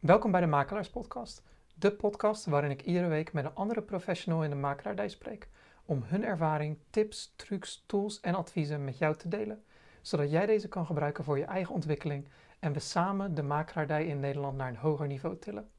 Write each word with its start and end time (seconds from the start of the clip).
Welkom 0.00 0.30
bij 0.30 0.40
de 0.40 0.46
Makelaarspodcast, 0.46 1.42
de 1.74 1.92
podcast 1.92 2.44
waarin 2.44 2.70
ik 2.70 2.82
iedere 2.82 3.08
week 3.08 3.32
met 3.32 3.44
een 3.44 3.54
andere 3.54 3.82
professional 3.82 4.44
in 4.44 4.50
de 4.50 4.56
makelaardij 4.56 5.08
spreek 5.08 5.48
om 5.84 6.02
hun 6.04 6.24
ervaring, 6.24 6.78
tips, 6.90 7.32
trucs, 7.36 7.84
tools 7.86 8.20
en 8.20 8.34
adviezen 8.34 8.84
met 8.84 8.98
jou 8.98 9.16
te 9.16 9.28
delen, 9.28 9.64
zodat 10.00 10.30
jij 10.30 10.46
deze 10.46 10.68
kan 10.68 10.86
gebruiken 10.86 11.24
voor 11.24 11.38
je 11.38 11.44
eigen 11.44 11.74
ontwikkeling 11.74 12.28
en 12.58 12.72
we 12.72 12.78
samen 12.78 13.34
de 13.34 13.42
makelaardij 13.42 14.06
in 14.06 14.20
Nederland 14.20 14.56
naar 14.56 14.68
een 14.68 14.76
hoger 14.76 15.06
niveau 15.06 15.38
tillen. 15.38 15.70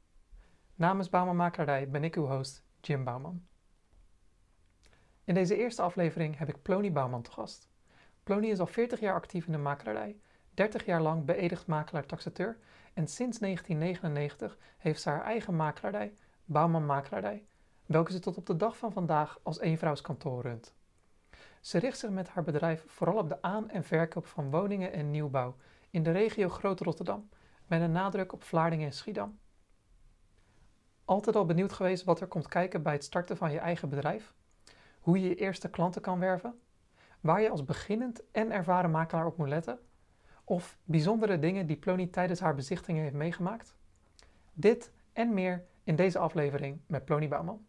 Namens 0.74 1.08
Bouwman 1.08 1.36
Makelaardij 1.36 1.90
ben 1.90 2.04
ik 2.04 2.16
uw 2.16 2.26
host, 2.26 2.64
Jim 2.80 3.04
Bouwman. 3.04 3.46
In 5.24 5.34
deze 5.34 5.56
eerste 5.56 5.82
aflevering 5.82 6.38
heb 6.38 6.48
ik 6.48 6.62
Plony 6.62 6.92
Bouwman 6.92 7.22
te 7.22 7.30
gast. 7.30 7.68
Plony 8.22 8.46
is 8.46 8.58
al 8.58 8.66
40 8.66 9.00
jaar 9.00 9.14
actief 9.14 9.46
in 9.46 9.52
de 9.52 9.58
makelaardij, 9.58 10.16
30 10.54 10.84
jaar 10.84 11.00
lang 11.00 11.24
beëdigd 11.24 11.66
makelaar-taxateur 11.66 12.58
en 12.98 13.06
sinds 13.06 13.38
1999 13.38 14.58
heeft 14.78 15.02
ze 15.02 15.08
haar 15.08 15.22
eigen 15.22 15.56
makelaardij, 15.56 16.16
Bouwman 16.44 16.86
Makelaardij, 16.86 17.44
welke 17.86 18.12
ze 18.12 18.18
tot 18.18 18.36
op 18.36 18.46
de 18.46 18.56
dag 18.56 18.76
van 18.76 18.92
vandaag 18.92 19.38
als 19.42 19.60
eenvrouwskantoor 19.60 20.42
runt. 20.42 20.74
Ze 21.60 21.78
richt 21.78 21.98
zich 21.98 22.10
met 22.10 22.28
haar 22.28 22.44
bedrijf 22.44 22.84
vooral 22.86 23.16
op 23.16 23.28
de 23.28 23.42
aan- 23.42 23.70
en 23.70 23.84
verkoop 23.84 24.26
van 24.26 24.50
woningen 24.50 24.92
en 24.92 25.10
nieuwbouw 25.10 25.56
in 25.90 26.02
de 26.02 26.10
regio 26.10 26.48
Groot 26.48 26.80
Rotterdam, 26.80 27.28
met 27.66 27.80
een 27.80 27.92
nadruk 27.92 28.32
op 28.32 28.42
Vlaardingen 28.42 28.86
en 28.86 28.92
Schiedam. 28.92 29.38
Altijd 31.04 31.36
al 31.36 31.46
benieuwd 31.46 31.72
geweest 31.72 32.04
wat 32.04 32.20
er 32.20 32.26
komt 32.26 32.48
kijken 32.48 32.82
bij 32.82 32.92
het 32.92 33.04
starten 33.04 33.36
van 33.36 33.52
je 33.52 33.58
eigen 33.58 33.88
bedrijf? 33.88 34.34
Hoe 35.00 35.20
je 35.20 35.28
je 35.28 35.34
eerste 35.34 35.70
klanten 35.70 36.02
kan 36.02 36.18
werven? 36.18 36.60
Waar 37.20 37.40
je 37.40 37.50
als 37.50 37.64
beginnend 37.64 38.30
en 38.30 38.52
ervaren 38.52 38.90
makelaar 38.90 39.26
op 39.26 39.36
moet 39.36 39.48
letten? 39.48 39.78
Of 40.48 40.78
bijzondere 40.84 41.38
dingen 41.38 41.66
die 41.66 41.76
Plony 41.76 42.06
tijdens 42.06 42.40
haar 42.40 42.54
bezichtigingen 42.54 43.02
heeft 43.02 43.14
meegemaakt? 43.14 43.74
Dit 44.52 44.92
en 45.12 45.34
meer 45.34 45.64
in 45.84 45.96
deze 45.96 46.18
aflevering 46.18 46.80
met 46.86 47.04
Plony 47.04 47.28
Bouwman. 47.28 47.66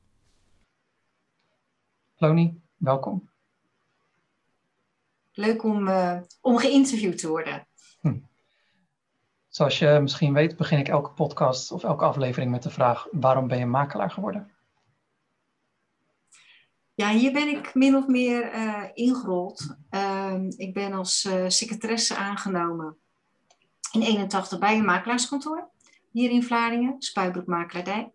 Plony, 2.16 2.60
welkom. 2.78 3.30
Leuk 5.32 5.64
om, 5.64 5.88
uh, 5.88 6.20
om 6.42 6.58
geïnterviewd 6.58 7.18
te 7.18 7.28
worden. 7.28 7.68
Hm. 8.02 8.18
Zoals 9.48 9.80
je 9.80 10.00
misschien 10.02 10.34
weet, 10.34 10.58
begin 10.58 10.80
ik 10.80 10.88
elke 10.88 11.12
podcast 11.12 11.72
of 11.72 11.84
elke 11.84 12.06
aflevering 12.06 12.52
met 12.52 12.64
de 12.64 12.70
vraag: 12.70 13.08
waarom 13.12 13.48
ben 13.48 13.58
je 13.58 13.66
makelaar 13.66 14.12
geworden? 14.12 14.52
Ja, 17.00 17.10
hier 17.10 17.32
ben 17.32 17.48
ik 17.48 17.76
min 17.76 17.96
of 17.96 18.08
meer 18.08 18.56
uh, 18.56 18.84
ingerold. 18.94 19.78
Uh, 19.92 20.34
ik 20.58 20.74
ben 20.74 20.94
als 20.94 21.26
uh, 21.26 21.44
secretaresse 21.48 22.16
aangenomen 22.16 22.98
in 23.92 24.02
81 24.02 24.60
bij 24.60 24.78
een 24.78 24.86
makelaarskantoor 24.86 25.70
hier 26.12 26.30
in 26.30 26.44
Vlaardingen, 26.44 26.96
Spuibroek 26.98 27.46
Makelaardij. 27.46 28.12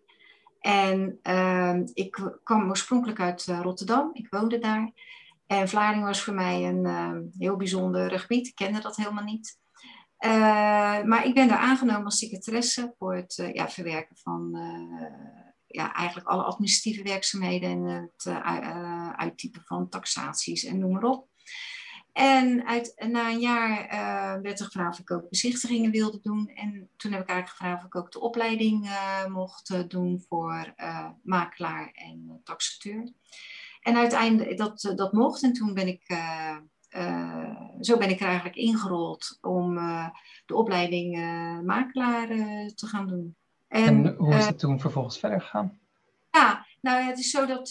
En 0.59 1.19
ehm, 1.21 1.83
ik 1.93 2.39
kwam 2.43 2.69
oorspronkelijk 2.69 3.19
uit 3.19 3.47
eh, 3.47 3.59
Rotterdam, 3.61 4.09
ik 4.13 4.27
woonde 4.29 4.59
daar. 4.59 4.91
En 5.47 5.69
Vlaardingen 5.69 6.07
was 6.07 6.21
voor 6.21 6.33
mij 6.33 6.63
een 6.63 6.85
ehm, 6.85 7.21
heel 7.37 7.55
bijzonder 7.55 8.19
gebied, 8.19 8.47
ik 8.47 8.55
kende 8.55 8.81
dat 8.81 8.95
helemaal 8.95 9.23
niet. 9.23 9.59
maar 11.05 11.25
ik 11.25 11.33
ben 11.33 11.47
daar 11.47 11.57
aangenomen 11.57 12.05
als 12.05 12.17
secretaresse 12.17 12.93
voor 12.97 13.15
het 13.15 13.49
ja, 13.53 13.69
verwerken 13.69 14.17
van 14.17 14.57
ja, 15.75 15.93
eigenlijk 15.93 16.27
alle 16.27 16.43
administratieve 16.43 17.03
werkzaamheden 17.03 17.69
en 17.69 17.83
het 17.83 18.25
uh, 18.27 19.09
uittypen 19.09 19.61
van 19.65 19.89
taxaties 19.89 20.63
en 20.63 20.79
noem 20.79 20.91
maar 20.91 21.03
op. 21.03 21.27
En 22.13 22.65
uit, 22.65 23.05
na 23.09 23.29
een 23.29 23.39
jaar 23.39 23.93
uh, 23.93 24.41
werd 24.41 24.59
er 24.59 24.65
gevraagd 24.65 24.93
of 24.93 24.99
ik 24.99 25.11
ook 25.11 25.29
bezichtigingen 25.29 25.91
wilde 25.91 26.19
doen. 26.21 26.47
En 26.47 26.89
toen 26.97 27.11
heb 27.11 27.21
ik 27.21 27.29
eigenlijk 27.29 27.57
gevraagd 27.57 27.79
of 27.79 27.85
ik 27.85 27.95
ook 27.95 28.11
de 28.11 28.19
opleiding 28.19 28.85
uh, 28.85 29.25
mocht 29.25 29.89
doen 29.89 30.23
voor 30.27 30.73
makelaar 31.23 31.91
en 31.93 32.41
taxateur. 32.43 33.11
En 33.81 33.95
uiteindelijk 33.95 34.57
dat, 34.57 34.93
dat 34.95 35.13
mocht. 35.13 35.43
En 35.43 35.53
toen 35.53 35.73
ben 35.73 35.87
ik, 35.87 36.05
zo 37.79 37.97
ben 37.97 38.09
ik 38.09 38.19
er 38.19 38.27
eigenlijk 38.27 38.55
ingerold 38.55 39.37
om 39.41 39.75
de 40.45 40.55
opleiding 40.55 41.15
makelaar 41.63 42.27
te 42.75 42.87
gaan 42.87 43.07
doen. 43.07 43.35
En, 43.67 44.15
hoe 44.17 44.35
is 44.35 44.45
het 44.45 44.59
toen 44.59 44.79
vervolgens 44.79 45.19
verder 45.19 45.41
gegaan? 45.41 45.79
Ja, 46.31 46.65
nou 46.81 47.03
het 47.03 47.19
is 47.19 47.29
zo 47.29 47.45
dat 47.45 47.69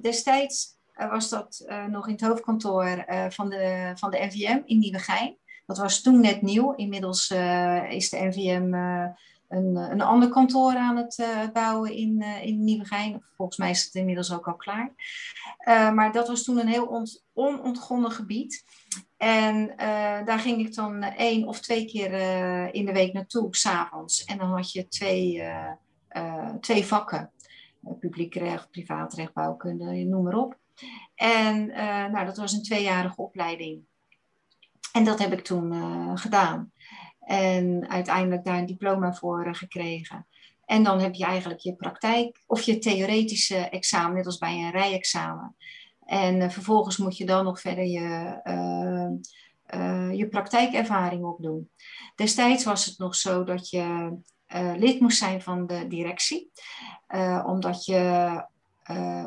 destijds 0.00 0.78
was 1.06 1.28
dat 1.28 1.64
uh, 1.66 1.84
nog 1.84 2.06
in 2.06 2.12
het 2.12 2.20
hoofdkantoor 2.20 3.04
uh, 3.08 3.24
van, 3.28 3.48
de, 3.48 3.92
van 3.94 4.10
de 4.10 4.18
NVM 4.18 4.60
in 4.64 4.78
Nieuwegein. 4.78 5.36
Dat 5.66 5.78
was 5.78 6.00
toen 6.00 6.20
net 6.20 6.42
nieuw. 6.42 6.74
Inmiddels 6.74 7.30
uh, 7.30 7.90
is 7.92 8.10
de 8.10 8.18
NVM 8.18 8.72
een, 9.48 9.76
een 9.76 10.00
ander 10.00 10.28
kantoor 10.28 10.76
aan 10.76 10.96
het 10.96 11.22
bouwen 11.52 11.92
in, 11.92 12.22
in 12.42 12.64
Nieuwegein. 12.64 13.24
Volgens 13.36 13.58
mij 13.58 13.70
is 13.70 13.84
het 13.84 13.94
inmiddels 13.94 14.32
ook 14.32 14.48
al 14.48 14.56
klaar. 14.56 14.92
maar 15.94 16.12
dat 16.12 16.28
was 16.28 16.42
toen 16.42 16.58
een 16.58 16.68
heel 16.68 16.86
ont, 16.86 17.24
onontgonnen 17.32 18.10
gebied. 18.10 18.64
En 19.18 19.72
daar 20.24 20.38
ging 20.38 20.60
ik 20.60 20.74
dan 20.74 21.02
één 21.02 21.46
of 21.46 21.60
twee 21.60 21.84
keer 21.84 22.12
in 22.74 22.86
de 22.86 22.92
week 22.92 23.12
naartoe, 23.12 23.56
s'avonds. 23.56 24.24
En 24.24 24.38
dan 24.38 24.50
had 24.50 24.72
je 24.72 24.88
twee, 24.88 25.42
twee 26.60 26.84
vakken. 26.84 27.30
Publiek 28.00 28.34
recht, 28.34 28.70
privaatrecht, 28.70 29.32
bouwkunde, 29.32 29.84
noem 29.84 30.22
maar 30.22 30.34
op. 30.34 30.58
En 31.14 31.66
nou, 32.12 32.24
dat 32.24 32.36
was 32.36 32.52
een 32.52 32.62
tweejarige 32.62 33.22
opleiding. 33.22 33.82
En 34.92 35.04
dat 35.04 35.18
heb 35.18 35.32
ik 35.32 35.44
toen 35.44 36.18
gedaan. 36.18 36.72
En 37.20 37.88
uiteindelijk 37.88 38.44
daar 38.44 38.58
een 38.58 38.66
diploma 38.66 39.14
voor 39.14 39.54
gekregen. 39.54 40.26
En 40.64 40.82
dan 40.82 41.00
heb 41.00 41.14
je 41.14 41.24
eigenlijk 41.24 41.60
je 41.60 41.74
praktijk 41.74 42.42
of 42.46 42.62
je 42.62 42.78
theoretische 42.78 43.56
examen, 43.56 44.16
net 44.16 44.26
als 44.26 44.38
bij 44.38 44.54
een 44.54 44.70
rijexamen. 44.70 45.56
En 46.08 46.50
vervolgens 46.50 46.96
moet 46.96 47.16
je 47.16 47.26
dan 47.26 47.44
nog 47.44 47.60
verder 47.60 47.84
je, 47.84 48.40
je 50.12 50.28
praktijkervaring 50.30 51.24
opdoen. 51.24 51.70
Destijds 52.14 52.64
was 52.64 52.84
het 52.84 52.98
nog 52.98 53.14
zo 53.14 53.44
dat 53.44 53.70
je 53.70 54.16
lid 54.76 55.00
moest 55.00 55.18
zijn 55.18 55.42
van 55.42 55.66
de 55.66 55.86
directie, 55.88 56.50
omdat 57.44 57.84
je 57.84 58.44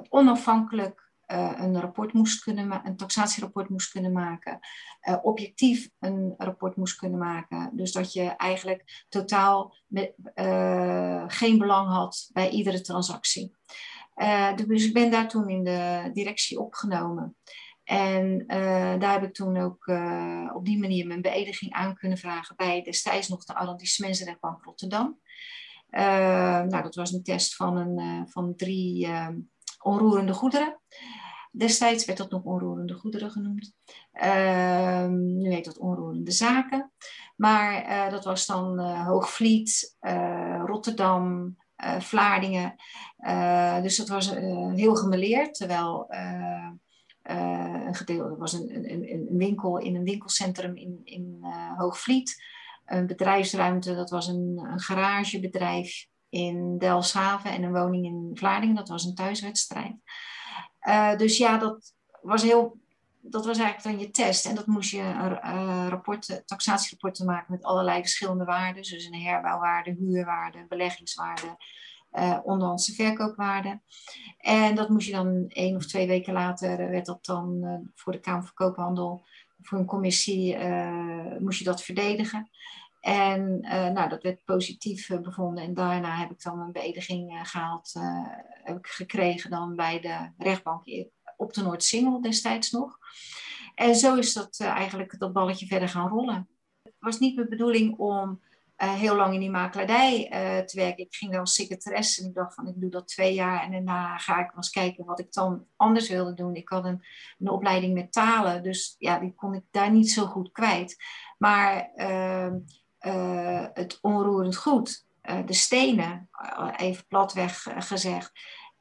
onafhankelijk 0.10 1.10
een 1.56 1.80
rapport 1.80 2.14
moest 2.14 2.44
kunnen 2.44 2.82
een 2.84 2.96
taxatierapport 2.98 3.70
moest 3.70 3.92
kunnen 3.92 4.12
maken, 4.12 4.60
objectief 5.22 5.90
een 6.00 6.34
rapport 6.38 6.76
moest 6.76 6.96
kunnen 6.96 7.20
maken. 7.20 7.70
Dus 7.74 7.92
dat 7.92 8.14
je 8.14 8.24
eigenlijk 8.24 9.06
totaal 9.10 9.76
met, 9.88 10.14
geen 11.28 11.58
belang 11.58 11.90
had 11.90 12.30
bij 12.34 12.50
iedere 12.50 12.82
transactie. 12.82 13.56
Dus 14.66 14.86
ik 14.86 14.94
ben 14.94 15.12
daar 15.12 15.28
toen 15.28 15.50
in 15.50 15.64
de 15.64 16.10
directie 16.14 16.60
opgenomen. 16.60 17.36
En 17.84 18.44
daar 19.00 19.12
heb 19.12 19.24
ik 19.24 19.34
toen 19.34 19.58
ook 19.58 19.88
op 20.54 20.66
die 20.66 20.80
manier 20.80 21.08
mijn 21.08 21.22
beëdiging 21.22 21.74
aan 21.74 21.96
kunnen 21.96 22.18
vragen 22.18 22.56
bij 22.56 22.82
destijds 22.82 23.28
nog 23.28 23.44
de 23.44 23.56
arrondissementsrechtbank 23.56 24.64
Rotterdam. 24.64 25.20
nou, 25.90 26.82
dat 26.82 26.96
was 26.96 27.12
een 27.12 27.24
test 27.24 27.56
van, 27.56 27.78
een, 27.78 28.28
van 28.30 28.56
drie 28.56 29.10
onroerende 29.82 30.34
goederen. 30.34 30.82
Destijds 31.52 32.06
werd 32.06 32.18
dat 32.18 32.32
nog 32.32 32.44
onroerende 32.44 32.94
goederen 32.94 33.32
genoemd. 33.32 33.74
Ehm, 34.12 35.38
nu 35.38 35.54
heet 35.54 35.66
dat 35.66 35.78
onroerende 35.78 36.32
zaken. 36.32 36.92
Maar 37.36 38.10
dat 38.10 38.24
was 38.26 38.46
dan 38.46 38.80
Hoogvliet, 38.80 39.98
Rotterdam, 40.66 41.56
Vlaardingen. 42.00 42.76
dus 43.84 43.98
dat 43.98 44.08
was 44.08 44.36
heel 44.76 44.96
gemeleerd. 44.96 45.54
Terwijl 45.54 46.06
een 47.24 47.96
gedeelte 47.96 48.36
was 48.38 48.54
een, 48.54 48.76
een, 48.76 49.12
een, 49.12 49.28
winkel 49.38 49.78
in 49.78 49.96
een 49.96 50.04
winkelcentrum 50.04 50.76
in, 50.76 51.02
in 51.04 51.46
Hoogvliet. 51.78 52.44
Een 52.86 53.08
bedrijfsruimte, 53.08 53.96
dat 53.96 54.10
was 54.10 54.28
een, 54.28 54.68
een 54.72 54.80
garagebedrijf 54.80 56.08
in 56.30 56.78
Delfshaven 56.78 57.52
en 57.52 57.64
een 57.64 57.74
woning 57.74 58.06
in 58.06 58.32
Vlaardingen. 58.34 58.76
Dat 58.76 58.90
was 58.90 59.06
een 59.06 59.16
thuiswedstrijd. 59.16 59.96
Dus 61.18 61.38
ja, 61.38 61.58
dat 61.58 61.94
was 62.22 62.44
heel. 62.44 62.80
Dat 63.22 63.46
was 63.46 63.58
eigenlijk 63.58 63.98
dan 63.98 64.06
je 64.06 64.12
test. 64.12 64.46
En 64.46 64.56
dat 64.56 64.66
moest 64.66 64.92
je 64.92 64.98
uh, 64.98 65.86
rapporten, 65.90 66.46
taxatierapporten 66.46 67.26
maken 67.26 67.52
met 67.52 67.64
allerlei 67.64 68.00
verschillende 68.00 68.44
waarden. 68.44 68.84
Dus 68.84 69.06
een 69.06 69.22
herbouwwaarde, 69.22 69.96
huurwaarde, 70.00 70.66
beleggingswaarde, 70.70 71.58
uh, 72.14 72.38
onderhandse 72.44 72.94
verkoopwaarde. 72.94 73.82
En 74.38 74.76
dat 74.76 74.90
moest 74.90 75.08
je 75.08 75.14
dan 75.14 75.46
één 75.48 75.76
of 75.76 75.86
twee 75.86 76.08
weken 76.08 76.34
later, 76.34 76.78
werd 76.78 77.06
dat 77.06 77.26
dan 77.26 77.64
voor 77.96 78.12
de 78.12 78.20
Kamer 78.20 78.44
van 78.44 78.54
Koophandel, 78.54 79.26
voor 79.62 79.80
een 79.80 79.86
commissie, 79.86 80.58
moest 81.40 81.60
je 81.60 81.66
dat 81.66 81.84
verdedigen. 81.84 82.50
En 83.02 83.60
nou, 83.94 84.10
dat 84.10 84.24
werd 84.24 84.46
positief 84.46 85.08
bevonden. 85.22 85.64
En 85.64 85.74
daarna 85.74 86.16
heb 86.16 86.32
ik 86.32 86.44
dan 86.44 86.60
een 86.60 86.72
beëdiging 86.72 87.40
gehaald, 87.44 87.94
heb 88.64 88.78
ik 88.78 88.88
gekregen 88.88 89.50
dan 89.50 89.76
bij 89.76 90.00
de 90.00 90.32
rechtbank 90.38 90.86
op 91.42 91.54
de 91.54 91.62
Noordsingel 91.62 92.22
destijds 92.22 92.72
nog. 92.72 92.98
En 93.76 93.96
zo 93.96 94.16
is 94.16 94.34
dat 94.34 94.60
eigenlijk 94.60 95.20
dat 95.20 95.34
balletje 95.34 95.66
verder 95.66 95.90
gaan 95.90 96.10
rollen. 96.10 96.50
Het 96.84 96.94
was 97.00 97.20
niet 97.20 97.36
mijn 97.36 97.50
bedoeling 97.50 97.98
om 97.98 98.42
heel 98.76 99.16
lang 99.16 99.34
in 99.34 99.40
die 99.40 99.50
makelaardij 99.50 100.28
te 100.66 100.76
werken. 100.76 101.06
Ik 101.06 101.16
ging 101.16 101.32
wel 101.32 101.40
als 101.40 101.54
secretaresse 101.54 102.22
en 102.22 102.28
ik 102.28 102.36
dacht 102.36 102.54
van 102.54 102.68
ik 102.68 102.74
doe 102.78 102.90
dat 102.90 103.08
twee 103.08 103.34
jaar 103.34 103.64
en 103.64 103.72
daarna 103.72 104.18
ga 104.18 104.40
ik 104.40 104.56
eens 104.56 104.70
kijken 104.70 105.06
wat 105.06 105.20
ik 105.20 105.34
dan 105.34 105.66
anders 105.76 106.10
wilde 106.10 106.34
doen. 106.34 106.56
Ik 106.56 106.70
had 106.70 106.86
een, 106.86 107.04
een 107.40 107.50
opleiding 107.50 107.94
met 107.94 108.12
talen, 108.12 108.64
dus 108.64 108.96
ja, 108.98 109.20
die 109.20 109.36
kon 109.36 109.54
ik 109.54 109.64
daar 109.72 109.92
niet 109.92 110.12
zo 110.12 110.26
goed 110.26 110.52
kwijt. 110.52 111.04
Maar 111.38 111.92
ehm, 111.96 112.60
het 113.74 113.98
onroerend 114.02 114.56
goed, 114.56 115.06
de 115.46 115.54
stenen, 115.54 116.30
even 116.78 117.08
platweg 117.08 117.68
gezegd, 117.78 118.32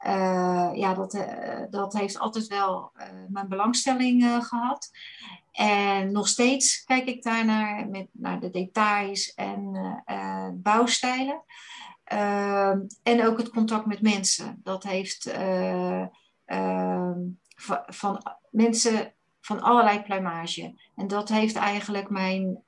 uh, 0.06 0.70
ja, 0.75 0.94
dat, 0.94 1.14
uh, 1.14 1.62
dat 1.70 1.93
heeft 1.93 2.19
altijd 2.19 2.47
wel 2.47 2.93
uh, 2.97 3.05
mijn 3.29 3.49
belangstelling 3.49 4.47
gehad. 4.47 4.91
En 5.52 6.12
nog 6.12 6.29
steeds 6.29 6.85
kijk 6.85 7.06
ik 7.06 7.23
daar 7.23 7.44
naar, 7.44 7.88
met, 7.88 8.08
naar 8.12 8.41
de 8.41 8.50
details 8.50 9.35
en 9.35 9.73
bouwstijlen. 10.62 11.43
Ehm, 12.05 12.81
en 13.02 13.26
ook 13.26 13.38
het 13.38 13.50
contact 13.50 13.87
met 13.87 14.02
mensen. 14.02 14.61
Dat 14.62 14.82
heeft 14.82 15.26
ehm, 15.26 16.06
van, 17.56 17.82
van, 17.87 18.23
mensen 18.50 19.14
van 19.41 19.61
allerlei 19.61 20.03
pluimage. 20.03 20.75
En 20.96 21.06
dat 21.06 21.29
heeft 21.29 21.56
eigenlijk 21.56 22.11
mijn, 22.11 22.62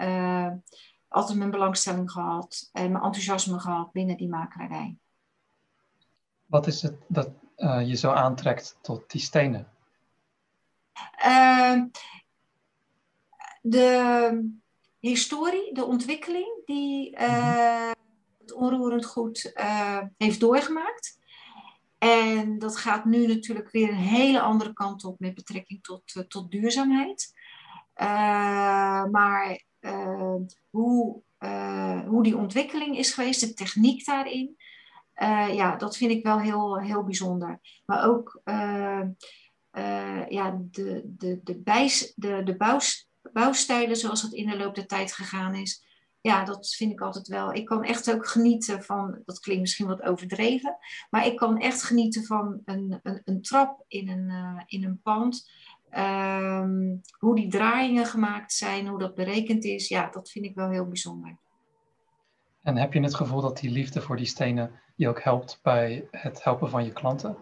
altijd 1.09 1.39
mijn 1.39 1.51
belangstelling 1.51 2.11
gehad 2.11 2.69
en 2.73 2.93
mijn 2.93 3.05
enthousiasme 3.05 3.59
gehad 3.59 3.93
binnen 3.93 4.17
die 4.17 4.29
makelaarij. 4.29 4.97
Wat 6.53 6.67
is 6.67 6.83
het 6.83 6.95
dat 7.09 7.31
uh, 7.57 7.89
je 7.89 7.97
zo 7.97 8.11
aantrekt 8.11 8.79
tot 8.81 9.11
die 9.11 9.21
stenen? 9.21 9.69
Uh, 11.27 11.83
de 13.63 14.51
historie, 14.99 15.75
de 15.75 15.85
ontwikkeling 15.85 16.63
die 16.65 17.17
uh, 17.21 17.91
het 18.39 18.53
onroerend 18.53 19.05
goed 19.05 19.53
uh, 19.55 19.99
heeft 20.17 20.41
doorgemaakt. 20.41 21.19
En 21.99 22.59
dat 22.59 22.77
gaat 22.77 23.05
nu 23.05 23.27
natuurlijk 23.27 23.71
weer 23.71 23.89
een 23.89 23.95
hele 23.95 24.41
andere 24.41 24.73
kant 24.73 25.05
op 25.05 25.21
met 25.21 25.35
betrekking 25.35 25.83
tot, 25.83 26.25
tot 26.29 26.51
duurzaamheid. 26.51 27.35
maar 29.11 29.63
hoe, 30.71 31.23
hoe 32.07 32.23
die 32.23 32.37
ontwikkeling 32.37 32.99
is 32.99 33.13
geweest, 33.13 33.41
de 33.41 33.55
techniek 33.55 34.05
daarin, 34.05 34.57
uh, 35.23 35.55
ja, 35.55 35.77
dat 35.77 35.97
vind 35.97 36.11
ik 36.11 36.23
wel 36.23 36.41
heel, 36.41 36.81
heel 36.81 37.05
bijzonder. 37.05 37.61
Maar 37.87 38.09
ook 38.09 38.41
uh, 38.45 39.03
uh, 39.73 40.29
ja, 40.29 40.59
de, 40.71 41.03
de, 41.05 41.41
de, 41.43 41.59
bijs, 41.59 42.13
de, 42.17 42.43
de 42.45 42.57
bouws, 42.57 43.09
bouwstijlen 43.33 43.97
zoals 43.97 44.23
het 44.23 44.33
in 44.33 44.47
de 44.47 44.57
loop 44.57 44.75
der 44.75 44.87
tijd 44.87 45.13
gegaan 45.13 45.55
is. 45.55 45.85
Ja, 46.21 46.45
dat 46.45 46.69
vind 46.69 46.93
ik 46.93 47.01
altijd 47.01 47.29
wel. 47.29 47.53
Ik 47.53 47.65
kan 47.65 47.85
echt 47.85 48.13
ook 48.15 48.27
genieten 48.27 48.83
van, 48.83 49.23
dat 49.25 49.41
klinkt 49.41 49.63
misschien 49.63 49.87
wat 49.87 50.03
overdreven, 50.03 50.77
maar 51.11 51.27
ik 51.27 51.37
kan 51.37 51.59
echt 51.59 51.83
genieten 51.83 52.25
van 52.25 52.61
een, 52.65 53.01
een, 53.03 53.23
een 53.25 53.43
trap 53.43 53.85
in 53.89 54.09
een, 54.09 54.63
in 54.67 54.85
een 54.85 55.01
pand. 55.03 55.51
Um, 55.97 57.01
hoe 57.19 57.35
die 57.35 57.49
draaiingen 57.49 58.07
gemaakt 58.07 58.53
zijn, 58.53 58.87
hoe 58.87 58.99
dat 58.99 59.15
berekend 59.15 59.65
is, 59.65 59.89
ja, 59.89 60.09
dat 60.11 60.31
vind 60.31 60.45
ik 60.45 60.55
wel 60.55 60.71
heel 60.71 60.87
bijzonder. 60.87 61.37
En 62.63 62.77
heb 62.77 62.93
je 62.93 63.01
het 63.01 63.15
gevoel 63.15 63.41
dat 63.41 63.59
die 63.59 63.71
liefde 63.71 64.01
voor 64.01 64.17
die 64.17 64.27
stenen 64.27 64.82
je 64.95 65.09
ook 65.09 65.23
helpt 65.23 65.59
bij 65.63 66.09
het 66.11 66.45
helpen 66.45 66.71
van 66.71 66.85
je 66.85 66.93
klanten 66.93 67.37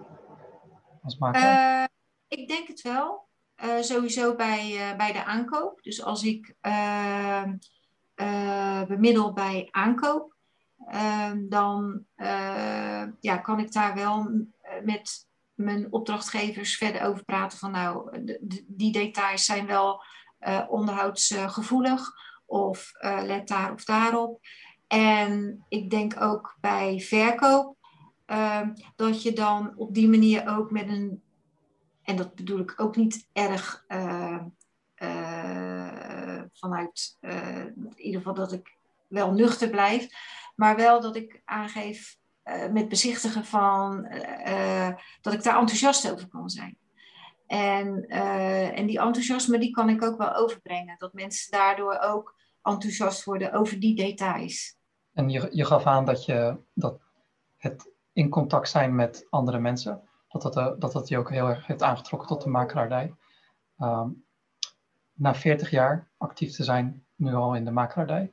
als 1.02 1.19
makelaar? 1.19 1.81
Uh, 1.81 2.38
ik 2.38 2.49
denk 2.49 2.69
het 2.69 2.82
wel. 2.82 3.29
Uh, 3.64 3.81
sowieso 3.81 4.35
bij, 4.35 4.91
uh, 4.91 4.97
bij 4.97 5.12
de 5.12 5.25
aankoop. 5.25 5.82
Dus 5.82 6.02
als 6.02 6.23
ik 6.23 6.55
ehm, 6.61 7.56
bemiddel 8.87 9.32
bij 9.32 9.69
aankoop, 9.70 10.35
ehm, 10.87 11.49
dan 11.49 12.05
ja, 13.20 13.37
kan 13.43 13.58
ik 13.58 13.73
daar 13.73 13.94
wel 13.94 14.47
met 14.82 15.26
mijn 15.55 15.93
opdrachtgevers 15.93 16.76
verder 16.76 17.02
over 17.02 17.25
praten 17.25 17.58
van 17.58 17.70
nou, 17.70 18.25
die 18.67 18.93
details 18.93 19.44
zijn 19.44 19.67
wel 19.67 20.02
onderhoudsgevoelig 20.69 22.12
of 22.47 22.91
let 23.02 23.49
daar 23.49 23.73
of 23.73 23.85
daarop. 23.85 24.41
En 24.91 25.65
ik 25.69 25.91
denk 25.91 26.21
ook 26.21 26.57
bij 26.61 27.01
verkoop 27.01 27.77
ehm, 28.27 28.75
dat 28.97 29.23
je 29.23 29.33
dan 29.33 29.73
op 29.77 29.95
die 29.95 30.09
manier 30.09 30.49
ook 30.49 30.71
met 30.71 30.89
een, 30.89 31.23
en 32.03 32.17
dat 32.17 32.35
bedoel 32.35 32.59
ik 32.59 32.75
ook 32.77 32.97
niet 32.97 33.29
erg 33.33 33.85
uh, 33.89 34.39
uh, 35.03 36.43
vanuit, 36.53 37.17
uh, 37.21 37.65
in 37.67 37.93
ieder 37.97 38.21
geval 38.21 38.35
dat 38.35 38.53
ik 38.53 38.77
wel 39.09 39.33
nuchter 39.33 39.71
blijf, 39.71 40.09
maar 40.57 40.77
wel 40.77 41.01
dat 41.01 41.17
ik 41.17 41.43
aangeef 41.45 42.19
met 42.71 42.89
bezichtigen 42.89 43.45
van 43.45 44.09
dat 45.21 45.33
ik 45.33 45.43
daar 45.43 45.59
enthousiast 45.59 46.13
over 46.13 46.29
kan 46.29 46.51
zijn. 46.51 46.77
En, 47.47 48.09
en 48.75 48.87
die 48.87 49.01
enthousiasme 49.01 49.59
die 49.59 49.71
kan 49.71 49.89
ik 49.89 50.03
ook 50.03 50.19
wel 50.19 50.35
overbrengen. 50.35 50.99
Dat 50.99 51.13
mensen 51.13 51.51
daardoor 51.51 51.99
ook 51.99 52.35
enthousiast 52.63 53.25
worden 53.25 53.53
over 53.53 53.81
die 53.81 53.95
details. 53.95 54.79
En 55.12 55.31
je, 55.31 55.49
je 55.53 55.65
gaf 55.65 55.87
aan 55.87 56.05
dat, 56.05 56.25
je, 56.25 56.57
dat 56.75 57.01
het 57.57 57.91
in 58.12 58.29
contact 58.29 58.69
zijn 58.69 58.95
met 58.95 59.27
andere 59.31 59.59
mensen, 59.59 60.03
dat 60.29 60.43
dat, 60.43 60.57
eh, 60.57 60.73
dat, 60.79 60.93
dat 60.93 61.09
je 61.09 61.19
ook 61.19 61.31
heel 61.31 61.49
erg 61.49 61.67
heeft 61.67 61.83
aangetrokken 61.83 62.29
tot 62.29 62.43
de 62.43 62.49
makelaardij. 62.49 63.15
Um, 63.79 64.25
na 65.12 65.35
40 65.35 65.71
jaar 65.71 66.09
actief 66.17 66.57
te 66.57 66.65
zijn, 66.65 67.05
nu 67.17 67.35
al 67.35 67.55
in 67.55 67.65
de 67.65 67.71
makelaardij, 67.71 68.33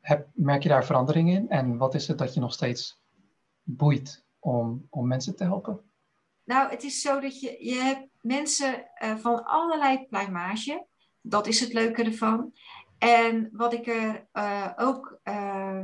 heb, 0.00 0.28
merk 0.34 0.62
je 0.62 0.68
daar 0.68 0.84
verandering 0.84 1.30
in? 1.30 1.48
En 1.48 1.76
wat 1.76 1.94
is 1.94 2.08
het 2.08 2.18
dat 2.18 2.34
je 2.34 2.40
nog 2.40 2.52
steeds 2.52 3.00
boeit 3.62 4.24
om, 4.38 4.86
om 4.90 5.06
mensen 5.06 5.36
te 5.36 5.44
helpen? 5.44 5.80
Nou, 6.44 6.70
het 6.70 6.82
is 6.82 7.00
zo 7.00 7.20
dat 7.20 7.40
je, 7.40 7.56
je 7.64 7.74
hebt 7.74 8.08
mensen 8.20 8.84
uh, 9.02 9.16
van 9.16 9.44
allerlei 9.44 10.06
pluimage. 10.06 10.86
Dat 11.20 11.46
is 11.46 11.60
het 11.60 11.72
leuke 11.72 12.02
ervan. 12.02 12.52
En 13.04 13.48
wat 13.52 13.72
ik 13.72 13.86
er 13.86 14.28
uh, 14.32 14.70
ook 14.76 15.18
uh, 15.24 15.80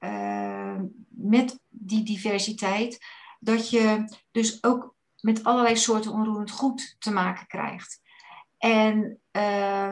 uh, 0.00 0.80
met 1.08 1.60
die 1.68 2.04
diversiteit, 2.04 3.04
dat 3.40 3.70
je 3.70 4.04
dus 4.30 4.62
ook 4.64 4.94
met 5.20 5.44
allerlei 5.44 5.76
soorten 5.76 6.12
onroerend 6.12 6.50
goed 6.50 6.96
te 6.98 7.10
maken 7.10 7.46
krijgt. 7.46 8.02
En 8.58 9.20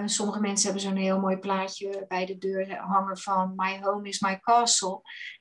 sommige 0.05 0.41
mensen 0.41 0.65
hebben 0.65 0.89
zo'n 0.89 0.97
heel 0.97 1.21
mooi 1.21 1.37
plaatje 1.37 2.05
bij 2.09 2.27
de 2.27 2.39
deur 2.39 2.77
hangen 2.77 3.19
van 3.19 3.53
My 3.57 3.81
home 3.81 4.09
is 4.09 4.21
my 4.21 4.41
castle. 4.41 5.01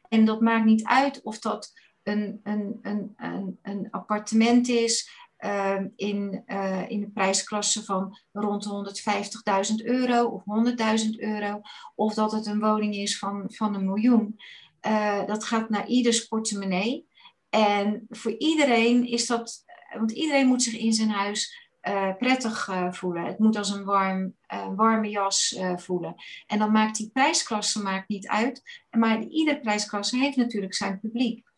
En 0.09 0.25
dat 0.25 0.41
maakt 0.41 0.65
niet 0.65 0.83
uit 0.83 1.21
of 1.21 1.39
dat 1.39 1.73
een, 2.03 2.39
een, 2.43 2.79
een, 2.81 3.13
een, 3.17 3.59
een 3.61 3.87
appartement 3.91 4.67
is, 4.67 5.20
Ehm, 5.41 5.87
in, 5.95 6.43
uh, 6.47 6.89
in 6.89 6.99
de 6.99 7.09
prijsklasse 7.09 7.83
van 7.83 8.17
rond 8.31 8.63
de 8.63 8.69
150.000 8.69 9.83
euro 9.83 10.23
of 10.23 10.43
100.000 10.45 11.19
euro, 11.19 11.61
of 11.95 12.13
dat 12.13 12.31
het 12.31 12.45
een 12.45 12.59
woning 12.59 12.95
is 12.95 13.17
van, 13.17 13.43
van 13.47 13.75
een 13.75 13.85
miljoen. 13.85 14.39
Uh, 14.87 15.25
dat 15.25 15.43
gaat 15.43 15.69
naar 15.69 15.87
ieders 15.87 16.27
portemonnee. 16.27 17.07
En 17.49 18.05
voor 18.09 18.37
iedereen 18.37 19.07
is 19.07 19.27
dat, 19.27 19.65
want 19.97 20.11
iedereen 20.11 20.47
moet 20.47 20.63
zich 20.63 20.77
in 20.77 20.93
zijn 20.93 21.09
huis 21.09 21.69
uh, 21.83 22.15
prettig 22.17 22.69
voelen. 22.91 23.25
Het 23.25 23.39
moet 23.39 23.57
als 23.57 23.69
een 23.69 23.83
warm, 23.83 24.35
warme 24.75 25.09
jas 25.09 25.59
voelen. 25.75 26.15
En 26.47 26.59
dan 26.59 26.71
maakt 26.71 26.97
die 26.97 27.09
prijsklasse 27.13 27.81
maakt 27.81 28.09
niet 28.09 28.27
uit. 28.27 28.83
Maar 28.89 29.23
iedere 29.23 29.59
prijsklasse 29.59 30.17
heeft 30.17 30.37
natuurlijk 30.37 30.73
zijn 30.73 30.99
publiek. 30.99 31.50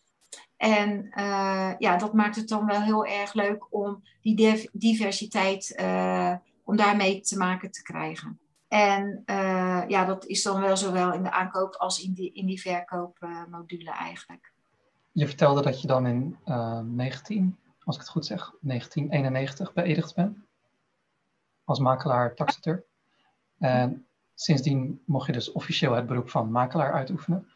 En 0.64 1.12
uh, 1.16 1.74
ja, 1.78 1.98
dat 1.98 2.14
maakt 2.14 2.36
het 2.36 2.48
dan 2.48 2.66
wel 2.66 2.82
heel 2.82 3.06
erg 3.06 3.34
leuk 3.34 3.74
om 3.74 4.04
die 4.22 4.70
diversiteit, 4.72 5.76
uh, 5.80 6.36
om 6.64 6.76
daarmee 6.76 7.22
te 7.22 7.38
maken 7.38 7.72
te 7.72 7.82
krijgen. 7.82 8.40
En 8.68 9.24
uh, 9.26 9.84
ja, 9.88 10.06
dat 10.06 10.26
is 10.26 10.44
dan 10.44 10.62
wel 10.62 10.78
zowel 10.78 11.14
in 11.14 11.24
de 11.24 11.32
aankoop 11.32 11.76
als 11.76 12.04
in 12.04 12.14
die, 12.14 12.34
in 12.34 12.46
die 12.46 12.62
verkoopmodule 12.62 13.92
eigenlijk. 13.92 14.54
Je 15.12 15.28
vertelde 15.28 15.62
dat 15.62 15.82
je 15.82 15.88
dan 15.88 16.08
in 16.08 16.38
19, 16.96 17.58
als 17.84 17.96
ik 17.96 18.02
het 18.02 18.12
goed 18.12 18.26
zeg, 18.26 18.54
1991 18.62 19.74
beëdigd 19.74 20.16
bent. 20.16 20.38
Als 21.64 21.80
makelaar 21.80 22.36
taxateur. 22.36 22.84
En 23.60 24.06
sindsdien 24.34 25.02
mocht 25.06 25.28
je 25.28 25.34
dus 25.34 25.52
officieel 25.52 25.94
het 25.94 26.08
beroep 26.08 26.30
van 26.30 26.52
makelaar 26.52 26.94
uitoefenen. 26.94 27.53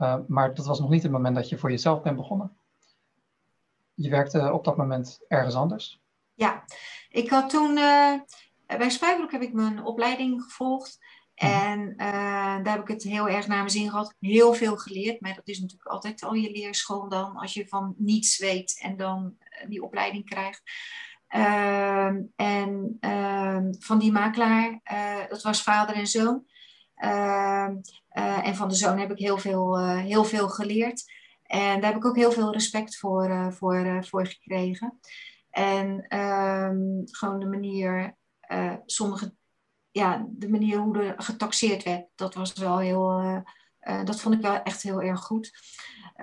Uh, 0.00 0.16
maar 0.26 0.54
dat 0.54 0.66
was 0.66 0.80
nog 0.80 0.90
niet 0.90 1.02
het 1.02 1.12
moment 1.12 1.34
dat 1.34 1.48
je 1.48 1.58
voor 1.58 1.70
jezelf 1.70 2.02
bent 2.02 2.16
begonnen. 2.16 2.56
Je 3.94 4.10
werkte 4.10 4.52
op 4.52 4.64
dat 4.64 4.76
moment 4.76 5.20
ergens 5.28 5.54
anders. 5.54 6.00
Ja, 6.34 6.64
ik 7.08 7.30
had 7.30 7.50
toen, 7.50 7.76
uh, 7.76 8.14
bij 8.66 8.90
Spuibroek 8.90 9.32
heb 9.32 9.42
ik 9.42 9.52
mijn 9.52 9.84
opleiding 9.84 10.42
gevolgd. 10.42 10.98
Mhm. 11.34 11.50
En 11.50 11.80
uh, 11.80 12.62
daar 12.62 12.72
heb 12.72 12.80
ik 12.80 12.88
het 12.88 13.02
heel 13.02 13.28
erg 13.28 13.46
naar 13.46 13.56
mijn 13.56 13.70
zin 13.70 13.90
gehad. 13.90 14.14
Heel 14.20 14.54
veel 14.54 14.76
geleerd, 14.76 15.20
maar 15.20 15.34
dat 15.34 15.48
is 15.48 15.60
natuurlijk 15.60 15.90
altijd 15.90 16.22
al 16.22 16.34
je 16.34 16.50
leerschool 16.50 17.08
dan. 17.08 17.36
Als 17.36 17.54
je 17.54 17.68
van 17.68 17.94
niets 17.96 18.38
weet 18.38 18.80
en 18.82 18.96
dan 18.96 19.36
die 19.68 19.82
opleiding 19.82 20.24
krijgt. 20.24 20.62
Ehm, 21.26 22.22
en 22.36 22.96
ehm, 23.00 23.72
van 23.78 23.98
die 23.98 24.12
makelaar, 24.12 24.80
dat 25.28 25.42
was 25.42 25.62
vader 25.62 25.94
en 25.94 26.06
zoon. 26.06 26.44
Ehm, 28.10 28.40
en 28.40 28.56
van 28.56 28.68
de 28.68 28.74
zoon 28.74 28.98
heb 28.98 29.10
ik 29.10 29.18
heel 29.18 29.38
veel, 29.38 29.88
heel 29.96 30.24
veel 30.24 30.48
geleerd. 30.48 31.12
En 31.42 31.80
daar 31.80 31.90
heb 31.90 32.00
ik 32.00 32.06
ook 32.06 32.16
heel 32.16 32.32
veel 32.32 32.52
respect 32.52 32.96
voor, 32.96 33.52
voor, 33.52 34.04
voor 34.04 34.26
gekregen. 34.26 34.98
En 35.50 36.06
ehm, 36.08 36.78
gewoon 37.04 37.40
de 37.40 37.46
manier, 37.46 38.16
sommige, 38.86 39.34
ja, 39.90 40.26
de 40.28 40.48
manier 40.48 40.78
hoe 40.78 40.98
er 40.98 41.14
getaxeerd 41.16 41.82
werd, 41.82 42.06
dat 42.14 42.34
was 42.34 42.52
wel 42.52 42.78
heel, 42.78 43.22
dat 44.04 44.20
vond 44.20 44.34
ik 44.34 44.40
wel 44.40 44.62
echt 44.62 44.82
heel 44.82 45.02
erg 45.02 45.20
goed. 45.20 45.52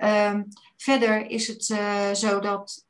Um, 0.02 0.46
verder 0.76 1.26
is 1.26 1.46
het 1.46 1.64
zo 2.18 2.40
dat 2.40 2.84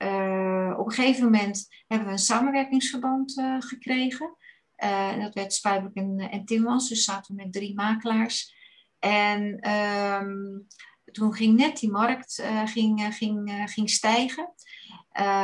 op 0.76 0.86
een 0.86 0.92
gegeven 0.92 1.24
moment 1.24 1.68
hebben 1.86 2.06
we 2.06 2.12
een 2.12 2.18
samenwerkingsverband 2.18 3.42
gekregen. 3.58 4.36
en 4.76 5.20
dat 5.20 5.34
werd 5.34 5.52
Spuibroek 5.52 5.94
en, 5.94 6.18
en 6.18 6.44
Timmans, 6.44 6.88
dus 6.88 7.04
zaten 7.04 7.36
we 7.36 7.42
met 7.42 7.52
drie 7.52 7.74
makelaars. 7.74 8.56
En 8.98 9.70
um, 9.70 10.66
toen 11.12 11.34
ging 11.34 11.56
net 11.56 11.78
die 11.78 11.90
markt 11.90 12.42
ging, 12.64 13.14
ging, 13.14 13.62
ging 13.64 13.90
stijgen. 13.90 14.52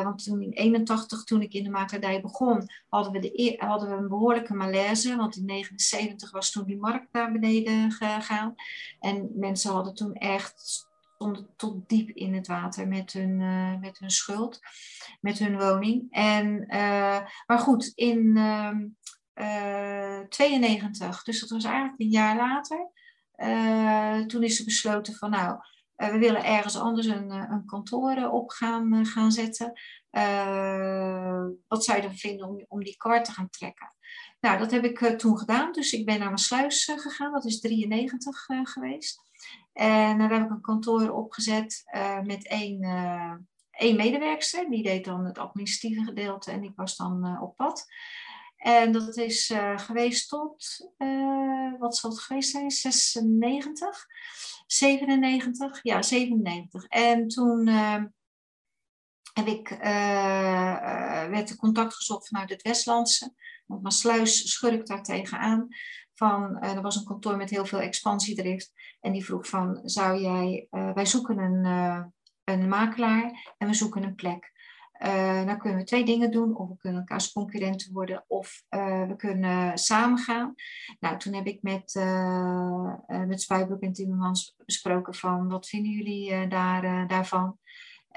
want 0.03 0.25
toen 0.25 0.43
in 0.43 0.53
81, 0.53 1.25
toen 1.25 1.43
ik 1.43 1.53
in 1.53 1.65
de 1.65 1.71
makelaardij 1.71 2.21
begon, 2.21 2.69
hadden 2.89 3.13
we, 3.13 3.19
de, 3.19 3.43
e-, 3.43 3.67
hadden 3.67 3.89
we 3.89 3.95
een 3.95 4.09
behoorlijke 4.09 4.55
malaise. 4.55 5.17
Want 5.17 5.37
in 5.37 5.45
79 5.45 6.31
was 6.31 6.51
toen 6.51 6.65
die 6.65 6.79
markt 6.79 7.13
naar 7.13 7.33
beneden 7.33 7.91
gegaan. 7.91 8.55
En 9.01 9.31
mensen 9.35 9.73
hadden 9.73 9.95
toen 9.95 10.15
echt 10.15 10.87
stonden 11.15 11.49
tot 11.57 11.89
diep 11.89 12.11
in 12.11 12.35
het 12.35 12.47
water 12.47 12.89
met 12.89 13.13
hun, 13.13 13.37
met 13.81 13.99
hun 13.99 14.11
schuld, 14.11 14.61
met 15.21 15.39
hun 15.39 15.59
woning. 15.59 16.07
En, 16.11 16.67
maar 17.47 17.59
goed, 17.59 17.93
in 17.95 18.37
uh, 19.35 20.19
ehm, 20.19 20.29
92, 20.29 21.23
dus 21.23 21.41
dat 21.41 21.51
was 21.51 21.65
eigenlijk 21.65 22.01
een 22.01 22.09
jaar 22.09 22.37
later, 22.37 22.91
toen 24.27 24.43
is 24.43 24.59
er 24.59 24.65
besloten 24.65 25.15
van 25.15 25.31
nou, 25.31 25.59
we 25.97 26.19
willen 26.19 26.45
ergens 26.45 26.79
anders 26.79 27.07
een, 27.07 27.31
een 27.31 27.67
kantoor 27.67 28.31
op 28.31 28.51
gaan, 28.51 29.07
gaan 29.07 29.33
zetten. 29.33 29.73
wat 31.67 31.85
zou 31.85 31.97
je 31.97 32.03
ervan 32.03 32.17
vinden 32.17 32.49
om, 32.49 32.65
om 32.69 32.85
die 32.85 32.97
kar 32.97 33.25
te 33.25 33.33
gaan 33.33 33.51
trekken? 33.51 33.95
Nou, 34.41 34.59
dat 34.59 34.71
heb 34.71 34.85
ik 34.85 35.19
toen 35.19 35.39
gedaan. 35.39 35.73
Dus 35.73 35.93
ik 35.93 36.07
ben 36.07 36.19
naar 36.19 36.27
mijn 36.27 36.39
sluis 36.39 36.85
gegaan. 36.85 37.33
Dat 37.33 37.45
is 37.45 37.61
93 37.61 38.47
geweest. 38.63 39.21
En 39.73 40.19
daar 40.19 40.33
heb 40.33 40.45
ik 40.45 40.51
een 40.51 40.61
kantoor 40.61 41.11
opgezet 41.11 41.83
met 42.23 42.49
één, 42.49 42.83
één 43.71 43.97
medewerkster. 43.97 44.71
Die 44.71 44.83
deed 44.83 45.05
dan 45.05 45.25
het 45.25 45.39
administratieve 45.39 46.05
gedeelte 46.05 46.51
en 46.51 46.63
ik 46.63 46.73
was 46.77 46.97
dan 46.97 47.41
op 47.41 47.57
pad. 47.57 47.87
En 48.65 48.93
dat 48.93 49.17
is 49.17 49.53
geweest 49.77 50.29
tot, 50.29 50.91
wat 51.79 51.97
zal 51.97 52.11
het 52.11 52.21
geweest 52.21 52.51
zijn? 52.51 52.71
96, 52.71 54.07
97, 54.67 55.83
ja 55.83 56.03
97. 56.03 56.85
En 56.85 57.29
toen 57.29 57.67
heb 59.33 59.47
ik, 59.47 59.69
werd 61.29 61.51
er 61.51 61.57
contact 61.57 61.95
gezocht 61.95 62.29
vanuit 62.29 62.51
het 62.51 62.63
Westlandse. 62.63 63.35
Want 63.67 63.83
mijn 63.83 63.95
sluis 63.95 64.53
schurk 64.53 64.87
daar 64.87 65.03
tegenaan 65.03 65.69
van, 66.15 66.59
er 66.59 66.83
was 66.83 66.97
een 66.97 67.05
kantoor 67.05 67.37
met 67.37 67.51
heel 67.51 67.67
veel 67.67 67.81
expansiedrift. 67.81 68.73
En 69.01 69.13
die 69.13 69.25
vroeg 69.25 69.47
van, 69.47 69.81
zou 69.83 70.21
jij, 70.21 70.67
wij 70.71 71.07
zoeken 71.07 71.39
een, 71.39 71.65
een 72.45 72.69
makelaar 72.69 73.55
en 73.59 73.69
we 73.69 73.75
zoeken 73.75 74.03
een 74.03 74.15
plek. 74.15 74.53
Dan 75.47 75.59
kunnen 75.59 75.79
we 75.79 75.85
twee 75.85 76.05
dingen 76.05 76.31
doen. 76.31 76.57
Of 76.57 76.69
we 76.69 76.77
kunnen 76.77 77.01
elkaars 77.01 77.33
concurrenten 77.33 77.93
worden. 77.93 78.25
Of 78.27 78.63
we 79.09 79.15
kunnen 79.17 79.79
samen 79.79 80.19
gaan. 80.19 80.55
Nou, 81.01 81.19
toen 81.19 81.35
heb 81.35 81.47
ik 81.47 81.63
met, 81.63 81.95
met 83.27 83.41
Spuibroek 83.41 83.81
en 83.81 83.93
Timmermans 83.93 84.55
besproken 84.65 85.15
van, 85.15 85.49
wat 85.49 85.69
vinden 85.69 85.93
jullie 85.93 86.49
daar, 86.49 87.07
daarvan? 87.07 87.59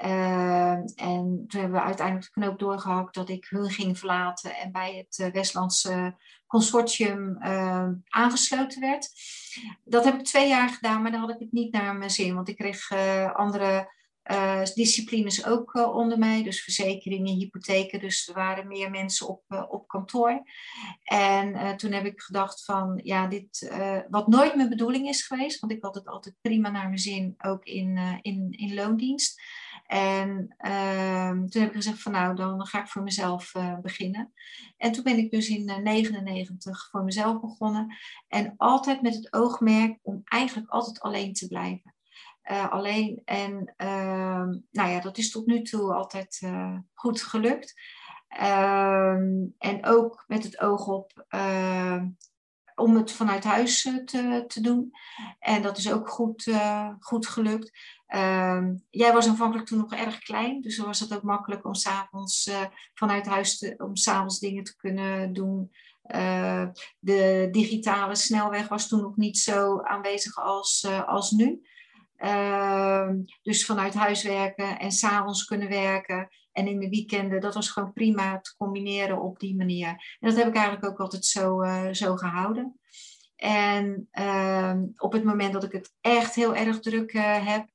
Uh, 0.04 0.72
en 0.72 1.44
toen 1.46 1.60
hebben 1.60 1.80
we 1.80 1.86
uiteindelijk 1.86 2.26
de 2.26 2.40
knoop 2.40 2.58
doorgehakt 2.58 3.14
dat 3.14 3.28
ik 3.28 3.46
hun 3.48 3.70
ging 3.70 3.98
verlaten 3.98 4.56
en 4.56 4.72
bij 4.72 4.96
het 4.96 5.18
uh, 5.18 5.32
Westlandse 5.32 6.16
consortium 6.46 7.36
uh, 7.40 7.88
aangesloten 8.08 8.80
werd. 8.80 9.10
Dat 9.84 10.04
heb 10.04 10.14
ik 10.14 10.24
twee 10.24 10.48
jaar 10.48 10.68
gedaan, 10.68 11.02
maar 11.02 11.10
dan 11.10 11.20
had 11.20 11.30
ik 11.30 11.38
het 11.38 11.52
niet 11.52 11.72
naar 11.72 11.96
mijn 11.96 12.10
zin, 12.10 12.34
want 12.34 12.48
ik 12.48 12.56
kreeg 12.56 12.92
andere 13.34 13.96
disciplines 14.74 15.46
ook 15.46 15.74
onder 15.74 16.18
mij, 16.18 16.42
dus 16.42 16.62
verzekeringen, 16.62 17.34
hypotheken, 17.34 18.00
dus 18.00 18.28
er 18.28 18.34
waren 18.34 18.66
meer 18.66 18.90
mensen 18.90 19.28
op, 19.28 19.42
op 19.68 19.88
kantoor. 19.88 20.42
En 21.02 21.76
toen 21.76 21.92
heb 21.92 22.04
ik 22.04 22.20
gedacht 22.20 22.64
van, 22.64 23.00
ja, 23.02 23.26
dit, 23.26 23.72
wat 24.10 24.26
nooit 24.28 24.54
mijn 24.54 24.68
bedoeling 24.68 25.08
is 25.08 25.26
geweest, 25.26 25.60
want 25.60 25.72
ik 25.72 25.82
had 25.82 25.94
het 25.94 26.06
altijd 26.06 26.34
prima 26.40 26.70
naar 26.70 26.86
mijn 26.86 26.98
zin, 26.98 27.34
ook 27.38 27.64
in, 27.64 27.98
in, 28.22 28.50
in 28.50 28.74
loondienst. 28.74 29.40
En 29.88 30.54
uh, 30.66 31.30
toen 31.30 31.62
heb 31.62 31.70
ik 31.70 31.76
gezegd 31.76 32.02
van 32.02 32.12
nou, 32.12 32.36
dan 32.36 32.66
ga 32.66 32.80
ik 32.80 32.88
voor 32.88 33.02
mezelf 33.02 33.54
uh, 33.54 33.78
beginnen. 33.78 34.32
En 34.76 34.92
toen 34.92 35.02
ben 35.04 35.18
ik 35.18 35.30
dus 35.30 35.48
in 35.48 35.66
1999 35.66 36.72
uh, 36.72 36.90
voor 36.90 37.04
mezelf 37.04 37.40
begonnen. 37.40 37.96
En 38.28 38.54
altijd 38.56 39.02
met 39.02 39.14
het 39.14 39.32
oogmerk 39.32 39.98
om 40.02 40.20
eigenlijk 40.24 40.70
altijd 40.70 41.00
alleen 41.00 41.32
te 41.32 41.48
blijven. 41.48 41.94
Uh, 42.50 42.70
alleen 42.70 43.22
en 43.24 43.74
ehm, 43.76 44.48
nou 44.70 44.90
ja, 44.90 45.00
dat 45.00 45.18
is 45.18 45.30
tot 45.30 45.46
nu 45.46 45.62
toe 45.62 45.94
altijd 45.94 46.38
eh, 46.42 46.78
goed 46.94 47.22
gelukt. 47.22 47.74
Ehm, 48.28 49.46
en 49.58 49.86
ook 49.86 50.24
met 50.26 50.44
het 50.44 50.60
oog 50.60 50.86
op 50.86 51.26
om 52.74 52.96
het 52.96 53.12
vanuit 53.12 53.44
huis 53.44 53.82
te, 53.82 54.44
te 54.46 54.60
doen. 54.60 54.90
En 55.38 55.62
dat 55.62 55.78
is 55.78 55.92
ook 55.92 56.08
goed, 56.08 56.52
goed 57.00 57.26
gelukt. 57.26 57.78
Jij 58.90 59.12
was 59.12 59.28
aanvankelijk 59.28 59.66
toen 59.66 59.78
nog 59.78 59.92
erg 59.92 60.18
klein, 60.18 60.60
dus 60.60 60.76
dan 60.76 60.86
was 60.86 61.00
het 61.00 61.14
ook 61.14 61.22
makkelijk 61.22 61.64
om 61.64 61.74
s'avonds 61.74 62.50
vanuit 62.94 63.26
huis 63.26 63.58
te, 63.58 63.74
om 63.78 63.96
s'avonds 63.96 64.38
dingen 64.38 64.64
te 64.64 64.76
kunnen 64.76 65.32
doen. 65.32 65.70
De 66.98 67.48
digitale 67.50 68.14
snelweg 68.14 68.68
was 68.68 68.88
toen 68.88 69.00
nog 69.00 69.16
niet 69.16 69.38
zo 69.38 69.80
aanwezig 69.80 70.36
als, 70.36 70.86
als 71.06 71.30
nu. 71.30 71.62
Uh, 72.18 73.08
dus 73.42 73.64
vanuit 73.64 73.94
huis 73.94 74.22
werken 74.22 74.78
en 74.78 74.90
s'avonds 74.90 75.44
kunnen 75.44 75.68
werken 75.68 76.28
en 76.52 76.66
in 76.66 76.80
de 76.80 76.88
weekenden, 76.88 77.40
dat 77.40 77.54
was 77.54 77.70
gewoon 77.70 77.92
prima 77.92 78.40
te 78.40 78.56
combineren 78.56 79.20
op 79.20 79.38
die 79.38 79.56
manier. 79.56 79.88
En 79.88 80.28
dat 80.28 80.36
heb 80.36 80.48
ik 80.48 80.54
eigenlijk 80.54 80.86
ook 80.86 81.00
altijd 81.00 81.24
zo, 81.24 81.64
zo 81.92 82.16
gehouden. 82.16 82.80
En 83.36 84.08
ehm, 84.10 84.84
op 84.96 85.12
het 85.12 85.24
moment 85.24 85.52
dat 85.52 85.64
ik 85.64 85.72
het 85.72 85.92
echt 86.00 86.34
heel 86.34 86.54
erg 86.54 86.80
druk 86.80 87.12
heb, 87.12 87.66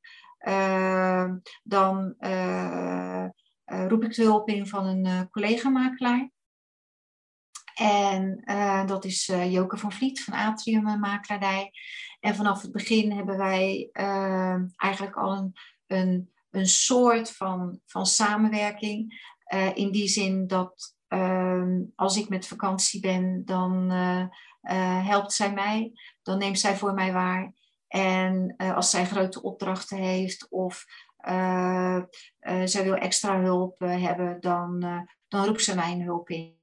Ehm, 0.44 1.38
dan 1.64 2.16
eh, 2.18 3.24
eh, 3.24 3.88
roep 3.88 4.04
ik 4.04 4.16
de 4.16 4.24
hulp 4.24 4.50
in 4.50 4.68
van 4.68 4.86
een 4.86 5.06
eh, 5.06 5.22
collega-makelaar. 5.32 6.30
En 7.74 8.44
dat 8.86 9.06
is 9.06 9.26
Joke 9.26 9.78
van 9.78 9.92
Vliet 9.92 10.24
van 10.24 10.34
Atrium 10.34 11.00
Makelaardij. 11.00 11.72
En 12.20 12.36
vanaf 12.36 12.62
het 12.62 12.72
begin 12.72 13.12
hebben 13.12 13.38
wij 13.38 13.90
ehm, 13.92 14.66
eigenlijk 14.76 15.16
al 15.16 15.32
een, 15.32 15.54
een, 15.88 16.32
een 16.52 16.68
soort 16.68 17.32
van, 17.32 17.80
van 17.86 18.06
samenwerking. 18.06 19.32
in 19.74 19.92
die 19.92 20.08
zin 20.08 20.48
dat 20.48 20.96
ehm, 21.08 21.82
als 21.96 22.18
ik 22.18 22.30
met 22.30 22.48
vakantie 22.48 23.00
ben, 23.00 23.42
dan 23.46 23.92
helpt 25.04 25.34
zij 25.34 25.54
mij. 25.54 25.92
Dan 26.22 26.38
neemt 26.38 26.60
zij 26.60 26.76
voor 26.76 26.94
mij 26.94 27.14
waar. 27.14 27.54
En 27.94 28.54
uh, 28.58 28.76
als 28.76 28.90
zij 28.90 29.06
grote 29.06 29.42
opdrachten 29.42 29.98
heeft 29.98 30.48
of 30.50 30.86
uh, 31.28 32.02
uh, 32.42 32.62
zij 32.66 32.84
wil 32.84 32.96
extra 32.96 33.42
hulp 33.42 33.80
hebben, 33.80 34.38
dan, 34.40 34.80
dan 35.28 35.46
roept 35.46 35.64
ze 35.64 35.76
mijn 35.76 36.02
hulp 36.02 36.30
in. 36.30 36.62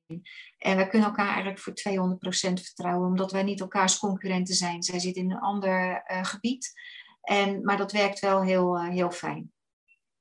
En 0.59 0.77
wij 0.77 0.87
kunnen 0.87 1.09
elkaar 1.09 1.27
eigenlijk 1.27 1.59
voor 1.59 1.73
200% 1.73 2.63
vertrouwen, 2.63 3.09
omdat 3.09 3.33
wij 3.33 3.43
niet 3.43 3.61
elkaars 3.61 3.99
concurrenten 3.99 4.55
zijn. 4.55 4.83
Zij 4.83 4.99
zit 4.99 5.17
in 5.17 5.31
een 5.31 5.41
ander 5.41 6.03
gebied, 6.07 6.73
en, 7.21 7.65
maar 7.65 7.77
dat 7.77 7.93
werkt 7.93 8.21
wel 8.21 8.43
heel, 8.43 8.81
heel 8.83 9.11
fijn. 9.11 9.53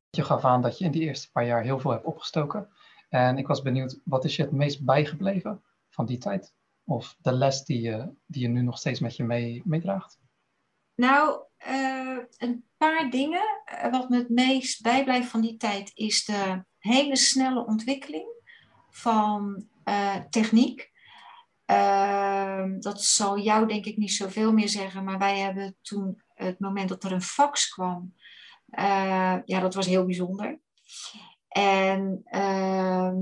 Je 0.09 0.23
gaf 0.23 0.45
aan 0.45 0.61
dat 0.61 0.77
je 0.77 0.85
in 0.85 0.91
die 0.91 1.01
eerste 1.01 1.31
paar 1.31 1.45
jaar 1.45 1.63
heel 1.63 1.79
veel 1.79 1.91
hebt 1.91 2.05
opgestoken. 2.05 2.69
En 3.09 3.37
ik 3.37 3.47
was 3.47 3.61
benieuwd, 3.61 3.99
wat 4.03 4.25
is 4.25 4.35
je 4.35 4.41
het 4.41 4.51
meest 4.51 4.85
bijgebleven 4.85 5.63
van 5.89 6.05
die 6.05 6.17
tijd? 6.17 6.53
Of 6.83 7.15
de 7.21 7.31
les 7.31 7.63
die 7.63 7.81
je, 7.81 8.13
die 8.25 8.41
je 8.41 8.47
nu 8.47 8.61
nog 8.61 8.77
steeds 8.77 8.99
met 8.99 9.15
je 9.15 9.23
mee, 9.23 9.61
meedraagt? 9.65 10.19
Nou, 10.95 11.41
uh, 11.67 12.17
een 12.37 12.65
paar 12.77 13.09
dingen. 13.09 13.61
Eh, 13.65 13.91
wat 13.91 14.09
me 14.09 14.17
het 14.17 14.29
meest 14.29 14.81
bijblijft 14.81 15.29
van 15.29 15.41
die 15.41 15.57
tijd 15.57 15.91
is 15.93 16.25
de 16.25 16.63
hele 16.77 17.15
snelle 17.15 17.65
ontwikkeling 17.65 18.27
van 18.89 19.68
techniek. 20.29 20.91
Uh, 21.71 22.63
dat 22.79 23.03
zal 23.03 23.39
jou 23.39 23.67
denk 23.67 23.85
ik 23.85 23.97
niet 23.97 24.11
zoveel 24.11 24.53
meer 24.53 24.69
zeggen, 24.69 25.03
maar 25.03 25.17
wij 25.17 25.39
hebben 25.39 25.77
toen 25.81 26.21
het 26.33 26.59
moment 26.59 26.89
dat 26.89 27.03
er 27.03 27.11
een 27.11 27.21
fax 27.21 27.69
kwam, 27.69 28.13
ja, 29.45 29.59
dat 29.59 29.73
was 29.73 29.85
heel 29.85 30.05
bijzonder. 30.05 30.59
En 31.47 32.21
ehm, 32.23 33.17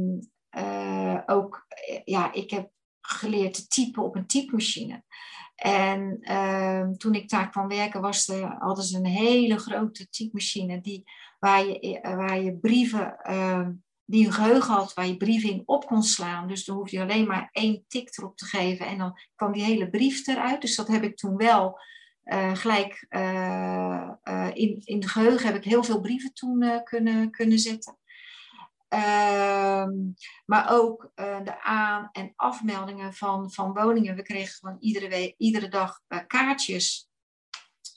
ook, 1.26 1.68
ja, 2.04 2.34
ik 2.34 2.50
heb 2.50 2.72
geleerd 3.02 3.54
te 3.54 3.68
typen 3.68 4.04
op 4.04 4.16
een 4.16 4.28
typemachine. 4.28 5.04
En 5.56 6.18
ehm, 6.22 6.94
toen 6.94 7.14
ik 7.14 7.30
daar 7.30 7.50
kwam 7.50 7.68
werken, 7.68 8.02
was 8.02 8.28
er, 8.28 8.56
hadden 8.60 8.84
ze 8.84 8.98
een 8.98 9.06
hele 9.06 9.58
grote 9.58 10.10
typemachine 10.10 10.82
die, 10.82 11.04
waar, 11.40 11.66
je, 11.66 12.00
waar 12.02 12.42
je 12.42 12.58
brieven, 12.58 13.18
ehm, 13.18 13.72
die 14.10 14.26
een 14.26 14.34
geheugen 14.34 14.74
had, 14.74 14.94
waar 14.94 15.08
je 15.08 15.18
brieven 15.18 15.62
op 15.66 15.86
kon 15.86 16.04
slaan. 16.04 16.48
Dus 16.48 16.66
dan 16.66 16.76
hoefde 16.76 16.96
je 16.96 17.02
alleen 17.02 17.28
maar 17.28 17.50
één 17.52 17.86
tik 17.88 18.18
erop 18.18 18.38
te 18.38 18.46
geven 18.46 18.86
en 18.86 18.98
dan 18.98 19.20
kwam 19.36 19.52
die 19.52 19.64
hele 19.64 19.90
brief 19.90 20.28
eruit. 20.28 20.62
Dus 20.62 20.76
dat 20.76 20.88
heb 20.88 21.04
ik 21.04 21.18
toen 21.18 21.38
wel 21.38 21.80
uh, 22.24 22.56
gelijk 22.56 23.06
uh, 23.10 24.10
uh, 24.24 24.50
in, 24.54 24.82
in 24.84 25.00
de 25.00 25.08
geheugen 25.08 25.46
heb 25.46 25.56
ik 25.56 25.64
heel 25.64 25.84
veel 25.84 26.02
brieven 26.02 26.34
toen 26.34 26.82
kunnen, 26.84 27.32
kunnen 27.32 27.60
zetten. 27.60 27.98
Ehm, 28.88 29.92
maar 30.46 30.68
ook 30.70 31.12
de 31.16 31.64
aan- 31.64 32.10
en 32.12 32.34
afmeldingen 32.36 33.14
van, 33.14 33.52
van 33.52 33.74
woningen. 33.74 34.16
We 34.16 34.22
kregen 34.22 34.54
gewoon 34.54 34.78
iedere, 34.80 35.36
iedere 35.38 35.68
dag 35.68 36.02
kaartjes 36.28 37.07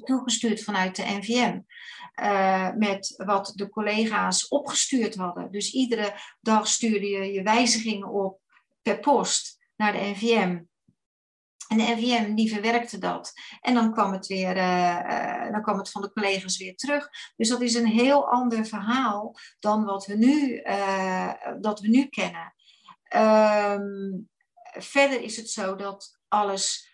toegestuurd 0.05 0.63
vanuit 0.63 0.97
de 0.97 1.05
NVM. 1.05 1.61
met 2.79 3.15
wat 3.17 3.53
de 3.55 3.69
collega's 3.69 4.49
opgestuurd 4.49 5.15
hadden. 5.15 5.51
Dus 5.51 5.73
iedere 5.73 6.15
dag 6.41 6.67
stuurde 6.67 7.07
je 7.07 7.33
je 7.33 7.43
wijzigingen 7.43 8.09
op 8.09 8.41
per 8.83 9.01
post 9.01 9.59
naar 9.77 9.93
de 9.93 9.99
NVM. 9.99 10.61
En 11.69 11.77
de 11.77 11.95
NVM 11.97 12.35
die 12.35 12.53
verwerkte 12.53 12.99
dat. 12.99 13.33
En 13.61 13.75
dan 13.75 13.93
kwam 13.93 14.13
het 14.13 14.27
weer, 14.27 14.57
uh, 14.57 15.53
dan 15.53 15.63
kwam 15.63 15.79
het 15.79 15.91
van 15.91 16.03
de 16.03 16.13
collega's 16.13 16.59
weer 16.59 16.77
terug. 16.77 17.09
Dus 17.37 17.49
dat 17.49 17.61
is 17.61 17.75
een 17.75 17.87
heel 17.87 18.31
ander 18.31 18.67
verhaal 18.67 19.35
dan 19.59 19.85
wat 19.85 20.07
we 20.07 20.17
nu, 20.17 20.63
dat 21.61 21.81
we 21.81 21.89
nu 21.89 22.07
kennen. 22.07 22.55
Um, 23.17 24.29
verder 24.79 25.21
is 25.21 25.37
het 25.37 25.51
zo 25.51 25.77
dat 25.77 26.19
alles, 26.29 26.90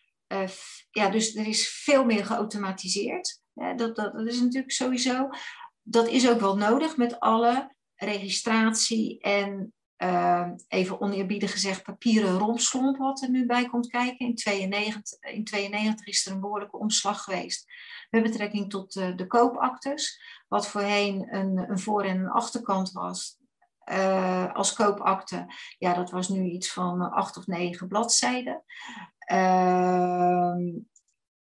ja, 0.91 1.09
dus 1.11 1.35
er 1.35 1.47
is 1.47 1.69
veel 1.69 2.05
meer 2.05 2.27
geautomatiseerd. 2.27 3.41
dat, 3.55 3.79
dat, 3.79 3.97
dat 3.97 4.27
is 4.27 4.41
natuurlijk 4.41 4.73
sowieso. 4.73 5.29
Dat 5.83 6.09
is 6.09 6.31
ook 6.31 6.41
wel 6.41 6.57
nodig 6.57 6.97
met 6.97 7.21
alle 7.21 7.75
registratie 7.95 9.21
en 9.21 9.75
uh, 9.99 10.49
even 10.69 11.01
oneerbiedig 11.01 11.53
gezegd, 11.53 11.83
papieren 11.83 12.39
romslomp 12.39 12.97
wat 12.97 13.23
er 13.23 13.31
nu 13.31 13.47
bij 13.47 13.67
komt 13.67 13.89
kijken. 13.89 14.27
In 14.27 14.35
92, 14.35 15.21
in 15.21 15.45
92 15.45 16.07
is 16.07 16.27
er 16.27 16.33
een 16.33 16.41
behoorlijke 16.41 16.79
omslag 16.79 17.23
geweest 17.23 17.67
met 18.11 18.23
betrekking 18.23 18.71
tot 18.71 18.93
de 18.93 19.27
koopactes. 19.27 20.21
Wat 20.49 20.69
voorheen 20.69 21.35
een, 21.35 21.71
een 21.71 21.79
voor- 21.79 22.05
en 22.05 22.19
een 22.19 22.31
achterkant 22.31 22.93
was 22.93 23.39
uh, 23.93 24.55
als 24.55 24.73
koopakte. 24.73 25.47
Ja, 25.79 25.95
dat 25.95 26.11
was 26.11 26.29
nu 26.29 26.45
iets 26.45 26.73
van 26.73 27.11
acht 27.11 27.37
of 27.37 27.47
negen 27.47 27.89
bladzijden. 27.89 28.65
Ehm, 29.27 30.63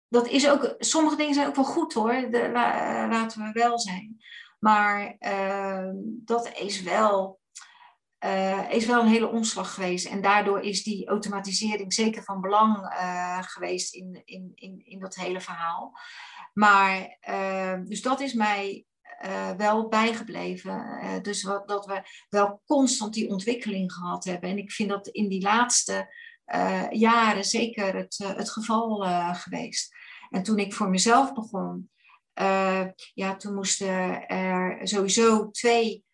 dat 0.08 0.28
is 0.28 0.48
ook, 0.48 0.74
sommige 0.78 1.16
dingen 1.16 1.34
zijn 1.34 1.46
ook 1.46 1.54
wel 1.54 1.64
goed 1.64 1.92
hoor, 1.92 2.28
de, 2.30 2.50
la, 2.52 3.08
laten 3.08 3.42
we 3.42 3.52
wel 3.52 3.78
zijn. 3.78 4.16
Maar 4.58 5.16
ehm, 5.18 5.94
dat 6.24 6.52
is 6.58 6.82
wel 6.82 7.40
uh, 8.24 8.70
is 8.70 8.86
wel 8.86 9.00
een 9.00 9.08
hele 9.08 9.28
omslag 9.28 9.74
geweest. 9.74 10.06
En 10.06 10.22
daardoor 10.22 10.60
is 10.60 10.82
die 10.82 11.08
automatisering 11.08 11.92
zeker 11.92 12.22
van 12.22 12.40
belang 12.40 12.76
uh, 12.76 13.42
geweest 13.42 13.94
in, 13.94 14.22
in, 14.24 14.52
in, 14.54 14.82
in 14.84 14.98
dat 14.98 15.14
hele 15.14 15.40
verhaal. 15.40 15.98
Maar, 16.52 17.18
uh, 17.28 17.74
dus 17.84 18.02
dat 18.02 18.20
is 18.20 18.32
mij 18.32 18.84
wel 19.56 19.88
bijgebleven. 19.88 20.98
dus 21.22 21.42
wat, 21.42 21.68
dat 21.68 21.86
we 21.86 22.02
wel 22.28 22.62
constant 22.66 23.14
die 23.14 23.28
ontwikkeling 23.28 23.92
gehad 23.92 24.24
hebben. 24.24 24.50
En 24.50 24.58
ik 24.58 24.72
vind 24.72 24.88
dat 24.88 25.08
in 25.08 25.28
die 25.28 25.42
laatste 25.42 26.14
jaren 26.90 27.44
zeker 27.44 27.96
het, 27.96 28.18
het 28.18 28.50
geval 28.50 28.96
geweest. 29.34 29.94
En 30.30 30.42
toen 30.42 30.58
ik 30.58 30.74
voor 30.74 30.88
mezelf 30.90 31.32
begon, 31.32 31.90
ja, 33.14 33.36
toen 33.36 33.54
moesten 33.54 34.26
er 34.26 34.88
sowieso 34.88 35.50
twee 35.50 36.04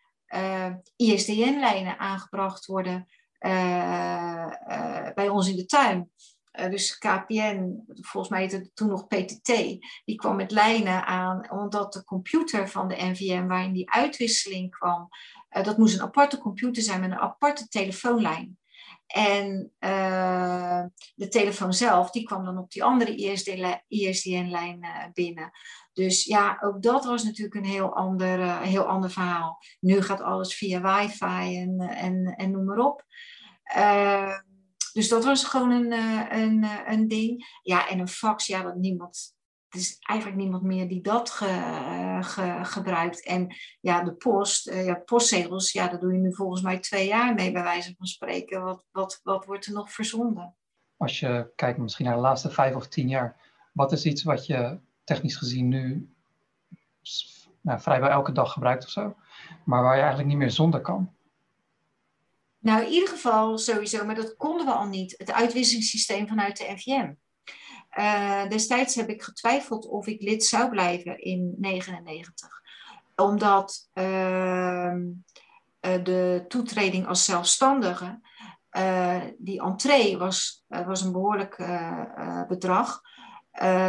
ISDN-lijnen 0.97 1.99
aangebracht 1.99 2.67
worden 2.67 3.07
bij 5.15 5.29
ons 5.29 5.49
in 5.49 5.57
de 5.57 5.67
tuin. 5.67 6.11
dus 6.53 6.99
KPN, 6.99 7.85
volgens 7.87 8.29
mij 8.29 8.41
heette 8.41 8.57
het 8.57 8.71
toen 8.75 8.89
nog 8.89 9.07
PTT, 9.07 9.47
die 10.05 10.17
kwam 10.17 10.37
met 10.37 10.51
lijnen 10.51 11.07
aan, 11.07 11.51
omdat 11.51 11.93
de 11.93 12.05
computer 12.05 12.69
van 12.69 12.89
de 12.89 12.97
NVM 12.97 13.47
waarin 13.47 13.73
die 13.73 13.91
uitwisseling 13.91 14.71
kwam, 14.71 15.09
dat 15.49 15.79
moest 15.79 15.95
een 15.95 16.03
aparte 16.03 16.39
computer 16.39 16.83
zijn 16.83 17.01
met 17.01 17.11
een 17.11 17.19
aparte 17.19 17.69
telefoonlijn. 17.69 18.59
En 19.11 19.73
uh, 19.81 20.85
de 21.15 21.29
telefoon 21.29 21.73
zelf, 21.73 22.11
die 22.11 22.23
kwam 22.23 22.45
dan 22.45 22.59
op 22.59 22.71
die 22.71 22.85
andere 22.85 23.15
ISDN-lijn 23.89 24.79
uh, 24.85 25.05
binnen. 25.13 25.51
Dus 25.93 26.25
ja, 26.25 26.59
ook 26.61 26.83
dat 26.83 27.05
was 27.05 27.25
natuurlijk 27.25 27.55
een 27.55 27.71
heel 27.71 27.95
ander, 27.95 28.39
uh, 28.39 28.61
heel 28.61 28.85
ander 28.85 29.11
verhaal. 29.11 29.59
Nu 29.81 30.03
gaat 30.03 30.21
alles 30.21 30.55
via 30.55 30.81
wifi 30.81 31.59
en, 31.61 31.81
en, 31.81 32.35
en 32.37 32.51
noem 32.51 32.65
maar 32.65 32.79
op. 32.79 33.05
dus 34.93 35.09
dat 35.09 35.25
was 35.25 35.45
gewoon 35.45 35.71
een, 35.71 35.93
een, 36.39 36.67
een 36.87 37.09
ding. 37.09 37.59
Ja, 37.63 37.89
en 37.89 37.99
een 37.99 38.09
fax, 38.09 38.47
ja, 38.47 38.63
dat 38.63 38.77
niemand 38.77 39.35
er 39.71 39.79
is 39.79 39.97
eigenlijk 40.01 40.41
niemand 40.41 40.63
meer 40.63 40.89
die 40.89 41.01
dat 41.01 41.31
ge, 41.31 42.19
ge, 42.21 42.59
gebruikt. 42.63 43.25
En 43.25 43.57
ja, 43.81 44.03
de 44.03 44.13
post, 44.13 44.69
uh, 44.69 44.85
ja, 44.85 44.95
postzegels, 44.95 45.73
ja, 45.73 45.89
daar 45.89 46.01
doe 46.01 46.13
je 46.13 46.19
nu 46.19 46.35
volgens 46.35 46.63
mij 46.63 46.79
twee 46.79 47.07
jaar 47.07 47.35
mee, 47.35 47.53
bij 47.53 47.63
wijze 47.63 47.95
van 47.99 48.07
spreken. 48.07 48.63
Wat, 48.63 48.85
wat, 48.91 49.21
wat 49.23 49.45
wordt 49.45 49.67
er 49.67 49.73
nog 49.73 49.93
verzonden? 49.93 50.55
Als 50.97 51.21
je 51.21 51.51
kijkt 51.57 51.79
misschien 51.79 52.05
naar 52.05 52.15
de 52.15 52.21
laatste 52.21 52.51
vijf 52.51 52.75
of 52.75 52.89
tien 52.89 53.09
jaar, 53.09 53.37
wat 53.73 53.93
is 53.93 54.05
iets 54.05 54.23
wat 54.23 54.47
je 54.47 54.79
technisch 55.05 55.37
gezien 55.37 55.69
nu 55.69 56.15
nou, 57.61 57.81
vrijwel 57.81 58.09
elke 58.09 58.33
dag 58.33 58.53
gebruikt 58.53 58.85
of 58.85 58.91
zo, 58.91 59.17
maar 59.65 59.83
waar 59.83 59.95
je 59.95 60.01
eigenlijk 60.01 60.29
niet 60.31 60.39
meer 60.39 60.51
zonder 60.51 60.81
kan? 60.81 61.15
Nou, 62.59 62.85
in 62.85 62.91
ieder 62.93 63.09
geval 63.09 63.59
sowieso, 63.59 64.05
maar 64.05 64.15
dat 64.15 64.37
konden 64.37 64.67
we 64.67 64.73
al 64.73 64.87
niet. 64.87 65.15
Het 65.19 65.33
uitwisselingssysteem 65.33 66.29
vanuit 66.29 66.57
de 66.57 66.73
NVM. 66.73 67.13
Uh, 67.99 68.49
destijds 68.49 68.95
heb 68.95 69.09
ik 69.09 69.23
getwijfeld 69.23 69.87
of 69.87 70.07
ik 70.07 70.23
lid 70.23 70.45
zou 70.45 70.71
blijven 70.71 71.19
in 71.19 71.55
99. 71.59 72.49
Omdat 73.17 73.89
uh, 73.95 74.95
de 75.81 76.45
toetreding 76.49 77.07
als 77.07 77.25
zelfstandige, 77.25 78.21
uh, 78.73 79.23
die 79.39 79.61
entree 79.61 80.19
was, 80.19 80.65
was 80.67 81.03
een 81.03 81.13
behoorlijk 81.13 81.57
bedrag. 82.49 83.01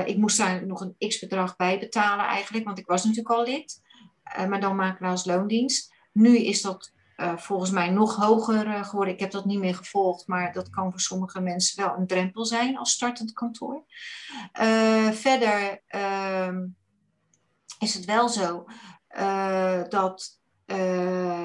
ik 0.05 0.17
moest 0.17 0.37
daar 0.37 0.65
nog 0.65 0.81
een 0.81 0.95
x-bedrag 1.07 1.55
bij 1.55 1.79
betalen 1.79 2.25
eigenlijk, 2.25 2.65
want 2.65 2.79
ik 2.79 2.87
was 2.87 3.03
natuurlijk 3.03 3.35
al 3.35 3.43
lid. 3.43 3.81
maar 4.47 4.59
dan 4.59 4.97
als 4.99 5.25
loondienst. 5.25 5.93
Nu 6.11 6.37
is 6.37 6.61
dat 6.61 6.93
uh, 7.21 7.37
volgens 7.37 7.71
mij 7.71 7.89
nog 7.89 8.15
hoger 8.15 8.67
uh, 8.67 8.83
geworden. 8.83 9.13
Ik 9.13 9.19
heb 9.19 9.31
dat 9.31 9.45
niet 9.45 9.59
meer 9.59 9.75
gevolgd, 9.75 10.27
maar 10.27 10.53
dat 10.53 10.69
kan 10.69 10.91
voor 10.91 10.99
sommige 10.99 11.41
mensen 11.41 11.83
wel 11.83 11.95
een 11.97 12.07
drempel 12.07 12.45
zijn 12.45 12.77
als 12.77 12.91
startend 12.91 13.33
kantoor. 13.33 13.83
Uh, 14.61 15.09
verder 15.09 15.81
ehm, 15.87 16.65
is 17.79 17.93
het 17.93 18.05
wel 18.05 18.29
zo 18.29 18.65
dat 19.89 20.39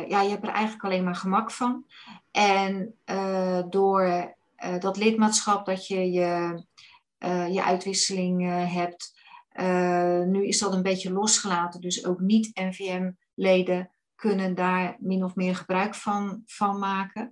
ja, 0.08 0.20
je 0.22 0.28
hebt 0.28 0.46
er 0.46 0.52
eigenlijk 0.52 0.84
alleen 0.84 1.04
maar 1.04 1.14
gemak 1.14 1.50
van. 1.50 1.84
En 2.30 2.94
door 3.70 4.34
dat 4.78 4.96
lidmaatschap 4.96 5.66
dat 5.66 5.86
je 5.86 6.10
je, 6.10 6.62
je 7.50 7.62
uitwisseling 7.64 8.48
hebt, 8.72 9.12
nu 10.26 10.46
is 10.46 10.58
dat 10.58 10.72
een 10.72 10.82
beetje 10.82 11.12
losgelaten. 11.12 11.80
Dus 11.80 12.06
ook 12.06 12.20
niet-NVM-leden 12.20 13.90
kunnen 14.16 14.54
daar 14.54 14.96
min 14.98 15.24
of 15.24 15.34
meer 15.34 15.56
gebruik 15.56 15.94
van, 15.94 16.42
van 16.46 16.78
maken. 16.78 17.30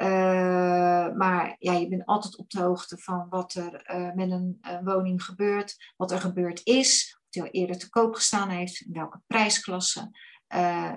Uh, 0.00 1.14
maar 1.16 1.56
ja, 1.58 1.72
je 1.72 1.88
bent 1.88 2.06
altijd 2.06 2.36
op 2.36 2.50
de 2.50 2.60
hoogte 2.60 2.98
van 2.98 3.26
wat 3.28 3.54
er 3.54 3.90
uh, 3.94 4.12
met 4.12 4.30
een, 4.30 4.58
een, 4.60 4.84
woning 4.84 5.24
gebeurt, 5.24 5.92
wat 5.96 6.10
er 6.10 6.20
gebeurd 6.20 6.60
is, 6.64 7.18
of 7.22 7.28
die 7.30 7.42
al 7.42 7.48
eerder 7.48 7.78
te 7.78 7.90
koop 7.90 8.14
gestaan 8.14 8.48
heeft, 8.48 8.80
in 8.80 8.92
welke 8.92 9.20
prijsklasse. 9.26 10.10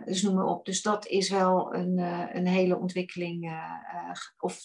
Dus 0.05 0.21
noem 0.21 0.35
maar 0.35 0.45
op. 0.45 0.65
Dus 0.65 0.81
dat 0.81 1.07
is 1.07 1.29
wel 1.29 1.75
een, 1.75 1.97
een 2.37 2.47
hele 2.47 2.77
ontwikkeling, 2.77 3.61
of 4.37 4.59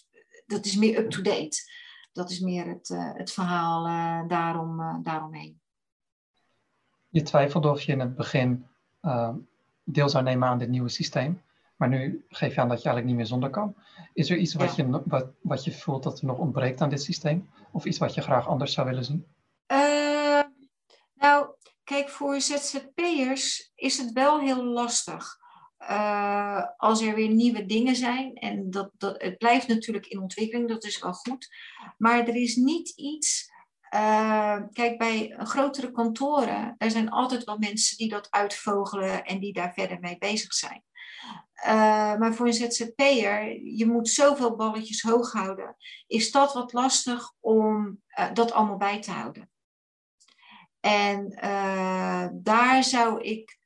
dat 0.47 0.65
is 0.65 0.77
meer 0.77 0.99
up-to-date. 0.99 1.57
Dat 2.13 2.31
is 2.31 2.41
meer 2.41 2.67
het, 2.67 2.89
het 3.17 3.33
verhaal 3.33 3.85
daarom, 4.29 5.01
daaromheen. 5.03 5.61
Je 7.09 7.23
twijfelde 7.23 7.71
of 7.71 7.83
je 7.83 7.93
in 7.93 8.01
het 8.01 8.15
begin 8.15 8.67
deel 9.85 10.09
zou 10.09 10.25
nemen 10.25 10.49
aan 10.49 10.59
dit 10.59 10.69
nieuwe 10.69 10.89
systeem. 10.89 11.43
Maar 11.77 11.89
nu 11.89 12.25
geef 12.29 12.55
je 12.55 12.61
aan 12.61 12.69
dat 12.69 12.83
je 12.83 12.89
eigenlijk 12.89 13.07
niet 13.07 13.17
meer 13.17 13.27
zonder 13.27 13.51
kan. 13.51 13.75
Is 14.13 14.31
er 14.31 14.37
iets 14.37 14.55
wat, 14.55 14.77
je, 14.77 15.03
wat, 15.05 15.27
wat 15.41 15.65
je 15.65 15.73
voelt 15.73 16.03
dat 16.03 16.19
er 16.19 16.27
nog 16.27 16.39
ontbreekt 16.39 16.81
aan 16.81 16.91
dit 16.91 17.03
systeem? 17.03 17.51
Of 17.73 17.85
iets 17.85 17.99
wat 17.99 18.15
je 18.15 18.21
graag 18.21 18.49
anders 18.49 18.73
zou 18.73 18.89
willen 18.89 19.05
zien? 19.05 19.27
Uh, 19.73 20.43
nou, 21.15 21.47
kijk, 21.85 22.09
voor 22.09 22.41
ZZP'ers 22.41 23.73
is 23.75 23.99
het 23.99 24.13
wel 24.13 24.41
heel 24.41 24.65
lastig. 24.65 25.41
Uh, 25.81 26.63
als 26.77 27.03
er 27.03 27.15
weer 27.15 27.29
nieuwe 27.29 27.67
dingen 27.67 27.97
zijn, 27.97 28.35
en 28.35 28.71
dat, 28.71 28.91
dat, 28.99 29.23
het 29.23 29.39
blijft 29.39 29.69
natuurlijk 29.69 30.07
in 30.07 30.21
ontwikkeling, 30.21 30.69
dat 30.69 30.85
is 30.85 31.01
wel 31.01 31.13
goed. 31.13 31.49
Maar 31.99 32.29
er 32.29 32.37
is 32.37 32.57
niet 32.57 32.89
iets 32.89 33.52
kijk, 34.73 34.99
bij 34.99 35.35
grotere 35.39 35.91
kantoren, 35.91 36.75
er 36.79 36.91
zijn 36.91 37.11
altijd 37.11 37.45
wel 37.45 37.59
mensen 37.59 37.97
die 37.97 38.09
dat 38.09 38.31
uitvogelen 38.31 39.25
en 39.25 39.41
die 39.41 39.53
daar 39.53 39.73
verder 39.73 40.01
mee 40.01 40.19
bezig 40.19 40.53
zijn. 40.55 40.85
maar 42.19 42.35
voor 42.35 42.47
een 42.47 42.53
ZZP'er, 42.53 43.63
je 43.63 43.87
moet 43.87 44.09
zoveel 44.09 44.57
balletjes 44.57 45.03
hoog 45.03 45.33
houden. 45.33 45.77
Is 46.07 46.31
dat 46.31 46.53
wat 46.53 46.73
lastig 46.73 47.33
om 47.41 48.03
dat 48.33 48.53
allemaal 48.53 48.77
bij 48.77 49.01
te 49.01 49.11
houden? 49.11 49.51
En 50.81 51.29
daar 52.33 52.85
zou 52.85 53.23
ik 53.23 53.59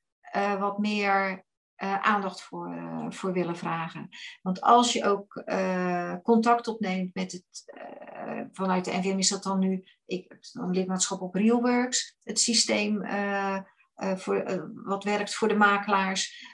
wat 0.59 0.79
meer 0.79 1.46
uh, 1.83 2.01
aandacht 2.01 2.43
voor, 2.43 2.75
uh, 2.75 3.11
voor 3.11 3.33
willen 3.33 3.57
vragen. 3.57 4.09
Want 4.43 4.61
als 4.61 4.93
je 4.93 5.05
ook 5.05 5.43
uh, 5.47 6.15
contact 6.23 6.69
opneemt 6.69 7.15
met 7.15 7.33
het, 7.33 7.75
vanuit 8.53 8.85
de 8.85 8.91
NVM 8.91 9.19
is 9.19 9.29
dat 9.29 9.43
dan 9.43 9.59
nu, 9.59 9.85
ik 10.07 10.39
dan 10.53 10.71
lidmaatschap 10.71 11.21
op 11.21 11.35
Realworks, 11.35 12.17
het 12.23 12.41
systeem 12.41 13.07
voor, 14.17 14.71
wat 14.85 15.05
werkt 15.05 15.35
voor 15.35 15.49
de 15.49 15.55
makelaars, 15.55 16.45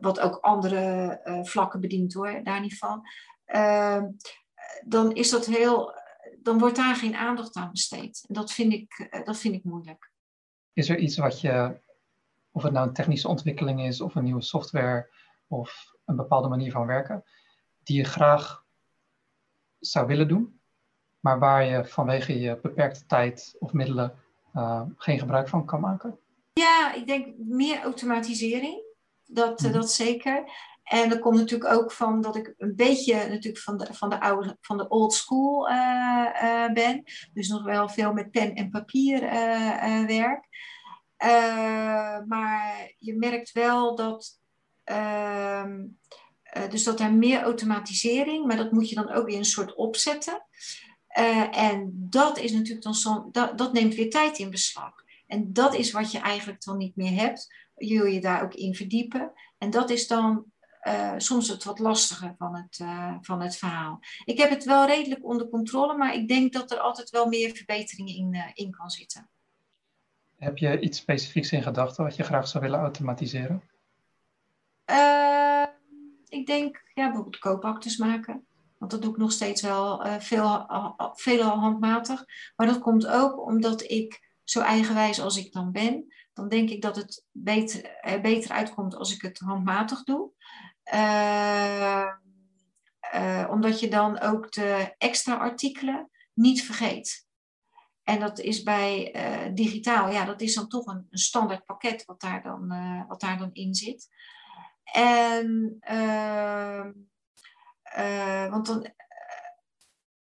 wat 0.00 0.20
ook 0.20 0.36
andere 0.36 1.20
vlakken 1.42 1.80
bedient 1.80 2.14
hoor, 2.14 2.40
daar 2.42 2.60
niet 2.60 2.78
van. 2.78 3.02
Ehm, 3.44 4.04
dan 4.84 5.12
is 5.12 5.30
dat 5.30 5.46
heel, 5.46 5.94
dan 6.42 6.58
wordt 6.58 6.76
daar 6.76 6.96
geen 6.96 7.14
aandacht 7.14 7.56
aan 7.56 7.70
besteed. 7.70 8.24
Dat 8.28 8.52
vind 8.52 8.72
ik, 8.72 9.20
dat 9.24 9.38
vind 9.38 9.54
ik 9.54 9.64
moeilijk. 9.64 10.12
Is 10.72 10.88
er 10.88 10.98
iets 10.98 11.16
wat 11.16 11.40
je 11.40 11.80
of 12.56 12.62
het 12.62 12.72
nou 12.72 12.86
een 12.86 12.94
technische 12.94 13.28
ontwikkeling 13.28 13.82
is 13.82 14.00
of 14.00 14.14
een 14.14 14.24
nieuwe 14.24 14.42
software 14.42 15.10
of 15.46 15.94
een 16.04 16.16
bepaalde 16.16 16.48
manier 16.48 16.70
van 16.70 16.86
werken, 16.86 17.24
die 17.82 17.96
je 17.96 18.04
graag 18.04 18.64
zou 19.78 20.06
willen 20.06 20.28
doen, 20.28 20.60
maar 21.20 21.38
waar 21.38 21.64
je 21.64 21.84
vanwege 21.84 22.40
je 22.40 22.58
beperkte 22.62 23.06
tijd 23.06 23.56
of 23.58 23.72
middelen 23.72 24.14
uh, 24.54 24.82
geen 24.96 25.18
gebruik 25.18 25.48
van 25.48 25.66
kan 25.66 25.80
maken? 25.80 26.18
Ja, 26.52 26.92
ik 26.94 27.06
denk 27.06 27.36
meer 27.38 27.82
automatisering. 27.82 28.84
Dat, 29.26 29.60
mm. 29.60 29.72
dat 29.72 29.92
zeker. 29.92 30.44
En 30.82 31.08
dat 31.08 31.18
komt 31.18 31.38
natuurlijk 31.38 31.72
ook 31.72 31.92
van 31.92 32.20
dat 32.20 32.36
ik 32.36 32.54
een 32.58 32.76
beetje 32.76 33.28
natuurlijk 33.28 33.62
van 33.62 33.76
de, 33.76 33.94
van 33.94 34.10
de, 34.10 34.20
oude, 34.20 34.56
van 34.60 34.76
de 34.76 34.88
old 34.88 35.12
school 35.12 35.70
uh, 35.70 36.26
uh, 36.42 36.72
ben. 36.72 37.02
Dus 37.32 37.48
nog 37.48 37.64
wel 37.64 37.88
veel 37.88 38.12
met 38.12 38.30
pen 38.30 38.54
en 38.54 38.70
papier 38.70 39.20
werk. 40.06 40.48
Uh, 41.24 42.18
maar 42.26 42.92
je 42.98 43.14
merkt 43.14 43.52
wel 43.52 43.94
dat, 43.94 44.40
uh, 44.90 45.64
dus 46.70 46.84
dat 46.84 47.00
er 47.00 47.12
meer 47.12 47.42
automatisering, 47.42 48.46
maar 48.46 48.56
dat 48.56 48.72
moet 48.72 48.88
je 48.88 48.94
dan 48.94 49.12
ook 49.12 49.26
weer 49.26 49.38
een 49.38 49.44
soort 49.44 49.74
opzetten. 49.74 50.46
Uh, 51.18 51.56
en 51.56 51.90
dat 51.94 52.38
is 52.38 52.52
natuurlijk 52.52 52.82
dan 52.82 52.94
zo, 52.94 53.28
dat, 53.32 53.58
dat 53.58 53.72
neemt 53.72 53.94
weer 53.94 54.10
tijd 54.10 54.38
in 54.38 54.50
beslag. 54.50 54.92
En 55.26 55.52
dat 55.52 55.74
is 55.74 55.90
wat 55.90 56.12
je 56.12 56.18
eigenlijk 56.18 56.64
dan 56.64 56.76
niet 56.76 56.96
meer 56.96 57.20
hebt. 57.20 57.54
Je 57.76 57.98
wil 57.98 58.12
je 58.12 58.20
daar 58.20 58.42
ook 58.42 58.54
in 58.54 58.74
verdiepen. 58.74 59.32
En 59.58 59.70
dat 59.70 59.90
is 59.90 60.06
dan 60.06 60.44
soms 61.16 61.48
het 61.48 61.64
wat 61.64 61.78
lastiger 61.78 62.34
van 62.38 62.56
het, 62.56 62.84
van 63.20 63.40
het 63.40 63.56
verhaal. 63.56 64.00
Ik 64.24 64.38
heb 64.38 64.50
het 64.50 64.64
wel 64.64 64.86
redelijk 64.86 65.24
onder 65.24 65.48
controle, 65.48 65.96
maar 65.96 66.14
ik 66.14 66.28
denk 66.28 66.52
dat 66.52 66.70
er 66.70 66.78
altijd 66.78 67.10
wel 67.10 67.26
meer 67.26 67.56
verbeteringen 67.56 68.14
in, 68.14 68.52
in 68.54 68.70
kan 68.70 68.90
zitten. 68.90 69.30
Heb 70.38 70.58
je 70.58 70.80
iets 70.80 70.98
specifieks 70.98 71.52
in 71.52 71.62
gedachten 71.62 72.04
wat 72.04 72.16
je 72.16 72.22
graag 72.22 72.48
zou 72.48 72.64
willen 72.64 72.80
automatiseren? 72.80 73.62
Uh, 74.90 75.64
ik 76.28 76.46
denk 76.46 76.82
ja, 76.94 77.06
bijvoorbeeld 77.06 77.38
koopactes 77.38 77.96
maken. 77.96 78.46
Want 78.78 78.90
dat 78.90 79.02
doe 79.02 79.10
ik 79.10 79.16
nog 79.16 79.32
steeds 79.32 79.62
wel 79.62 80.06
uh, 80.06 80.18
veel, 80.18 80.66
veelal 81.14 81.58
handmatig. 81.58 82.24
Maar 82.56 82.66
dat 82.66 82.78
komt 82.78 83.06
ook 83.06 83.46
omdat 83.46 83.90
ik 83.90 84.34
zo 84.44 84.60
eigenwijs 84.60 85.20
als 85.20 85.36
ik 85.36 85.52
dan 85.52 85.72
ben, 85.72 86.14
dan 86.32 86.48
denk 86.48 86.70
ik 86.70 86.82
dat 86.82 86.96
het 86.96 87.24
beter, 87.32 87.98
er 88.00 88.20
beter 88.20 88.50
uitkomt 88.50 88.94
als 88.96 89.14
ik 89.14 89.22
het 89.22 89.38
handmatig 89.38 90.04
doe. 90.04 90.30
omdat 93.50 93.80
je 93.80 93.88
dan 93.88 94.20
ook 94.20 94.52
de 94.52 94.94
extra 94.98 95.34
artikelen 95.34 96.10
niet 96.32 96.62
vergeet. 96.62 97.25
En 98.06 98.20
dat 98.20 98.38
is 98.38 98.62
bij 98.62 99.16
uh, 99.16 99.54
digitaal, 99.54 100.10
ja, 100.10 100.24
dat 100.24 100.40
is 100.40 100.54
dan 100.54 100.68
toch 100.68 100.86
een, 100.86 101.06
een 101.10 101.18
standaard 101.18 101.64
pakket 101.64 102.04
wat 102.04 102.20
daar 102.20 102.42
dan, 102.42 102.72
uh, 102.72 103.08
wat 103.08 103.20
daar 103.20 103.38
dan 103.38 103.50
in 103.52 103.74
zit. 103.74 104.08
En, 104.84 105.76
uh, 105.90 106.84
want 108.50 108.66
dan, 108.66 108.92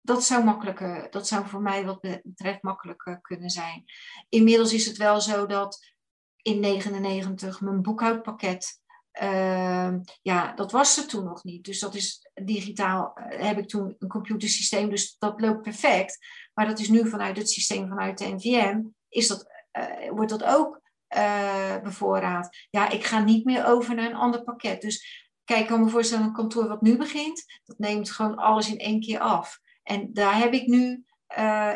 dat 0.00 0.24
zou 0.24 0.44
makkelijker, 0.44 1.10
dat 1.10 1.26
zou 1.26 1.46
voor 1.46 1.62
mij 1.62 1.84
wat 1.84 2.00
betreft 2.00 2.62
makkelijker 2.62 3.20
kunnen 3.20 3.50
zijn. 3.50 3.84
Inmiddels 4.28 4.72
is 4.72 4.86
het 4.86 4.96
wel 4.96 5.20
zo 5.20 5.46
dat 5.46 5.94
in 6.42 6.60
99 6.60 7.60
mijn 7.60 7.82
boekhoudpakket 7.82 8.79
uh, 9.22 9.94
ja, 10.22 10.52
dat 10.52 10.72
was 10.72 10.96
er 10.96 11.06
toen 11.06 11.24
nog 11.24 11.44
niet. 11.44 11.64
Dus 11.64 11.80
dat 11.80 11.94
is 11.94 12.30
digitaal, 12.34 13.18
uh, 13.18 13.46
heb 13.46 13.58
ik 13.58 13.68
toen 13.68 13.94
een 13.98 14.08
computersysteem, 14.08 14.90
dus 14.90 15.16
dat 15.18 15.40
loopt 15.40 15.62
perfect. 15.62 16.18
Maar 16.54 16.66
dat 16.66 16.78
is 16.78 16.88
nu 16.88 17.08
vanuit 17.08 17.36
het 17.36 17.50
systeem 17.50 17.88
vanuit 17.88 18.18
de 18.18 18.26
NVM, 18.34 18.82
is 19.08 19.28
dat, 19.28 19.50
uh, 19.78 20.10
wordt 20.10 20.30
dat 20.30 20.44
ook 20.44 20.80
eh, 21.06 21.80
bevoorraad. 21.82 22.56
Ja, 22.70 22.88
ik 22.88 23.04
ga 23.04 23.18
niet 23.18 23.44
meer 23.44 23.66
over 23.66 23.94
naar 23.94 24.06
een 24.06 24.16
ander 24.16 24.42
pakket. 24.42 24.80
Dus 24.80 25.28
kijk, 25.44 25.60
ik 25.60 25.66
kan 25.66 25.80
me 25.80 25.88
voorstellen, 25.88 26.24
een 26.24 26.32
kantoor 26.32 26.68
wat 26.68 26.80
nu 26.80 26.96
begint, 26.96 27.44
dat 27.64 27.78
neemt 27.78 28.10
gewoon 28.10 28.36
alles 28.36 28.70
in 28.70 28.78
één 28.78 29.00
keer 29.00 29.18
af. 29.18 29.58
En 29.82 30.12
daar 30.12 30.38
heb 30.38 30.52
ik 30.52 30.66
nu 30.66 31.04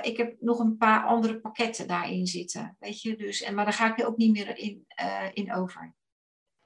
ik 0.03 0.17
heb 0.17 0.37
nog 0.41 0.59
een 0.59 0.77
paar 0.77 1.05
andere 1.05 1.41
pakketten 1.41 1.87
daarin 1.87 2.27
zitten. 2.27 2.77
Weet 2.79 3.03
je, 3.03 3.17
dus, 3.17 3.43
en, 3.43 3.55
maar 3.55 3.65
daar 3.65 3.75
ga 3.75 3.97
ik 3.97 4.07
ook 4.07 4.17
niet 4.17 4.33
meer 4.33 4.59
in, 4.59 4.87
in 5.33 5.55
over. 5.55 5.95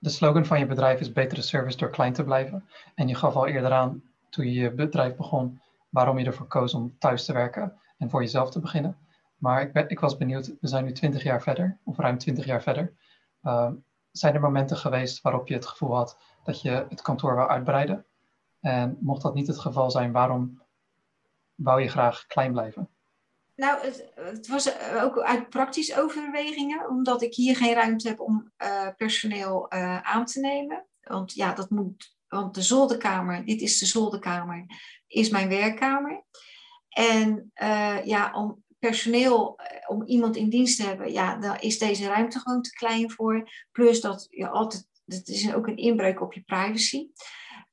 De 0.00 0.08
slogan 0.08 0.46
van 0.46 0.58
je 0.58 0.66
bedrijf 0.66 1.00
is 1.00 1.12
betere 1.12 1.42
service 1.42 1.76
door 1.76 1.90
klein 1.90 2.12
te 2.12 2.24
blijven. 2.24 2.68
En 2.94 3.08
je 3.08 3.14
gaf 3.14 3.36
al 3.36 3.46
eerder 3.46 3.72
aan, 3.72 4.02
toen 4.28 4.44
je 4.44 4.52
je 4.52 4.72
bedrijf 4.72 5.16
begon, 5.16 5.60
waarom 5.88 6.18
je 6.18 6.24
ervoor 6.24 6.46
koos 6.46 6.74
om 6.74 6.98
thuis 6.98 7.24
te 7.24 7.32
werken 7.32 7.78
en 7.98 8.10
voor 8.10 8.20
jezelf 8.20 8.50
te 8.50 8.60
beginnen. 8.60 8.96
Maar 9.36 9.62
ik, 9.62 9.72
ben, 9.72 9.88
ik 9.88 10.00
was 10.00 10.16
benieuwd, 10.16 10.46
we 10.60 10.68
zijn 10.68 10.84
nu 10.84 10.92
20 10.92 11.22
jaar 11.22 11.42
verder, 11.42 11.78
of 11.84 11.96
ruim 11.98 12.18
20 12.18 12.44
jaar 12.44 12.62
verder. 12.62 12.94
Uh, 13.42 13.70
zijn 14.12 14.34
er 14.34 14.40
momenten 14.40 14.76
geweest 14.76 15.22
waarop 15.22 15.48
je 15.48 15.54
het 15.54 15.66
gevoel 15.66 15.94
had 15.94 16.18
dat 16.44 16.62
je 16.62 16.86
het 16.88 17.02
kantoor 17.02 17.34
wil 17.34 17.48
uitbreiden? 17.48 18.04
En 18.60 18.98
mocht 19.00 19.22
dat 19.22 19.34
niet 19.34 19.46
het 19.46 19.58
geval 19.58 19.90
zijn, 19.90 20.12
waarom 20.12 20.62
wou 21.54 21.82
je 21.82 21.88
graag 21.88 22.26
klein 22.26 22.52
blijven? 22.52 22.88
Nou, 23.58 23.80
het, 23.84 24.10
het, 24.14 24.46
was 24.46 24.72
eh, 24.72 25.04
ook 25.04 25.18
uit 25.18 25.48
praktische 25.48 26.00
overwegingen, 26.00 26.88
omdat 26.88 27.22
ik 27.22 27.34
hier 27.34 27.56
geen 27.56 27.74
ruimte 27.74 28.08
heb 28.08 28.20
om 28.20 28.52
uh, 28.62 28.88
personeel 28.96 29.66
uh, 29.74 30.00
aan 30.00 30.24
te 30.24 30.40
nemen. 30.40 30.86
Want 31.00 31.34
ja, 31.34 31.52
dat 31.54 31.70
moet, 31.70 32.16
want 32.28 32.54
de 32.54 32.62
zolderkamer, 32.62 33.44
dit 33.44 33.60
is 33.60 33.78
de 33.78 33.86
zolderkamer, 33.86 34.66
is 35.06 35.28
mijn 35.28 35.48
werkkamer. 35.48 36.24
En 36.88 37.50
ja, 38.04 38.32
om 38.34 38.64
personeel, 38.78 39.60
om 39.86 40.04
iemand 40.04 40.36
in 40.36 40.48
dienst 40.48 40.76
te 40.76 40.86
hebben, 40.86 41.12
ja, 41.12 41.36
dan 41.36 41.60
is 41.60 41.78
deze 41.78 42.06
ruimte 42.06 42.38
gewoon 42.38 42.62
te 42.62 42.72
klein 42.72 43.10
voor. 43.10 43.50
Plus 43.72 44.00
dat 44.00 44.26
je 44.30 44.48
altijd, 44.48 44.86
dat 45.04 45.28
is 45.28 45.54
ook 45.54 45.66
een 45.66 45.76
inbreuk 45.76 46.20
op 46.20 46.32
je 46.32 46.42
privacy. 46.42 47.08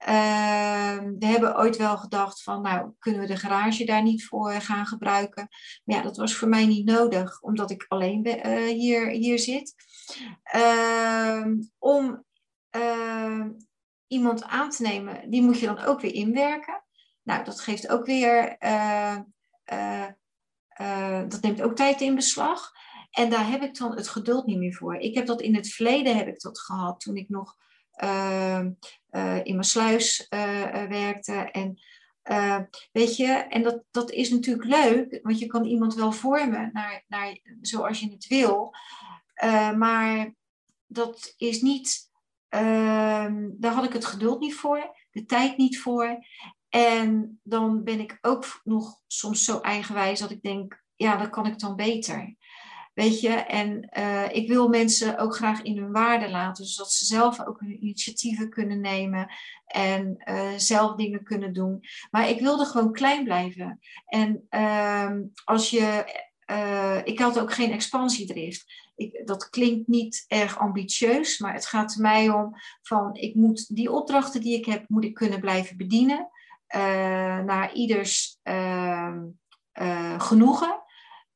Ehm, 0.06 1.14
we 1.20 1.26
hebben 1.26 1.58
ooit 1.58 1.78
wel 1.78 1.98
gedacht 1.98 2.44
van, 2.44 2.62
nou, 2.62 2.92
kunnen 3.00 3.22
we 3.22 3.28
de 3.28 3.36
garage 3.36 3.86
daar 3.86 4.04
niet 4.04 4.26
voor 4.26 4.52
gaan 4.52 4.86
gebruiken? 4.86 5.48
Maar 5.84 5.98
ja, 5.98 6.04
dat 6.04 6.18
was 6.18 6.36
voor 6.36 6.48
mij 6.48 6.66
niet 6.66 6.86
nodig, 6.86 7.42
omdat 7.42 7.72
ik 7.72 7.86
alleen 7.88 8.28
uh, 8.28 8.68
hier, 8.68 9.08
hier 9.10 9.40
zit. 9.40 9.74
Ehm, 10.44 11.56
om 11.78 12.24
ehm, 12.70 13.52
iemand 14.08 14.44
aan 14.44 14.70
te 14.70 14.82
nemen, 14.82 15.30
die 15.30 15.42
moet 15.42 15.60
je 15.60 15.66
dan 15.66 15.80
ook 15.80 16.02
weer 16.02 16.14
inwerken. 16.14 16.84
Nou, 17.24 17.44
dat 17.44 17.60
geeft 17.60 17.88
ook 17.88 18.06
weer, 18.06 18.56
uh, 18.60 19.18
dat 21.28 21.42
neemt 21.42 21.62
ook 21.62 21.76
tijd 21.76 22.02
in 22.02 22.16
beslag. 22.16 22.72
En 23.12 23.30
daar 23.30 23.50
heb 23.50 23.62
ik 23.62 23.78
dan 23.78 23.96
het 23.96 24.08
geduld 24.08 24.46
niet 24.46 24.58
meer 24.58 24.74
voor. 24.74 24.96
Ik 24.96 25.16
heb 25.16 25.26
dat 25.26 25.42
in 25.42 25.56
het 25.56 25.68
verleden 25.68 26.18
heb 26.18 26.28
ik 26.28 26.40
dat 26.40 26.60
gehad 26.60 27.00
toen 27.00 27.16
ik 27.16 27.30
nog 27.30 27.56
eh, 27.96 28.66
in 29.44 29.54
mijn 29.54 29.64
sluis 29.64 30.28
eh, 30.28 30.84
eh, 30.84 30.90
werkte. 30.90 31.34
En 31.34 31.80
weet 32.92 33.16
je, 33.16 33.28
en 33.28 33.64
dat, 33.64 33.84
dat 33.92 34.12
is 34.12 34.30
natuurlijk 34.30 34.68
leuk, 34.68 35.20
want 35.22 35.40
je 35.40 35.46
kan 35.46 35.66
iemand 35.66 35.96
wel 35.96 36.12
vormen 36.12 36.70
naar, 36.74 37.04
naar 37.08 37.40
zoals 37.62 38.00
je 38.00 38.12
het 38.12 38.28
wil. 38.28 38.74
maar 39.76 40.34
dat 40.86 41.34
is 41.38 41.62
niet, 41.62 42.12
ehm, 42.50 43.50
daar 43.52 43.74
had 43.74 43.86
ik 43.86 43.94
het 43.94 44.06
geduld 44.06 44.40
niet 44.40 44.56
voor, 44.56 44.96
de 45.12 45.26
tijd 45.26 45.58
niet 45.58 45.80
voor. 45.80 46.18
En 46.70 47.40
dan 47.44 47.84
ben 47.84 48.00
ik 48.00 48.18
ook 48.22 48.62
nog 48.64 49.02
soms 49.08 49.44
zo 49.44 49.60
eigenwijs 49.60 50.20
dat 50.20 50.32
ik 50.32 50.42
denk, 50.42 50.84
ja, 50.96 51.18
dat 51.18 51.30
kan 51.30 51.46
ik 51.46 51.60
dan 51.60 51.76
beter. 51.76 52.36
Weet 52.96 53.22
je, 53.22 53.30
en 53.30 53.90
uh, 53.98 54.30
ik 54.32 54.48
wil 54.48 54.68
mensen 54.68 55.18
ook 55.18 55.36
graag 55.36 55.62
in 55.62 55.78
hun 55.78 55.92
waarde 55.92 56.30
laten, 56.30 56.66
zodat 56.66 56.92
ze 56.92 57.06
zelf 57.06 57.46
ook 57.46 57.60
hun 57.60 57.84
initiatieven 57.84 58.50
kunnen 58.50 58.82
nemen 58.82 59.28
en 59.66 60.24
uh, 60.26 60.52
zelf 60.58 60.96
dingen 60.96 61.24
kunnen 61.24 61.54
doen. 61.54 61.84
Maar 62.12 62.30
ik 62.30 62.40
wilde 62.40 62.66
gewoon 62.66 62.92
klein 62.92 63.24
blijven. 63.24 63.80
En 64.06 64.48
uh, 64.50 65.12
als 65.44 65.70
je 65.70 66.24
ik 67.04 67.20
had 67.20 67.40
ook 67.40 67.54
geen 67.54 67.72
expansiedrift. 67.72 68.66
Ik, 68.96 69.22
dat 69.28 69.50
klinkt 69.50 69.88
niet 69.88 70.26
erg 70.28 70.58
ambitieus, 70.58 71.40
maar 71.40 71.54
het 71.54 71.66
gaat 71.66 71.96
mij 71.96 72.30
om 72.30 72.56
van 72.82 73.16
ik 73.16 73.36
moet 73.36 73.76
die 73.76 73.92
opdrachten 73.92 74.42
die 74.42 74.58
ik 74.58 74.66
heb, 74.66 74.90
moet 74.90 75.04
ik 75.04 75.14
kunnen 75.14 75.40
blijven 75.40 75.78
bedienen. 75.78 76.30
naar 77.46 77.74
ieders 77.74 78.40
ehm, 78.44 79.24
genoegen. 80.18 80.84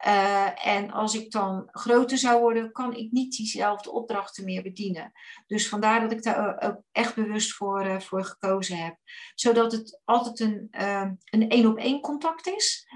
Uh, 0.06 0.68
en 0.68 0.92
als 0.92 1.16
ik 1.16 1.32
dan 1.32 1.68
groter 1.72 2.18
zou 2.18 2.40
worden, 2.40 2.72
kan 2.72 2.96
ik 2.96 3.12
niet 3.12 3.38
diezelfde 3.38 3.92
opdrachten 3.92 4.44
meer 4.44 4.62
bedienen. 4.62 5.12
Dus 5.48 5.70
vandaar 5.70 6.02
dat 6.02 6.12
ik 6.12 6.24
daar 6.24 6.62
ook 6.62 6.82
echt 6.92 7.16
bewust 7.16 7.54
voor, 7.54 7.86
uh, 7.86 8.00
voor 8.00 8.24
gekozen 8.24 8.78
heb. 8.78 8.98
Zodat 9.36 9.72
het 9.72 10.02
altijd 10.06 10.40
een 10.40 10.68
uh, 10.72 11.10
een 11.24 11.50
één-op-één 11.50 12.02
contact 12.02 12.48
is. 12.48 12.88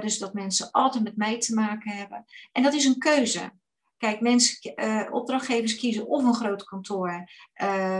dus 0.00 0.18
dat 0.18 0.34
mensen 0.34 0.70
altijd 0.70 1.04
met 1.04 1.16
mij 1.16 1.38
te 1.38 1.54
maken 1.54 1.90
hebben. 1.90 2.24
En 2.52 2.62
dat 2.62 2.74
is 2.74 2.84
een 2.84 2.98
keuze. 2.98 3.52
Kijk, 3.96 4.20
mensen, 4.20 5.12
opdrachtgevers 5.12 5.76
kiezen 5.76 6.06
of 6.06 6.24
een 6.24 6.34
groot 6.34 6.64
kantoor 6.64 7.30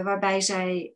waarbij 0.03 0.41
zij 0.41 0.91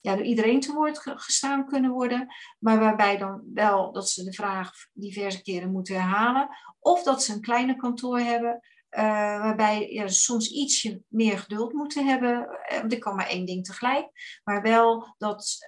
ja, 0.00 0.16
door 0.16 0.24
iedereen 0.24 0.60
te 0.60 0.72
woord 0.72 0.98
gestaan 0.98 1.66
kunnen 1.66 1.90
worden, 1.90 2.34
maar 2.58 2.78
waarbij 2.78 3.16
dan 3.16 3.42
wel 3.54 3.92
dat 3.92 4.10
ze 4.10 4.24
de 4.24 4.32
vraag 4.32 4.72
diverse 4.92 5.42
keren 5.42 5.72
moeten 5.72 5.94
herhalen, 5.94 6.48
of 6.78 7.02
dat 7.02 7.22
ze 7.22 7.32
een 7.32 7.40
kleiner 7.40 7.76
kantoor 7.76 8.18
hebben, 8.18 8.60
waarbij 8.90 9.92
ja, 9.92 10.08
soms 10.08 10.50
ietsje 10.50 11.02
meer 11.08 11.38
geduld 11.38 11.72
moeten 11.72 12.06
hebben, 12.06 12.48
eh, 12.48 12.78
want 12.80 12.92
ik 12.92 13.00
kan 13.00 13.16
maar 13.16 13.28
één 13.28 13.46
ding 13.46 13.64
tegelijk, 13.64 14.40
maar 14.44 14.62
wel 14.62 15.14
dat 15.18 15.58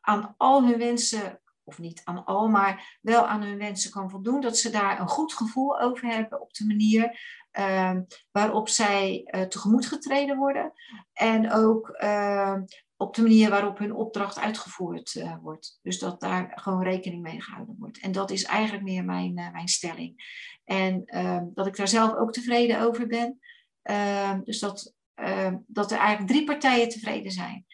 aan 0.00 0.34
al 0.36 0.64
hun 0.64 0.78
wensen, 0.78 1.39
of 1.70 1.78
niet 1.78 2.00
aan 2.04 2.24
al, 2.24 2.48
maar 2.48 2.98
wel 3.00 3.26
aan 3.26 3.42
hun 3.42 3.58
wensen 3.58 3.90
kan 3.90 4.10
voldoen, 4.10 4.40
dat 4.40 4.58
ze 4.58 4.70
daar 4.70 5.00
een 5.00 5.08
goed 5.08 5.32
gevoel 5.32 5.80
over 5.80 6.08
hebben 6.08 6.40
op 6.40 6.54
de 6.54 6.66
manier 6.66 7.18
uh, 7.58 7.96
waarop 8.30 8.68
zij 8.68 9.28
uh, 9.34 9.42
tegemoet 9.42 9.86
getreden 9.86 10.36
worden. 10.36 10.72
En 11.12 11.52
ook 11.52 11.96
uh, 12.02 12.56
op 12.96 13.14
de 13.14 13.22
manier 13.22 13.50
waarop 13.50 13.78
hun 13.78 13.94
opdracht 13.94 14.38
uitgevoerd 14.38 15.14
uh, 15.14 15.36
wordt. 15.42 15.78
Dus 15.82 15.98
dat 15.98 16.20
daar 16.20 16.52
gewoon 16.54 16.82
rekening 16.82 17.22
mee 17.22 17.42
gehouden 17.42 17.76
wordt. 17.78 18.00
En 18.00 18.12
dat 18.12 18.30
is 18.30 18.44
eigenlijk 18.44 18.84
meer 18.84 19.04
mijn, 19.04 19.38
uh, 19.38 19.52
mijn 19.52 19.68
stelling. 19.68 20.38
En 20.64 21.02
uh, 21.06 21.40
dat 21.54 21.66
ik 21.66 21.76
daar 21.76 21.88
zelf 21.88 22.14
ook 22.14 22.32
tevreden 22.32 22.80
over 22.80 23.06
ben. 23.06 23.38
Ehm, 23.82 24.40
dus 24.44 24.58
dat, 24.58 24.94
ehm, 25.14 25.56
dat 25.66 25.90
er 25.90 25.98
eigenlijk 25.98 26.32
drie 26.32 26.44
partijen 26.44 26.88
tevreden 26.88 27.32
zijn. 27.32 27.66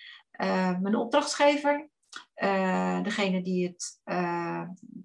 mijn 0.81 0.97
opdrachtgever, 0.97 1.89
eh, 2.35 3.03
degene 3.03 3.43
die, 3.43 3.67
het, 3.67 4.01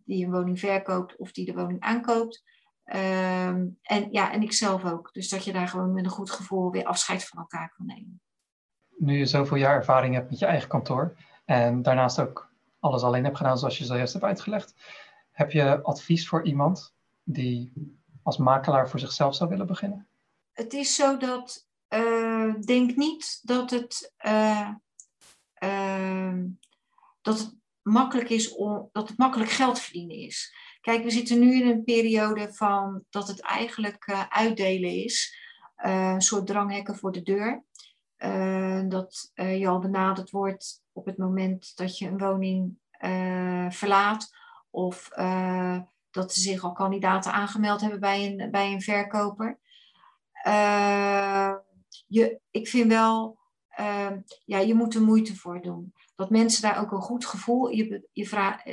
die 0.06 0.26
een 0.26 0.32
woning 0.32 0.60
verkoopt 0.60 1.16
of 1.16 1.32
die 1.32 1.46
de 1.46 1.54
woning 1.54 1.80
aankoopt. 1.80 2.44
en, 2.84 3.78
ja, 4.12 4.32
en 4.32 4.42
ik 4.42 4.54
zelf 4.54 4.86
ook. 4.86 5.14
Dus 5.14 5.30
dat 5.30 5.46
je 5.46 5.54
daar 5.54 5.68
gewoon 5.68 5.94
met 5.94 6.04
een 6.04 6.12
goed 6.12 6.32
gevoel 6.32 6.72
weer 6.72 6.86
afscheid 6.86 7.28
van 7.28 7.40
elkaar 7.40 7.74
kan 7.78 7.86
nemen 7.86 8.22
nu 9.02 9.18
je 9.18 9.26
zoveel 9.26 9.58
jaar 9.58 9.76
ervaring 9.76 10.16
hebt 10.16 10.30
met 10.30 10.40
je 10.40 10.46
eigen 10.46 10.70
kantoor 10.70 11.16
en 11.46 11.82
daarnaast 11.82 12.20
ook 12.20 12.50
alles 12.80 13.02
alleen 13.02 13.24
hebt 13.24 13.38
gedaan 13.38 13.58
zoals 13.58 13.78
je 13.78 13.86
zojuist 13.86 14.14
hebt 14.14 14.26
uitgelegd, 14.26 14.74
heb 15.32 15.52
je 15.52 15.82
advies 15.82 16.28
voor 16.28 16.46
iemand 16.46 16.94
die 17.24 17.74
als 18.24 18.38
makelaar 18.38 18.90
voor 18.90 19.00
zichzelf 19.00 19.36
zou 19.36 19.50
willen 19.50 19.68
beginnen? 19.68 20.08
Het 20.52 20.74
is 20.74 20.96
zo 20.96 21.18
dat 21.18 21.68
uh, 21.90 22.56
denk 22.62 22.96
niet 22.96 23.40
dat 23.42 23.70
het, 23.70 24.14
uh, 24.26 24.70
uh, 25.64 26.34
dat 27.22 27.40
het 27.40 27.56
makkelijk 27.82 28.30
is 28.30 28.56
om 28.56 28.90
dat 28.92 29.10
het 29.10 29.18
makkelijk 29.18 29.52
geld 29.52 29.80
verdienen 29.80 30.18
is. 30.18 30.54
Kijk, 30.82 31.04
we 31.04 31.10
zitten 31.10 31.40
nu 31.40 31.62
in 31.62 31.68
een 31.68 31.84
periode 31.84 32.54
van 32.54 33.04
dat 33.10 33.28
het 33.28 33.42
eigenlijk 33.42 34.28
uitdelen 34.30 35.04
is, 35.04 35.40
een 35.76 36.22
soort 36.22 36.48
dranghekken 36.48 36.96
voor 36.96 37.12
de 37.12 37.22
deur. 37.22 37.64
Uh, 38.18 38.82
dat 38.88 39.32
je 39.36 39.68
al 39.68 39.80
benaderd 39.80 40.30
wordt 40.30 40.84
op 40.92 41.06
het 41.06 41.18
moment 41.18 41.72
dat 41.76 41.98
je 41.98 42.08
een 42.08 42.18
woning 42.18 42.80
verlaat. 43.74 44.30
Of 44.70 45.10
dat 46.10 46.32
er 46.32 46.42
zich 46.42 46.64
al 46.64 46.72
kandidaten 46.72 47.32
aangemeld 47.32 47.82
hebben 47.82 48.00
bij 48.00 48.26
een, 48.26 48.52
bij 48.52 48.72
een 48.72 48.82
verkoper. 48.82 49.60
je, 52.08 52.40
ik 52.52 52.68
vind 52.68 52.88
wel, 52.88 53.40
ja, 54.46 54.58
je 54.60 54.74
moet 54.74 54.96
er 54.96 55.02
moeite 55.02 55.36
voor 55.36 55.62
doen. 55.62 55.94
Dat 56.22 56.30
mensen 56.30 56.62
daar 56.62 56.80
ook 56.80 56.92
een 56.92 57.02
goed 57.02 57.26
gevoel... 57.26 57.70
Je, 57.70 58.08
je 58.12 58.28
vraag, 58.28 58.66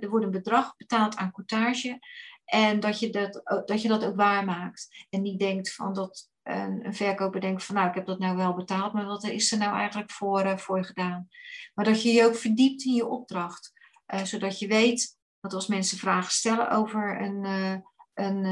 er 0.00 0.08
wordt 0.08 0.24
een 0.24 0.30
bedrag 0.30 0.76
betaald 0.76 1.16
aan 1.16 1.32
coutage. 1.32 1.98
En 2.44 2.80
dat 2.80 3.00
je 3.00 3.10
dat, 3.10 3.62
dat 3.64 3.82
je 3.82 3.88
dat 3.88 4.04
ook 4.04 4.16
waarmaakt. 4.16 5.06
En 5.10 5.22
niet 5.22 5.38
denkt 5.38 5.74
van 5.74 5.94
dat 5.94 6.30
een, 6.42 6.86
een, 6.86 6.94
verkoper 6.94 7.40
denkt 7.40 7.64
van 7.64 7.74
nou, 7.74 7.88
ik 7.88 7.94
heb 7.94 8.06
dat 8.06 8.18
nou 8.18 8.36
wel 8.36 8.54
betaald, 8.54 8.92
maar 8.92 9.04
wat 9.04 9.24
is 9.24 9.52
er 9.52 9.58
nou 9.58 9.76
eigenlijk 9.76 10.10
voor, 10.10 10.44
uh, 10.44 10.56
voor 10.56 10.84
gedaan? 10.84 11.28
Maar 11.74 11.84
dat 11.84 12.02
je 12.02 12.12
je 12.12 12.24
ook 12.24 12.34
verdiept 12.34 12.84
in 12.84 12.94
je 12.94 13.06
opdracht, 13.06 13.72
zodat 14.22 14.58
je 14.58 14.66
weet 14.66 15.16
dat 15.40 15.52
als 15.52 15.66
mensen 15.66 15.98
vragen 15.98 16.32
stellen 16.32 16.70
over 16.70 17.20
een, 17.20 17.44
een 18.14 18.42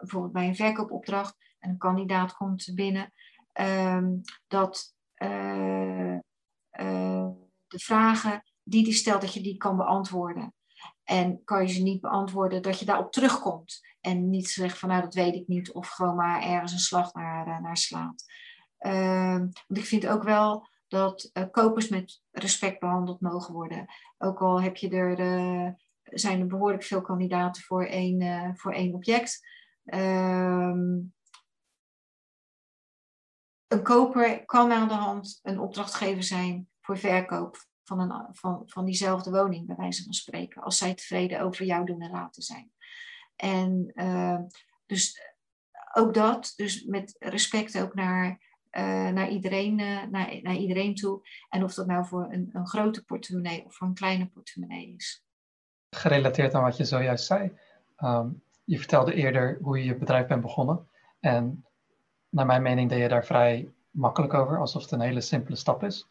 bijvoorbeeld 0.00 0.32
bij 0.32 0.48
een 0.48 0.56
verkoopopdracht 0.56 1.36
en 1.58 1.70
een 1.70 1.78
kandidaat 1.78 2.34
komt 2.34 2.70
binnen, 2.74 3.12
um, 3.60 4.20
dat 4.46 4.94
de 7.74 7.84
vragen 7.84 8.42
die 8.62 8.84
die 8.84 8.92
stelt, 8.92 9.20
dat 9.20 9.34
je 9.34 9.40
die 9.40 9.56
kan 9.56 9.76
beantwoorden. 9.76 10.54
En 11.04 11.44
kan 11.44 11.62
je 11.62 11.72
ze 11.72 11.82
niet 11.82 12.00
beantwoorden, 12.00 12.62
dat 12.62 12.78
je 12.78 12.84
daarop 12.84 13.12
terugkomt. 13.12 13.80
En 14.00 14.30
niet 14.30 14.48
zegt 14.48 14.78
van 14.78 14.88
nou 14.88 15.02
dat 15.02 15.14
weet 15.14 15.34
ik 15.34 15.46
niet. 15.46 15.72
Of 15.72 15.88
gewoon 15.88 16.16
maar 16.16 16.42
ergens 16.42 16.72
een 16.72 16.78
slag 16.78 17.12
naar, 17.12 17.46
eh, 17.46 17.60
naar 17.60 17.76
slaat. 17.76 18.24
Uh, 18.80 19.38
want 19.38 19.78
ik 19.78 19.84
vind 19.84 20.06
ook 20.06 20.22
wel 20.22 20.68
dat 20.88 21.30
uh, 21.32 21.44
kopers 21.50 21.88
met 21.88 22.22
respect 22.30 22.80
behandeld 22.80 23.20
mogen 23.20 23.54
worden. 23.54 23.86
Ook 24.18 24.40
al 24.40 24.62
heb 24.62 24.76
je 24.76 24.88
er, 24.88 25.20
uh, 25.20 25.70
zijn 26.02 26.40
er 26.40 26.46
behoorlijk 26.46 26.82
veel 26.82 27.00
kandidaten 27.00 27.62
voor 27.62 27.84
één, 27.84 28.56
voor 28.56 28.72
één 28.72 28.94
object. 28.94 29.46
Ehm, 29.84 31.00
een 33.66 33.82
koper 33.82 34.44
kan 34.44 34.72
aan 34.72 34.88
de 34.88 34.94
hand 34.94 35.40
een 35.42 35.58
opdrachtgever 35.58 36.22
zijn 36.22 36.68
voor 36.84 36.98
verkoop 36.98 37.56
van, 37.84 38.00
een, 38.00 38.26
van, 38.30 38.62
van 38.66 38.84
diezelfde 38.84 39.30
woning, 39.30 39.66
bij 39.66 39.76
wijze 39.76 40.04
van 40.04 40.12
spreken, 40.12 40.62
als 40.62 40.78
zij 40.78 40.94
tevreden 40.94 41.40
over 41.40 41.64
jou 41.64 41.84
doen 41.84 42.00
en 42.00 42.10
laten 42.10 42.42
zijn. 42.42 42.72
En 43.36 43.92
uh, 43.94 44.38
dus 44.86 45.20
ook 45.92 46.14
dat, 46.14 46.52
dus 46.56 46.84
met 46.84 47.16
respect 47.18 47.80
ook 47.80 47.94
naar, 47.94 48.28
uh, 48.70 49.08
naar, 49.08 49.28
iedereen, 49.28 49.74
naar, 50.10 50.40
naar 50.42 50.56
iedereen 50.56 50.94
toe. 50.94 51.28
En 51.48 51.64
of 51.64 51.74
dat 51.74 51.86
nou 51.86 52.06
voor 52.06 52.32
een, 52.32 52.50
een 52.52 52.66
grote 52.66 53.04
portemonnee 53.04 53.64
of 53.64 53.74
voor 53.74 53.86
een 53.86 53.94
kleine 53.94 54.26
portemonnee 54.26 54.94
is. 54.96 55.24
Gerelateerd 55.90 56.54
aan 56.54 56.62
wat 56.62 56.76
je 56.76 56.84
zojuist 56.84 57.26
zei. 57.26 57.52
Um, 57.98 58.42
je 58.64 58.78
vertelde 58.78 59.14
eerder 59.14 59.58
hoe 59.62 59.78
je 59.78 59.84
je 59.84 59.96
bedrijf 59.96 60.26
bent 60.26 60.42
begonnen. 60.42 60.88
En 61.20 61.64
naar 62.28 62.46
mijn 62.46 62.62
mening 62.62 62.88
deed 62.88 63.00
je 63.00 63.08
daar 63.08 63.24
vrij 63.24 63.72
makkelijk 63.90 64.34
over, 64.34 64.58
alsof 64.58 64.82
het 64.82 64.90
een 64.90 65.00
hele 65.00 65.20
simpele 65.20 65.56
stap 65.56 65.82
is. 65.82 66.08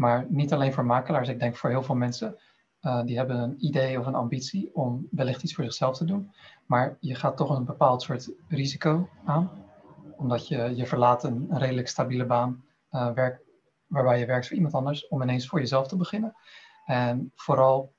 Maar 0.00 0.26
niet 0.28 0.52
alleen 0.52 0.72
voor 0.72 0.84
makelaars, 0.84 1.28
ik 1.28 1.38
denk 1.38 1.56
voor 1.56 1.70
heel 1.70 1.82
veel 1.82 1.94
mensen. 1.94 2.38
Uh, 2.82 3.04
die 3.04 3.16
hebben 3.16 3.36
een 3.36 3.64
idee 3.64 3.98
of 3.98 4.06
een 4.06 4.14
ambitie 4.14 4.74
om 4.74 5.08
wellicht 5.10 5.42
iets 5.42 5.54
voor 5.54 5.64
zichzelf 5.64 5.96
te 5.96 6.04
doen. 6.04 6.32
Maar 6.66 6.96
je 7.00 7.14
gaat 7.14 7.36
toch 7.36 7.50
een 7.50 7.64
bepaald 7.64 8.02
soort 8.02 8.30
risico 8.48 9.08
aan. 9.24 9.50
Omdat 10.16 10.48
je, 10.48 10.76
je 10.76 10.86
verlaat 10.86 11.24
een, 11.24 11.48
redelijk 11.50 11.88
stabiele 11.88 12.26
baan 12.26 12.64
uh, 12.90 13.12
werk, 13.12 13.40
waarbij 13.86 14.18
je 14.18 14.26
werkt 14.26 14.46
voor 14.46 14.56
iemand 14.56 14.74
anders 14.74 15.08
om 15.08 15.22
ineens 15.22 15.46
voor 15.46 15.58
jezelf 15.58 15.88
te 15.88 15.96
beginnen. 15.96 16.34
En 16.86 17.32
vooral 17.34 17.92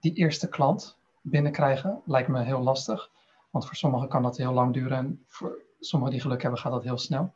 die 0.00 0.12
eerste 0.12 0.48
klant 0.48 0.98
binnenkrijgen 1.22 2.02
lijkt 2.04 2.28
me 2.28 2.42
heel 2.42 2.62
lastig. 2.62 3.10
Want 3.50 3.66
voor 3.66 3.76
sommigen 3.76 4.08
kan 4.08 4.22
dat 4.22 4.36
heel 4.36 4.52
lang 4.52 4.72
duren 4.72 4.98
en 4.98 5.24
voor 5.26 5.62
sommigen 5.80 6.14
die 6.14 6.22
geluk 6.22 6.42
hebben 6.42 6.60
gaat 6.60 6.72
dat 6.72 6.82
heel 6.82 6.98
snel. 6.98 7.34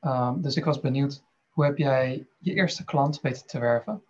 Uh, 0.00 0.32
dus 0.36 0.56
ik 0.56 0.64
was 0.64 0.80
benieuwd 0.80 1.24
hoe 1.52 1.64
heb 1.64 1.78
jij 1.78 2.26
je 2.38 2.54
eerste 2.54 2.84
klant 2.84 3.20
weten 3.20 3.46
te 3.46 3.58
werven 3.58 4.04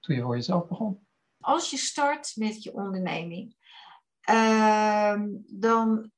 toen 0.00 0.16
je 0.16 0.22
voor 0.22 0.34
jezelf 0.34 0.68
begon? 0.68 1.06
Als 1.40 1.70
je 1.70 1.76
start 1.76 2.32
met 2.36 2.62
je 2.62 2.74
onderneming, 2.74 3.56
uh, 4.30 5.22
dan 5.46 6.10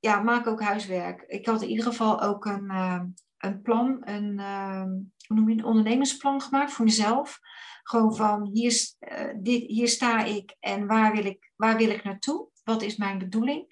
ja, 0.00 0.20
maak 0.20 0.46
ook 0.46 0.62
huiswerk. 0.62 1.22
Ik 1.26 1.46
had 1.46 1.62
in 1.62 1.68
ieder 1.68 1.84
geval 1.84 2.22
ook 2.22 2.44
een, 2.44 2.64
uh, 2.64 3.02
een 3.38 3.62
plan, 3.62 3.98
een, 4.04 4.38
uh, 4.38 4.82
hoe 5.26 5.36
noem 5.36 5.48
je 5.48 5.58
een 5.58 5.64
ondernemersplan 5.64 6.40
gemaakt 6.40 6.72
voor 6.72 6.84
mezelf. 6.84 7.38
Gewoon 7.82 8.16
van 8.16 8.50
hier, 8.52 8.94
eh, 8.98 9.34
dit, 9.36 9.62
hier 9.66 9.88
sta 9.88 10.24
ik 10.24 10.56
en 10.60 10.86
waar 10.86 11.12
wil 11.12 11.24
ik, 11.24 11.52
waar 11.56 11.76
wil 11.76 11.90
ik 11.90 12.04
naartoe? 12.04 12.48
Wat 12.64 12.82
is 12.82 12.96
mijn 12.96 13.18
bedoeling? 13.18 13.66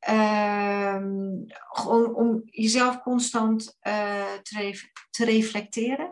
Ehm, 0.00 1.44
gewoon 1.56 2.14
om 2.14 2.42
jezelf 2.44 3.00
constant 3.00 3.78
uh, 3.82 4.32
te, 4.42 4.88
te, 5.10 5.24
reflecteren. 5.24 6.10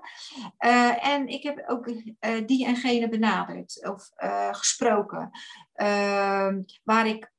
Uh, 0.60 1.06
en 1.06 1.28
ik 1.28 1.42
heb 1.42 1.64
ook 1.66 1.86
uh, 1.86 2.46
die 2.46 2.66
en 2.66 2.76
gene 2.76 3.08
benaderd 3.08 3.88
of 3.88 4.10
gesproken, 4.50 5.30
ehm, 5.72 6.62
waar 6.82 7.06
ik 7.06 7.32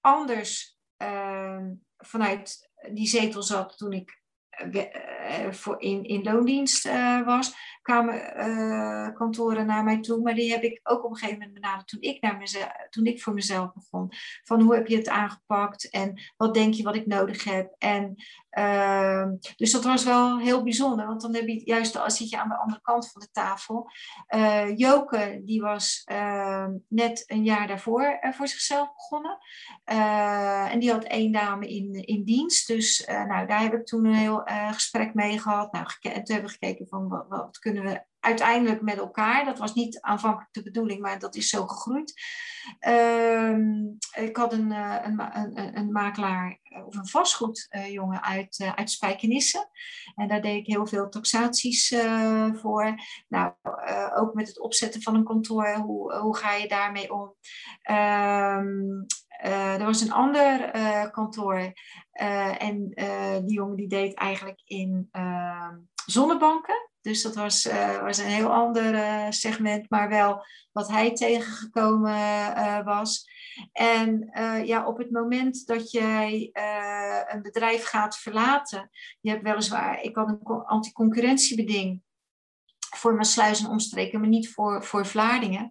anders 0.00 0.78
ehm, 0.96 1.72
vanuit 1.96 2.70
die 2.92 3.06
zetel 3.06 3.42
zat 3.42 3.78
toen 3.78 3.92
ik 3.92 4.24
voor 5.50 5.80
in, 5.80 6.04
in 6.04 6.22
loondienst 6.22 6.84
was, 7.24 7.54
kwamen 7.86 9.14
kantoren 9.14 9.66
naar 9.66 9.84
mij 9.84 10.00
toe. 10.00 10.22
Maar 10.22 10.34
die 10.34 10.50
heb 10.50 10.62
ik 10.62 10.80
ook 10.82 11.04
op 11.04 11.10
een 11.10 11.16
gegeven 11.16 11.38
moment 11.38 11.54
benaderd 11.54 11.88
toen 11.88 12.00
ik, 12.00 12.20
naar 12.20 12.36
mezelf, 12.36 12.72
toen 12.90 13.06
ik 13.06 13.22
voor 13.22 13.34
mezelf 13.34 13.72
begon. 13.72 14.12
Van 14.44 14.60
hoe 14.60 14.74
heb 14.74 14.86
je 14.86 14.96
het 14.96 15.08
aangepakt 15.08 15.90
en 15.90 16.20
wat 16.36 16.54
denk 16.54 16.74
je 16.74 16.82
wat 16.82 16.94
ik 16.94 17.06
nodig 17.06 17.44
heb. 17.44 17.74
En, 17.78 18.14
ehm, 18.50 19.34
dus 19.56 19.72
dat 19.72 19.84
was 19.84 20.04
wel 20.04 20.38
heel 20.38 20.62
bijzonder, 20.62 21.06
want 21.06 21.20
dan 21.20 21.34
heb 21.34 21.46
je 21.46 21.64
juist 21.64 21.96
als 21.96 22.16
zit 22.16 22.30
je 22.30 22.38
aan 22.38 22.48
de 22.48 22.58
andere 22.58 22.80
kant 22.80 23.10
van 23.10 23.20
de 23.20 23.30
tafel. 23.32 23.90
Joke, 24.74 25.40
die 25.44 25.60
was 25.60 26.02
ehm, 26.04 26.72
net 26.88 27.24
een 27.26 27.44
jaar 27.44 27.66
daarvoor 27.66 28.18
voor 28.30 28.48
zichzelf 28.48 28.92
begonnen. 28.94 29.38
en 30.70 30.78
die 30.78 30.90
had 30.90 31.04
één 31.04 31.32
dame 31.32 31.68
in, 31.68 31.92
in 31.92 32.24
dienst. 32.24 32.66
Dus 32.66 33.06
nou, 33.06 33.46
daar 33.46 33.60
heb 33.60 33.74
ik 33.74 33.86
toen 33.86 34.04
een 34.04 34.14
heel 34.14 34.48
uh, 34.48 34.72
gesprek 34.72 35.14
mee 35.14 35.38
gehad. 35.38 35.72
Nou, 35.72 35.86
toen 36.00 36.12
hebben 36.12 36.42
we 36.42 36.48
gekeken 36.48 36.88
van 36.88 37.08
wat, 37.08 37.26
wat, 37.28 37.58
kunnen 37.58 37.75
we 37.82 38.04
uiteindelijk 38.26 38.82
met 38.82 38.96
elkaar. 38.96 39.44
Dat 39.44 39.58
was 39.58 39.74
niet 39.74 40.00
aanvankelijk 40.00 40.52
de 40.52 40.62
bedoeling, 40.62 41.00
maar 41.00 41.18
dat 41.18 41.34
is 41.34 41.48
zo 41.48 41.66
gegroeid. 41.66 42.14
Ehm, 42.78 43.84
ik 44.14 44.36
had 44.36 44.52
een, 44.52 44.72
eh, 44.72 44.96
een, 45.02 45.20
een, 45.36 45.76
een, 45.76 45.92
makelaar 45.92 46.58
eh, 46.62 46.86
of 46.86 46.96
een 46.96 47.06
vastgoedjongen 47.06 48.22
uit, 48.22 48.58
uh, 48.58 48.74
uit 48.74 48.90
Spijkenisse. 48.90 49.68
En 50.14 50.28
daar 50.28 50.42
deed 50.42 50.56
ik 50.56 50.66
heel 50.66 50.86
veel 50.86 51.08
taxaties 51.08 51.94
voor. 52.52 52.94
Nou, 53.28 53.52
ook 54.14 54.34
met 54.34 54.48
het 54.48 54.60
opzetten 54.60 55.02
van 55.02 55.14
een 55.14 55.24
kantoor, 55.24 55.74
hoe, 55.74 56.14
hoe 56.14 56.36
ga 56.36 56.54
je 56.54 56.68
daarmee 56.68 57.12
om? 57.12 57.34
Um, 57.90 59.06
er 59.42 59.84
was 59.84 60.00
een 60.00 60.12
ander 60.12 60.70
kantoor 61.10 61.72
en 62.58 62.92
die 63.46 63.54
jongen 63.54 63.76
die 63.76 63.88
deed 63.88 64.14
eigenlijk 64.14 64.62
in 64.64 65.08
ehm, 65.10 65.74
zonnebanken. 66.06 66.90
Dus 67.06 67.22
dat 67.22 67.34
was, 67.34 67.66
uh, 67.66 68.02
was 68.02 68.18
een 68.18 68.26
heel 68.26 68.52
ander 68.52 68.94
uh, 68.94 69.26
segment, 69.30 69.90
maar 69.90 70.08
wel 70.08 70.44
wat 70.72 70.88
hij 70.88 71.14
tegengekomen 71.14 72.12
uh, 72.12 72.84
was. 72.84 73.28
En 73.72 74.30
ja, 74.64 74.86
op 74.86 74.98
het 74.98 75.10
moment 75.10 75.66
dat 75.66 75.90
jij 75.90 76.50
een 77.28 77.42
bedrijf 77.42 77.84
gaat 77.84 78.18
verlaten, 78.18 78.90
je 79.20 79.30
hebt 79.30 79.42
weliswaar, 79.42 80.02
ik 80.02 80.16
had 80.16 80.28
een 80.28 80.64
anticoncurrentiebeding 80.64 82.02
voor 82.96 83.12
mijn 83.12 83.24
sluis 83.26 83.60
en 83.60 83.70
omstreken, 83.70 84.20
maar 84.20 84.28
niet 84.28 84.52
voor, 84.52 84.84
voor 84.84 85.06
Vlaardingen. 85.06 85.68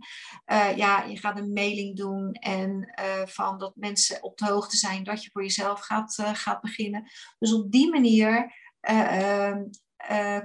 ja, 0.76 1.04
je 1.04 1.18
gaat 1.18 1.40
een 1.40 1.54
mailing 1.54 1.98
doen 1.98 2.32
en 2.32 2.94
van 3.26 3.58
dat 3.58 3.76
mensen 3.76 4.24
op 4.24 4.38
de 4.38 4.46
hoogte 4.46 4.78
zijn 4.78 5.04
dat 5.04 5.24
je 5.24 5.30
voor 5.32 5.42
jezelf 5.42 5.80
gaat, 5.80 6.22
gaat 6.34 6.62
beginnen. 6.62 7.10
Dus 7.40 7.54
op 7.54 7.72
die 7.72 7.90
manier 7.90 8.54
ehm, 8.80 9.64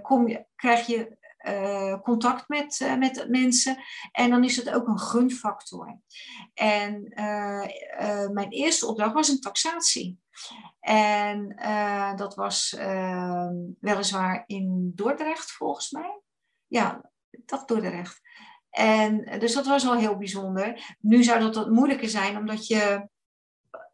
kom 0.03 0.29
je, 0.29 0.47
krijg 0.55 0.87
je 0.87 1.19
uh, 1.49 2.01
contact 2.01 2.49
met, 2.49 2.81
uh, 2.81 2.97
met 2.97 3.27
mensen. 3.29 3.77
En 4.13 4.31
dan 4.31 4.45
is 4.45 4.57
het 4.57 4.71
ook 4.71 4.87
een 4.87 4.99
gunfactor. 4.99 6.01
En 6.55 7.13
mijn 8.33 8.49
eerste 8.49 8.87
opdracht 8.87 9.13
was 9.13 9.29
een 9.29 9.41
taxatie. 9.41 10.19
En 10.81 11.57
dat 12.17 12.35
was 12.35 12.75
ehm, 12.75 13.55
weliswaar 13.81 14.43
in 14.47 14.93
Dordrecht, 14.95 15.53
volgens 15.53 15.91
mij. 15.91 16.21
Ja, 16.67 17.11
dat 17.31 17.69
Dordrecht. 17.69 18.21
En 18.71 19.39
dus 19.39 19.55
dat 19.55 19.67
was 19.67 19.85
wel 19.85 19.97
heel 19.97 20.17
bijzonder. 20.17 20.97
Nu 21.01 21.23
zou 21.23 21.41
dat 21.41 21.55
wat 21.55 21.71
moeilijker 21.71 22.09
zijn, 22.09 22.37
omdat 22.37 22.67
je 22.67 23.09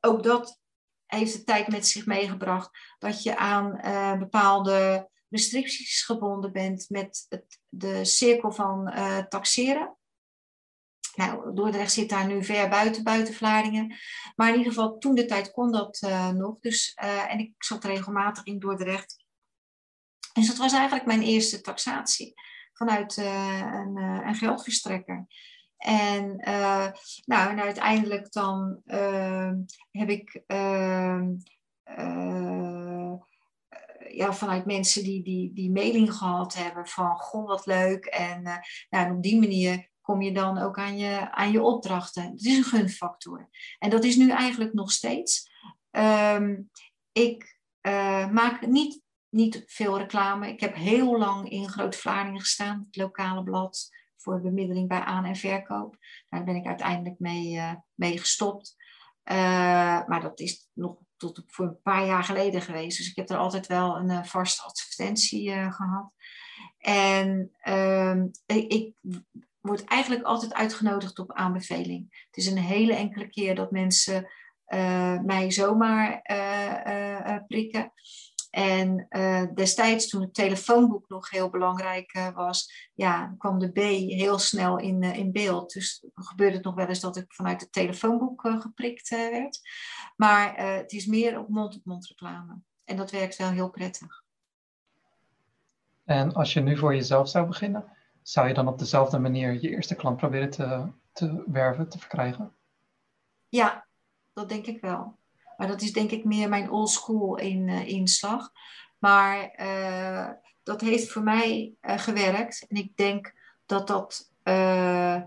ook 0.01 0.23
dat 0.23 0.61
heeft 1.07 1.33
de 1.33 1.45
tijd 1.45 1.69
met 1.69 1.87
zich 1.87 2.07
meegebracht. 2.07 2.71
Dat 2.99 3.23
je 3.23 3.37
aan 3.37 3.79
bepaalde 4.19 5.09
restricties 5.29 6.03
gebonden 6.03 6.53
bent 6.53 6.87
met 6.89 7.27
het, 7.29 7.61
de 7.69 8.05
cirkel 8.05 8.53
van 8.53 8.93
uh, 8.95 9.19
taxeren. 9.19 9.97
Nou, 11.15 11.55
Dordrecht 11.55 11.93
zit 11.93 12.09
daar 12.09 12.27
nu 12.27 12.45
ver 12.45 12.69
buiten, 12.69 13.05
buiten 13.05 13.35
Vlaardingen. 13.35 13.97
Maar 14.35 14.49
in 14.49 14.57
ieder 14.57 14.73
geval, 14.73 14.99
toen 14.99 15.15
de 15.15 15.25
tijd 15.25 15.51
kon 15.51 15.73
dat 15.73 16.03
uh, 16.05 16.29
nog. 16.29 16.59
Dus, 16.61 16.99
uh, 17.03 17.33
en 17.33 17.39
ik 17.39 17.53
zat 17.59 17.85
regelmatig 17.85 18.45
in 18.45 18.59
Dordrecht. 18.59 19.25
Dus 20.33 20.47
dat 20.47 20.57
was 20.57 20.73
eigenlijk 20.73 21.07
mijn 21.07 21.23
eerste 21.23 21.61
taxatie 21.61 22.35
vanuit 22.73 23.17
een, 23.17 23.97
een 23.97 24.35
geldverstrekker. 24.35 25.27
En, 25.77 26.37
nou, 27.25 27.51
en 27.51 27.61
uiteindelijk 27.61 28.33
dan 28.33 28.83
heb 29.91 30.11
ik 30.11 30.43
ja, 34.11 34.33
vanuit 34.33 34.67
mensen 34.67 35.05
die, 35.05 35.23
die, 35.23 35.53
die 35.53 35.71
mailing 35.71 36.15
gehad 36.15 36.55
hebben 36.55 36.87
van 36.87 37.17
goh, 37.17 37.47
wat 37.47 37.67
leuk. 37.67 38.05
En, 38.05 38.41
uh, 38.41 38.57
nou, 38.91 39.07
en 39.07 39.17
op 39.17 39.23
die 39.23 39.41
manier 39.41 39.91
kom 40.01 40.23
je 40.23 40.33
dan 40.33 40.59
ook 40.59 40.79
aan 40.79 40.97
je, 40.97 41.31
aan 41.33 41.53
je 41.53 41.63
opdrachten. 41.63 42.31
Het 42.31 42.45
is 42.45 42.57
een 42.57 42.65
gunfactor. 42.65 43.49
En 43.79 43.91
dat 43.91 44.05
is 44.05 44.17
nu 44.17 44.31
eigenlijk 44.31 44.73
nog 44.73 44.93
steeds. 44.93 45.51
Um, 45.91 46.71
ik 47.13 47.59
uh, 47.83 48.31
maak 48.31 48.67
niet, 48.67 49.03
niet 49.29 49.63
veel 49.67 49.99
reclame. 49.99 50.49
Ik 50.49 50.61
heb 50.61 50.75
heel 50.75 51.19
lang 51.19 51.51
in 51.51 51.69
Groot 51.69 51.97
Vlaardingen 51.97 52.41
gestaan, 52.41 52.85
het 52.87 52.97
lokale 52.97 53.43
blad 53.43 53.89
voor 54.17 54.41
bemiddeling 54.41 54.89
bij 54.89 55.01
aan- 55.01 55.25
en 55.25 55.37
verkoop. 55.37 55.97
Daar 56.29 56.45
ben 56.45 56.57
ik 56.57 56.67
uiteindelijk 56.67 57.19
mee, 57.19 57.61
mee 57.95 58.19
gestopt. 58.19 58.77
maar 60.07 60.21
dat 60.21 60.41
is 60.41 60.69
nog 60.73 60.97
tot 61.17 61.43
voor 61.47 61.67
een 61.67 61.83
paar 61.83 62.07
jaar 62.07 62.25
geleden 62.25 62.63
geweest. 62.63 62.99
Dus 62.99 63.11
ik 63.11 63.17
heb 63.17 63.31
er 63.31 63.37
altijd 63.37 63.67
wel 63.67 63.97
een 63.97 64.11
uh, 64.11 64.25
vaste 64.25 64.63
advertentie 64.63 65.49
uh, 65.49 65.73
gehad. 65.73 66.13
En 66.79 67.51
uh, 67.65 68.23
ik, 68.47 68.93
word 69.61 69.85
eigenlijk 69.85 70.25
altijd 70.25 70.55
uitgenodigd 70.55 71.19
op 71.19 71.33
aanbeveling. 71.33 72.27
Het 72.27 72.37
is 72.37 72.47
een 72.47 72.59
hele 72.59 72.95
enkele 72.95 73.29
keer 73.29 73.55
dat 73.55 73.71
mensen 73.71 74.31
uh, 74.69 75.21
mij 75.21 75.51
zomaar 75.51 76.23
prikken. 77.47 77.93
En 78.51 79.07
uh, 79.11 79.43
destijds, 79.55 80.09
toen 80.09 80.21
het 80.21 80.35
telefoonboek 80.35 81.09
nog 81.09 81.31
heel 81.31 81.51
belangrijk 81.51 82.15
uh, 82.15 82.35
was, 82.35 82.91
ja, 82.95 83.35
kwam 83.39 83.59
de 83.59 83.71
B 83.71 83.77
heel 84.11 84.39
snel 84.39 84.79
in, 84.79 85.03
uh, 85.03 85.17
in 85.17 85.33
beeld. 85.33 85.73
Dus 85.73 86.05
gebeurde 86.15 86.57
het 86.57 86.65
nog 86.65 86.75
wel 86.75 86.87
eens 86.87 87.01
dat 87.01 87.17
ik 87.17 87.33
vanuit 87.33 87.61
het 87.61 87.73
telefoonboek 87.73 88.41
geprikt 88.59 89.09
werd. 89.09 89.61
Maar 90.17 90.55
het 90.57 90.93
is 90.93 91.07
meer 91.07 91.39
op 91.39 91.49
mond-op-mond 91.49 92.07
reclame. 92.07 92.61
En 92.85 92.97
dat 92.97 93.11
werkt 93.11 93.37
wel 93.37 93.51
heel 93.51 93.71
prettig. 93.71 94.25
En 96.05 96.35
als 96.35 96.53
je 96.53 96.61
nu 96.61 96.79
voor 96.79 96.95
jezelf 96.95 97.29
zou 97.29 97.47
beginnen, 97.47 97.85
zou 98.23 98.49
je 98.49 98.55
dan 98.55 98.69
op 98.69 98.79
dezelfde 98.79 99.19
manier 99.19 99.53
je 99.53 99.69
eerste 99.69 99.95
klant 99.95 100.17
proberen 100.17 100.51
te, 100.51 100.93
te 101.13 101.45
werven, 101.47 101.89
te 101.89 101.99
verkrijgen? 101.99 102.55
Ja, 103.49 103.87
dat 104.33 104.49
denk 104.49 104.67
ik 104.67 104.81
wel. 104.81 105.19
Maar 105.57 105.67
dat 105.67 105.83
is 105.83 105.93
denk 105.93 106.11
ik 106.11 106.25
meer 106.25 106.49
mijn 106.49 106.71
old 106.71 106.91
school 106.91 107.37
in, 107.37 107.69
uh, 107.69 107.89
inslag. 107.89 108.51
Maar 108.99 109.59
uh, 109.61 110.29
dat 110.63 110.81
heeft 110.81 111.09
voor 111.09 111.23
mij 111.23 111.75
uh, 111.83 111.99
gewerkt. 111.99 112.67
En 112.69 112.77
ik 112.77 112.97
denk 112.97 113.35
dat 113.67 113.87
dat 113.87 114.35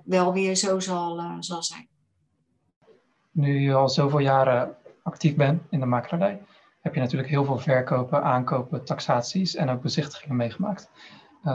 wel 0.04 0.34
weer 0.34 0.56
zo 0.56 0.80
zal, 0.80 1.22
zal 1.40 1.64
zijn. 1.64 1.88
Nu 3.32 3.60
je 3.60 3.74
al 3.74 3.90
zoveel 3.90 4.20
jaren 4.20 4.76
actief 5.04 5.36
bent 5.36 5.62
in 5.70 5.80
de 5.80 5.86
makelaardij, 5.86 6.42
heb 6.82 6.94
je 6.94 7.00
natuurlijk 7.00 7.30
heel 7.30 7.46
veel 7.46 7.58
verkopen, 7.58 8.24
aankopen, 8.24 8.86
taxaties 8.86 9.56
en 9.56 9.70
ook 9.70 9.82
bezichtigingen 9.82 10.36
meegemaakt. 10.36 10.92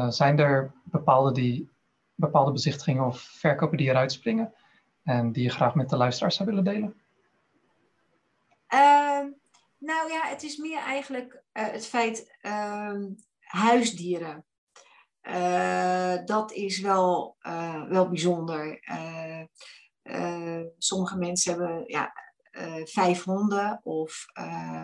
zijn 0.08 0.38
er 0.38 0.72
bepaalde, 0.84 1.32
die, 1.32 1.70
bepaalde 2.14 2.52
bezichtigingen 2.52 3.06
of 3.06 3.20
verkopen 3.20 3.76
die 3.76 3.88
eruit 3.88 4.12
springen 4.12 4.54
en 5.02 5.32
die 5.32 5.42
je 5.42 5.50
graag 5.50 5.74
met 5.74 5.90
de 5.90 5.96
luisteraars 5.96 6.36
zou 6.36 6.48
willen 6.48 6.64
delen? 6.64 6.94
Uh, 8.74 9.24
nou 9.78 10.12
ja, 10.12 10.26
het 10.28 10.42
is 10.42 10.56
meer 10.56 10.78
eigenlijk 10.78 11.42
uh, 11.52 11.66
het 11.66 11.86
feit 11.86 12.36
uh, 12.42 12.94
huisdieren. 13.38 14.44
Uh, 15.22 16.16
dat 16.24 16.52
is 16.52 16.80
wel, 16.80 17.36
eh, 17.38 17.82
wel 17.88 18.08
bijzonder. 18.08 18.80
sommige 20.78 21.16
mensen 21.16 21.52
hebben 21.52 21.82
ja, 21.86 22.12
vijf 22.84 23.22
honden 23.22 23.80
of, 23.82 24.26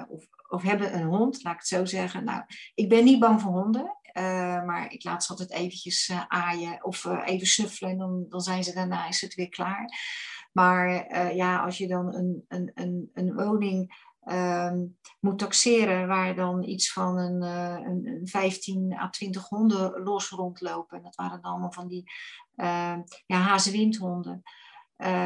of, 0.09 0.25
of, 0.49 0.63
hebben 0.63 0.95
een 0.95 1.07
hond, 1.07 1.43
laat 1.43 1.53
ik 1.53 1.59
het 1.59 1.69
zo 1.69 1.85
zeggen. 1.85 2.25
Nou, 2.25 2.43
ik 2.75 2.89
ben 2.89 3.05
niet 3.05 3.21
bang 3.21 3.41
voor 3.41 3.53
honden. 3.53 3.97
maar 4.67 4.93
ik 4.93 5.05
laat 5.05 5.25
ze 5.25 5.31
altijd 5.31 5.53
eventjes 5.53 6.13
aaien 6.29 6.85
of 6.85 7.05
even 7.05 7.47
snuffelen 7.47 7.91
en 7.91 7.99
dan, 7.99 8.27
dan 8.29 8.41
zijn 8.41 8.65
ze 8.65 8.75
daarna 8.75 9.09
is 9.09 9.21
het 9.21 9.35
weer 9.35 9.49
klaar. 9.49 9.91
Maar 10.53 11.11
uh, 11.11 11.37
ja, 11.37 11.65
als 11.65 11.79
je 11.79 11.89
dan 11.89 12.15
een, 12.15 12.45
een, 12.49 12.71
een, 12.75 13.11
een 13.15 13.35
woning 13.35 14.09
um, 14.25 14.99
moet 15.21 15.39
taxeren 15.39 16.07
waar 16.07 16.35
dan 16.35 16.63
iets 16.63 16.93
van 16.93 17.19
een, 17.19 17.43
uh, 17.43 17.87
een, 17.89 18.07
een 18.07 18.29
15 18.29 18.93
à 18.93 19.09
20 19.09 19.49
honden 19.49 20.03
los 20.03 20.29
rondlopen. 20.29 20.97
En 20.97 21.03
dat 21.03 21.15
waren 21.15 21.43
dan 21.43 21.51
allemaal 21.51 21.73
van 21.73 21.89
die 21.89 22.13
uh, 22.57 22.97
ja, 23.27 23.37
hazenwindhonden. 23.37 24.43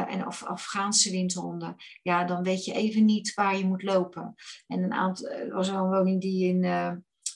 en 0.07 0.27
of 0.27 0.43
Afghaanse 0.43 1.11
windhonden, 1.11 1.75
ja, 2.01 2.23
dan 2.23 2.43
weet 2.43 2.65
je 2.65 2.73
even 2.73 3.05
niet 3.05 3.33
waar 3.33 3.57
je 3.57 3.65
moet 3.65 3.83
lopen. 3.83 4.35
En 4.67 4.83
een 4.83 4.93
aantal, 4.93 5.27
er 5.27 5.53
was 5.53 5.69
wel 5.69 5.83
een 5.83 5.89
woning 5.89 6.21
die 6.21 6.47
in, 6.47 6.61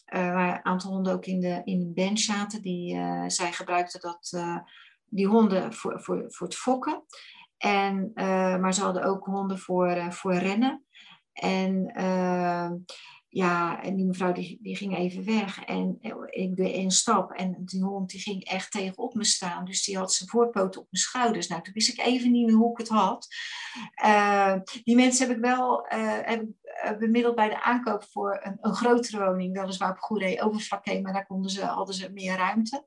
waar 0.05 0.55
een 0.55 0.65
aantal 0.65 0.91
honden 0.91 1.13
ook 1.13 1.25
in, 1.25 1.39
de, 1.39 1.61
in 1.63 1.81
een 1.81 1.93
bench 1.93 2.19
zaten. 2.19 2.61
Die, 2.61 2.95
zij 3.27 3.51
gebruikten 3.51 4.01
dat, 4.01 4.43
die 5.05 5.27
honden 5.27 5.73
voor, 5.73 6.01
voor, 6.01 6.25
voor 6.27 6.47
het 6.47 6.55
fokken. 6.55 7.03
En, 7.59 8.11
maar 8.61 8.73
ze 8.73 8.81
hadden 8.83 9.03
ook 9.03 9.25
honden 9.25 9.59
voor, 9.59 10.13
voor 10.13 10.33
rennen. 10.33 10.85
En 11.33 11.91
ja, 13.31 13.83
en 13.83 13.95
die 13.95 14.05
mevrouw 14.05 14.31
die, 14.31 14.59
die 14.61 14.75
ging 14.75 14.97
even 14.97 15.25
weg 15.25 15.63
en 15.63 15.97
ik 16.29 16.55
deed 16.55 16.73
één 16.73 16.91
stap 16.91 17.31
en 17.31 17.55
die 17.59 17.83
hond 17.83 18.09
die 18.09 18.19
ging 18.19 18.43
echt 18.43 18.71
tegenop 18.71 19.13
me 19.13 19.23
staan. 19.23 19.65
Dus 19.65 19.83
die 19.83 19.97
had 19.97 20.13
zijn 20.13 20.29
voorpoten 20.29 20.81
op 20.81 20.87
mijn 20.89 21.03
schouders. 21.03 21.47
Nou, 21.47 21.61
toen 21.61 21.73
wist 21.73 21.89
ik 21.89 22.05
even 22.05 22.31
niet 22.31 22.45
meer 22.45 22.55
hoe 22.55 22.71
ik 22.71 22.77
het 22.77 22.87
had. 22.87 23.27
Uh, 24.03 24.55
die 24.83 24.95
mensen 24.95 25.27
heb 25.27 25.35
ik 25.35 25.41
wel 25.41 25.85
uh, 25.93 26.17
heb 26.21 26.45
bemiddeld 26.99 27.35
bij 27.35 27.49
de 27.49 27.63
aankoop 27.63 28.03
voor 28.03 28.39
een, 28.43 28.57
een 28.61 28.73
grotere 28.73 29.25
woning, 29.25 29.59
weliswaar 29.59 29.91
op 29.91 29.99
Goeree 29.99 30.41
overvlakke, 30.41 31.01
maar 31.01 31.13
daar 31.13 31.25
konden 31.25 31.51
ze, 31.51 31.65
hadden 31.65 31.95
ze 31.95 32.11
meer 32.11 32.35
ruimte 32.37 32.83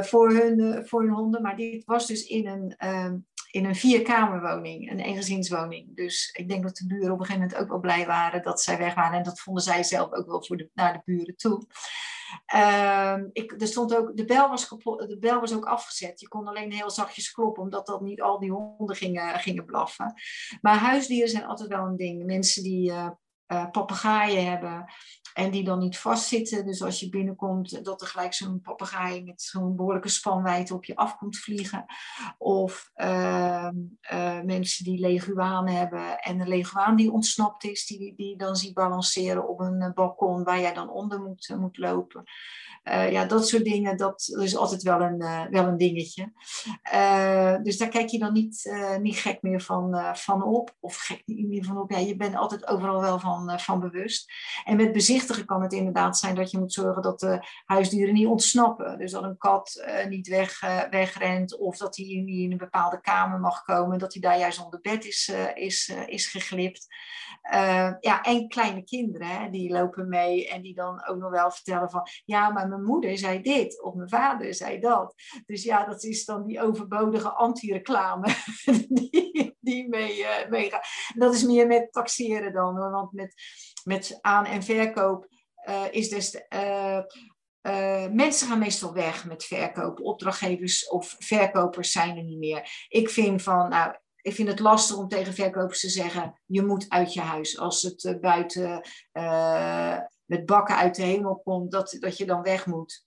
voor, 0.00 0.30
hun, 0.30 0.86
voor 0.86 1.02
hun 1.02 1.12
honden. 1.14 1.42
Maar 1.42 1.56
dit 1.56 1.84
was 1.84 2.06
dus 2.06 2.26
in 2.26 2.46
een 2.46 2.74
ehm, 2.76 3.16
in 3.52 3.64
een 3.64 3.74
vierkamerwoning, 3.74 4.90
een 4.90 5.00
eengezinswoning. 5.00 5.96
Dus 5.96 6.30
ik 6.32 6.48
denk 6.48 6.62
dat 6.62 6.76
de 6.76 6.86
buren 6.86 7.12
op 7.12 7.20
een 7.20 7.26
gegeven 7.26 7.48
moment 7.48 7.60
ook 7.60 7.68
wel 7.68 7.80
blij 7.80 8.06
waren 8.06 8.42
dat 8.42 8.62
zij 8.62 8.78
weg 8.78 8.94
waren. 8.94 9.18
En 9.18 9.24
dat 9.24 9.40
vonden 9.52 9.74
zij 9.74 9.82
zelf 9.82 10.12
ook 10.12 10.26
wel 10.26 10.44
voor 10.44 10.68
naar 10.74 10.92
de 10.92 11.02
buren 11.04 11.36
toe. 11.36 11.66
Uh, 12.54 13.18
ik, 13.32 13.60
er 13.60 13.66
stond 13.66 13.96
ook, 13.96 14.16
de, 14.16 14.24
bel 14.24 14.48
was 14.48 14.68
de 14.68 15.16
bel 15.20 15.40
was 15.40 15.54
ook 15.54 15.64
afgezet. 15.64 16.20
Je 16.20 16.28
kon 16.28 16.46
alleen 16.46 16.72
heel 16.72 16.90
zachtjes 16.90 17.30
kloppen, 17.30 17.62
omdat 17.62 17.86
dat 17.86 18.00
niet 18.00 18.22
al 18.22 18.38
die 18.38 18.50
honden 18.50 18.96
gingen, 18.96 19.40
gingen 19.40 19.64
blaffen. 19.64 20.14
Maar 20.60 20.76
huisdieren 20.76 21.28
zijn 21.28 21.44
altijd 21.44 21.68
wel 21.68 21.86
een 21.86 21.96
ding. 21.96 22.24
Mensen 22.24 22.62
die 22.62 22.90
uh, 22.90 23.10
uh, 23.52 23.70
papegaaien 23.70 24.50
hebben, 24.50 24.86
en 25.34 25.50
die 25.50 25.64
dan 25.64 25.78
niet 25.78 25.98
vastzitten. 25.98 26.66
Dus 26.66 26.82
als 26.82 27.00
je 27.00 27.08
binnenkomt, 27.08 27.84
dat 27.84 28.00
er 28.00 28.06
gelijk 28.06 28.34
zo'n 28.34 28.60
papegaai 28.60 29.24
met 29.24 29.42
zo'n 29.42 29.76
behoorlijke 29.76 30.08
spanwijdte 30.08 30.74
op 30.74 30.84
je 30.84 30.96
af 30.96 31.16
komt 31.16 31.38
vliegen. 31.38 31.84
Of 32.38 32.90
uh, 32.96 33.68
uh, 34.12 34.40
mensen 34.40 34.84
die 34.84 35.00
leguaan 35.00 35.68
hebben 35.68 36.18
en 36.18 36.40
een 36.40 36.48
leguaan 36.48 36.96
die 36.96 37.12
ontsnapt 37.12 37.64
is, 37.64 37.86
die, 37.86 38.14
die 38.16 38.36
dan 38.36 38.56
ziet 38.56 38.74
balanceren 38.74 39.48
op 39.48 39.60
een 39.60 39.80
eh, 39.80 39.92
balkon 39.92 40.44
waar 40.44 40.60
jij 40.60 40.74
dan 40.74 40.90
onder 40.90 41.20
moet, 41.20 41.54
moet 41.58 41.78
lopen. 41.78 42.24
Uh, 42.84 43.12
ja, 43.12 43.24
dat 43.24 43.48
soort 43.48 43.64
dingen, 43.64 43.96
dat 43.96 44.34
is 44.40 44.56
altijd 44.56 44.82
wel 44.82 45.00
een, 45.00 45.22
uh, 45.22 45.44
wel 45.50 45.66
een 45.66 45.76
dingetje. 45.76 46.32
Uh, 46.94 47.56
dus 47.62 47.78
daar 47.78 47.88
kijk 47.88 48.08
je 48.08 48.18
dan 48.18 48.32
niet, 48.32 48.72
niet 49.00 49.16
gek 49.16 49.42
meer 49.42 49.60
van, 49.60 50.16
van 50.16 50.44
op. 50.44 50.76
Of 50.80 50.96
gek 50.96 51.22
niet 51.26 51.48
meer 51.48 51.64
van 51.64 51.78
op. 51.78 51.90
Ja, 51.90 51.98
je 51.98 52.16
bent 52.16 52.36
altijd 52.36 52.66
overal 52.66 53.00
wel 53.00 53.18
van, 53.18 53.60
van 53.60 53.80
bewust. 53.80 54.32
En 54.64 54.76
met 54.76 54.92
bezichtigen 54.92 55.44
kan 55.44 55.62
het 55.62 55.72
inderdaad 55.72 56.18
zijn 56.18 56.34
dat 56.34 56.50
je 56.50 56.58
moet 56.58 56.72
zorgen 56.72 57.02
dat 57.02 57.20
de 57.20 57.46
huisdieren 57.64 58.14
niet 58.14 58.26
ontsnappen. 58.26 58.98
Dus 58.98 59.12
dat 59.12 59.22
een 59.22 59.38
kat 59.38 59.84
niet 60.08 60.28
weg, 60.28 60.60
wegrent 60.90 61.58
of 61.58 61.76
dat 61.76 61.96
hij 61.96 62.06
niet 62.06 62.44
in 62.44 62.52
een 62.52 62.58
bepaalde 62.58 63.00
kamer 63.00 63.40
mag 63.40 63.62
komen. 63.62 63.98
Dat 63.98 64.12
hij 64.12 64.22
daar 64.22 64.38
juist 64.38 64.64
onder 64.64 64.80
bed 64.80 65.04
is, 65.04 65.32
is, 65.54 65.92
is 66.06 66.26
geglipt. 66.26 66.86
ja, 68.00 68.22
en 68.22 68.48
kleine 68.48 68.84
kinderen, 68.84 69.28
hè, 69.28 69.50
die 69.50 69.72
lopen 69.72 70.08
mee 70.08 70.48
en 70.48 70.62
die 70.62 70.74
dan 70.74 71.06
ook 71.06 71.18
nog 71.18 71.30
wel 71.30 71.50
vertellen 71.50 71.90
van... 71.90 72.06
Ja, 72.24 72.50
maar 72.50 72.70
mijn 72.72 72.84
moeder 72.84 73.18
zei 73.18 73.42
dit 73.42 73.82
of 73.82 73.94
mijn 73.94 74.08
vader 74.08 74.54
zei 74.54 74.80
dat. 74.80 75.14
Dus 75.46 75.62
ja, 75.62 75.84
dat 75.84 76.04
is 76.04 76.24
dan 76.24 76.46
die 76.46 76.60
overbodige 76.60 77.30
anti-reclame 77.30 78.34
die, 78.88 79.56
die 79.60 79.88
mee, 79.88 80.18
uh, 80.18 80.48
meegaat. 80.48 80.86
Dat 81.14 81.34
is 81.34 81.44
meer 81.44 81.66
met 81.66 81.92
taxeren 81.92 82.52
dan 82.52 82.74
want 82.74 83.12
met, 83.12 83.34
met 83.84 84.18
aan- 84.20 84.46
en 84.46 84.62
verkoop 84.62 85.26
uh, 85.68 85.84
is 85.90 86.08
dus... 86.08 86.44
Uh, 86.54 87.02
mensen 88.10 88.48
gaan 88.48 88.58
meestal 88.58 88.92
weg 88.92 89.26
met 89.26 89.44
verkopen. 89.44 90.04
Opdrachtgevers 90.04 90.88
of 90.88 91.16
verkopers 91.18 91.92
zijn 91.92 92.16
er 92.16 92.22
niet 92.22 92.38
meer. 92.38 92.86
Ik 92.88 93.10
vind 93.10 93.42
van, 93.42 93.68
nou, 93.68 93.94
ik 94.22 94.34
vind 94.34 94.48
het 94.48 94.60
lastig 94.60 94.96
om 94.96 95.08
tegen 95.08 95.34
verkopers 95.34 95.80
te 95.80 95.88
zeggen: 95.88 96.40
je 96.46 96.62
moet 96.62 96.86
uit 96.88 97.12
je 97.12 97.20
huis. 97.20 97.58
Als 97.58 97.82
het 97.82 98.18
buiten 98.20 98.82
met 100.32 100.46
bakken 100.46 100.76
uit 100.76 100.94
de 100.94 101.02
hemel 101.02 101.40
komt, 101.44 101.70
dat, 101.70 101.96
dat 102.00 102.16
je 102.16 102.26
dan 102.26 102.42
weg 102.42 102.66
moet. 102.66 103.06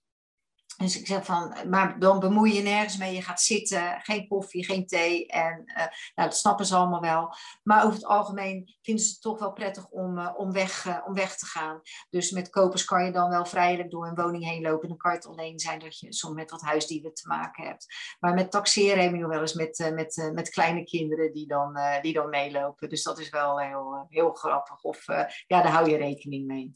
Dus 0.78 1.00
ik 1.00 1.08
zeg 1.08 1.26
van, 1.26 1.56
maar 1.70 2.00
dan 2.00 2.20
bemoei 2.20 2.54
je 2.54 2.62
nergens 2.62 2.98
mee. 2.98 3.16
Je 3.16 3.22
gaat 3.22 3.42
zitten, 3.42 4.00
geen 4.02 4.28
koffie, 4.28 4.66
geen 4.66 4.88
thee. 4.88 5.28
En 5.28 5.64
uh, 5.66 5.76
nou, 6.16 6.30
dat 6.30 6.38
snappen 6.38 6.66
ze 6.66 6.76
allemaal 6.76 7.02
wel. 7.02 7.36
Maar 7.64 7.84
over 7.84 7.96
het 7.96 8.06
algemeen 8.06 8.76
vinden 8.82 9.04
ze 9.04 9.12
het 9.12 9.22
toch 9.22 9.40
wel 9.40 9.54
prettig 9.54 9.88
om, 9.88 10.18
uh, 10.18 10.34
om, 10.38 10.52
weg, 10.52 10.86
uh, 10.86 11.02
om 11.06 11.14
weg 11.14 11.38
te 11.38 11.46
gaan. 11.46 11.82
Dus 12.10 12.32
met 12.32 12.50
kopers 12.50 12.86
kan 12.86 13.06
je 13.06 13.12
dan 13.12 13.30
wel 13.30 13.46
vrijelijk 13.46 13.92
door 13.92 14.08
een 14.08 14.16
woning 14.16 14.44
heen 14.44 14.62
lopen. 14.62 14.88
Dan 14.88 14.98
kan 14.98 15.12
het 15.12 15.28
alleen 15.28 15.60
zijn 15.60 15.80
dat 15.80 16.00
je 16.00 16.14
soms 16.14 16.36
met 16.36 16.52
wat 16.52 16.62
huisdieren 16.62 17.14
te 17.14 17.28
maken 17.28 17.66
hebt. 17.66 17.86
Maar 18.20 18.34
met 18.34 18.52
taxeren 18.52 19.04
heb 19.04 19.12
je 19.12 19.18
nog 19.18 19.32
wel 19.32 19.42
eens 19.42 19.54
met, 19.54 19.92
met, 19.94 20.32
met 20.34 20.50
kleine 20.50 20.84
kinderen 20.84 21.34
die 21.34 21.48
dan, 21.48 21.78
die 22.02 22.14
dan 22.14 22.30
meelopen. 22.30 22.90
Dus 22.90 23.04
dat 23.04 23.20
is 23.20 23.30
wel 23.30 23.60
heel, 23.60 24.06
heel 24.10 24.34
grappig. 24.34 24.84
Of 24.84 25.06
ja, 25.48 25.62
daar 25.62 25.72
hou 25.72 25.90
je 25.90 25.98
rekening 25.98 26.48
mee. 26.48 26.76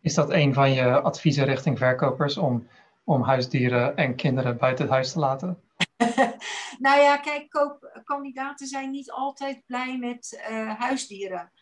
Is 0.00 0.14
dat 0.14 0.30
een 0.30 0.54
van 0.54 0.72
je 0.72 1.00
adviezen 1.00 1.44
richting 1.44 1.78
verkopers 1.78 2.36
om 2.36 2.66
om 3.04 3.22
huisdieren 3.22 3.96
en 3.96 4.14
kinderen 4.14 4.56
buiten 4.56 4.84
het 4.84 4.94
huis 4.94 5.12
te 5.12 5.18
laten? 5.18 5.60
nou 6.78 7.00
ja, 7.00 7.16
kijk, 7.16 7.50
koopkandidaten 7.50 8.66
zijn 8.66 8.90
niet 8.90 9.10
altijd 9.10 9.62
blij 9.66 9.98
met 9.98 10.44
uh, 10.50 10.74
huisdieren. 10.78 11.52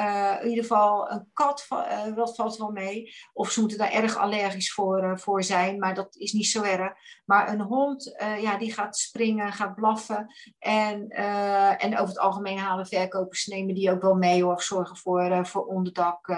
Uh, 0.00 0.36
in 0.40 0.48
ieder 0.48 0.64
geval 0.64 1.10
een 1.10 1.30
kat, 1.32 1.66
dat 2.14 2.34
valt 2.34 2.56
wel 2.56 2.70
mee. 2.70 3.14
Of 3.32 3.50
ze 3.50 3.60
moeten 3.60 3.78
daar 3.78 3.92
erg 3.92 4.16
allergisch 4.16 4.72
voor, 4.72 5.04
uh, 5.04 5.16
voor 5.16 5.42
zijn, 5.42 5.78
maar 5.78 5.94
dat 5.94 6.16
is 6.16 6.32
niet 6.32 6.46
zo 6.46 6.62
erg. 6.62 6.92
Maar 7.24 7.48
een 7.48 7.60
hond, 7.60 8.14
ja, 8.40 8.58
die 8.58 8.72
gaat 8.72 8.96
springen, 8.96 9.52
gaat 9.52 9.74
blaffen. 9.74 10.26
En, 10.58 11.08
en 11.78 11.92
over 11.92 12.08
het 12.08 12.18
algemeen 12.18 12.58
halen 12.58 12.86
verkopers, 12.86 13.46
nemen 13.46 13.74
die 13.74 13.90
ook 13.90 14.02
wel 14.02 14.14
mee 14.14 14.46
of 14.46 14.62
zorgen 14.62 14.96
voor, 14.96 15.46
voor 15.46 15.66
onderdak 15.66 16.36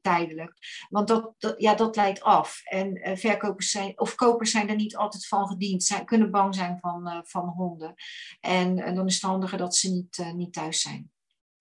tijdelijk. 0.00 0.52
Want 0.88 1.08
dat, 1.08 1.34
dat, 1.38 1.54
ja, 1.58 1.74
dat 1.74 1.96
leidt 1.96 2.22
af. 2.22 2.60
En 2.64 3.18
verkopers 3.18 3.70
zijn, 3.70 4.00
of 4.00 4.14
kopers 4.14 4.50
zijn 4.50 4.68
er 4.68 4.76
niet 4.76 4.96
altijd 4.96 5.26
van 5.26 5.48
gediend, 5.48 5.84
zijn, 5.84 6.04
kunnen 6.04 6.30
bang 6.30 6.54
zijn 6.54 6.78
van, 6.80 7.22
van 7.26 7.48
honden. 7.48 7.94
En, 8.40 8.78
en 8.78 8.94
dan 8.94 9.06
is 9.06 9.14
het 9.14 9.30
handiger 9.30 9.58
dat 9.58 9.76
ze 9.76 9.90
niet, 9.90 10.32
niet 10.34 10.52
thuis 10.52 10.80
zijn. 10.80 11.10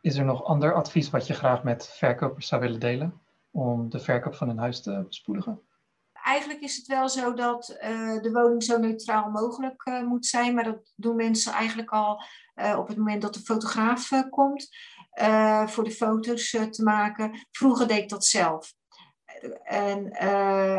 Is 0.05 0.17
er 0.17 0.25
nog 0.25 0.43
ander 0.43 0.73
advies 0.73 1.09
wat 1.09 1.27
je 1.27 1.33
graag 1.33 1.63
met 1.63 1.87
verkopers 1.87 2.47
zou 2.47 2.61
willen 2.61 2.79
delen 2.79 3.21
om 3.51 3.89
de 3.89 3.99
verkoop 3.99 4.35
van 4.35 4.49
een 4.49 4.57
huis 4.57 4.81
te 4.81 5.03
bespoedigen? 5.07 5.61
Eigenlijk 6.13 6.61
is 6.61 6.75
het 6.75 6.87
wel 6.87 7.09
zo 7.09 7.33
dat 7.33 7.77
uh, 7.83 8.21
de 8.21 8.31
woning 8.31 8.63
zo 8.63 8.77
neutraal 8.77 9.29
mogelijk 9.29 9.85
uh, 9.87 10.03
moet 10.03 10.25
zijn, 10.25 10.55
maar 10.55 10.63
dat 10.63 10.93
doen 10.95 11.15
mensen 11.15 11.53
eigenlijk 11.53 11.89
al 11.89 12.23
uh, 12.55 12.77
op 12.77 12.87
het 12.87 12.97
moment 12.97 13.21
dat 13.21 13.33
de 13.33 13.39
fotograaf 13.39 14.09
komt 14.29 14.69
voor 15.65 15.83
de 15.83 15.91
foto's 15.91 16.49
te 16.49 16.83
maken. 16.83 17.47
Vroeger 17.51 17.87
deed 17.87 17.97
ik 17.97 18.09
dat 18.09 18.25
zelf. 18.25 18.73
En, 19.63 20.07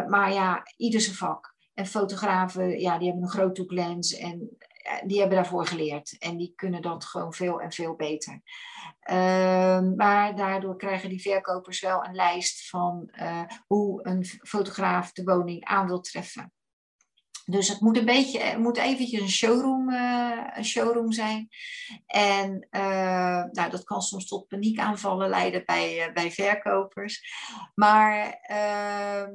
maar 0.09 0.33
ja, 0.33 0.63
ieder 0.77 1.01
zijn 1.01 1.17
vak. 1.17 1.55
En 1.75 1.87
fotografen, 1.87 2.81
ja, 2.81 2.99
die 2.99 3.07
hebben 3.07 3.25
een 3.25 3.31
groothoeklens 3.31 4.17
en 4.17 4.57
die 5.07 5.19
hebben 5.19 5.37
daarvoor 5.37 5.67
geleerd. 5.67 6.17
En 6.19 6.37
die 6.37 6.53
kunnen 6.57 6.83
dat 6.83 7.05
gewoon 7.05 7.33
veel 7.33 7.61
en 7.61 7.73
veel 7.73 7.95
beter. 7.95 8.43
Uh, 9.11 9.81
maar 9.97 10.37
daardoor 10.37 10.77
krijgen 10.77 11.09
die 11.09 11.21
verkopers 11.21 11.81
wel 11.81 12.05
een 12.05 12.15
lijst 12.15 12.69
van 12.69 13.11
uh, 13.21 13.43
hoe 13.67 14.07
een 14.07 14.25
fotograaf 14.25 15.13
de 15.13 15.25
woning 15.25 15.65
aan 15.65 15.87
wil 15.87 16.01
treffen. 16.01 16.53
Dus 17.45 17.69
het 17.69 17.81
moet 17.81 17.97
een 17.97 18.05
beetje, 18.05 18.41
het 18.41 18.59
moet 18.59 18.77
eventjes 18.77 19.21
een 19.21 19.29
showroom, 19.29 19.91
uh, 19.91 20.47
een 20.55 20.65
showroom 20.65 21.13
zijn. 21.13 21.49
En 22.07 22.67
uh, 22.71 23.45
nou, 23.51 23.71
dat 23.71 23.85
kan 23.85 24.03
soms 24.03 24.27
tot 24.27 24.49
paniekaanvallen 24.49 25.29
leiden 25.29 25.63
bij, 25.65 26.11
bij 26.15 26.31
verkopers. 26.31 27.23
Maar 27.75 28.39
ehm, 28.43 29.33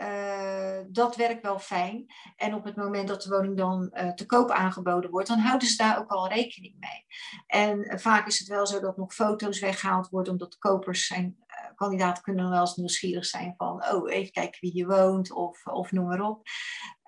uh, 0.00 0.78
dat 0.88 1.16
werkt 1.16 1.42
wel 1.42 1.58
fijn. 1.58 2.06
En 2.36 2.54
op 2.54 2.64
het 2.64 2.76
moment 2.76 3.08
dat 3.08 3.22
de 3.22 3.28
woning 3.28 3.56
dan 3.56 3.90
uh, 3.92 4.12
te 4.12 4.26
koop 4.26 4.50
aangeboden 4.50 5.10
wordt, 5.10 5.28
dan 5.28 5.38
houden 5.38 5.68
ze 5.68 5.76
daar 5.76 5.98
ook 5.98 6.10
al 6.10 6.28
rekening 6.28 6.74
mee. 6.80 7.06
En 7.46 7.78
uh, 7.78 7.98
vaak 7.98 8.26
is 8.26 8.38
het 8.38 8.48
wel 8.48 8.66
zo 8.66 8.80
dat 8.80 8.96
nog 8.96 9.14
foto's 9.14 9.60
weggehaald 9.60 10.08
worden, 10.08 10.32
omdat 10.32 10.58
kopers 10.58 11.06
zijn 11.06 11.36
kandidaten 11.74 12.22
kunnen 12.22 12.50
wel 12.50 12.60
eens 12.60 12.76
nieuwsgierig 12.76 13.24
zijn 13.24 13.54
van, 13.56 13.84
oh, 13.92 14.12
even 14.12 14.32
kijken 14.32 14.60
wie 14.60 14.70
hier 14.70 14.86
woont 14.86 15.32
of, 15.32 15.66
of 15.66 15.92
noem 15.92 16.06
maar 16.06 16.20
op. 16.20 16.46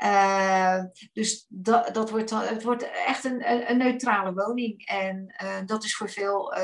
Uh, 0.05 0.85
dus 1.13 1.47
dat, 1.49 1.95
dat 1.95 2.11
wordt, 2.11 2.31
het 2.31 2.63
wordt 2.63 2.91
echt 2.91 3.25
een, 3.25 3.71
een 3.71 3.77
neutrale 3.77 4.33
woning. 4.33 4.87
En 4.87 5.35
uh, 5.43 5.67
dat 5.67 5.85
is 5.85 5.97
voor 5.97 6.11
veel, 6.11 6.55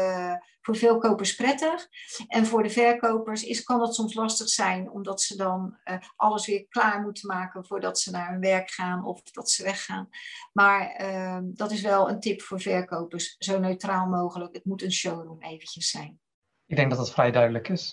voor 0.61 0.77
veel 0.77 0.99
kopers 0.99 1.35
prettig. 1.35 1.89
En 2.29 2.47
voor 2.47 2.63
de 2.63 2.71
verkopers 2.71 3.43
is, 3.43 3.63
kan 3.63 3.79
dat 3.79 3.95
soms 3.95 4.15
lastig 4.15 4.49
zijn, 4.49 4.91
omdat 4.91 5.23
ze 5.23 5.37
dan 5.37 5.79
alles 6.17 6.47
weer 6.47 6.67
klaar 6.69 7.01
moeten 7.03 7.27
maken 7.27 7.67
voordat 7.67 8.01
ze 8.01 8.11
naar 8.11 8.31
hun 8.31 8.41
werk 8.41 8.71
gaan 8.71 9.05
of 9.05 9.23
dat 9.23 9.51
ze 9.51 9.63
weggaan. 9.63 10.09
Maar 10.53 11.03
dat 11.43 11.71
is 11.71 11.81
wel 11.81 12.09
een 12.09 12.21
tip 12.21 12.43
voor 12.43 12.61
verkopers, 12.61 13.37
zo 13.39 13.59
neutraal 13.59 14.07
mogelijk. 14.07 14.55
Het 14.55 14.65
moet 14.65 14.83
een 14.83 14.93
showroom 14.93 15.43
eventjes 15.43 15.91
zijn. 15.91 16.21
Ik 16.67 16.77
denk 16.77 16.91
dat 16.91 16.99
het 16.99 17.11
vrij 17.11 17.31
duidelijk 17.31 17.69
is, 17.69 17.91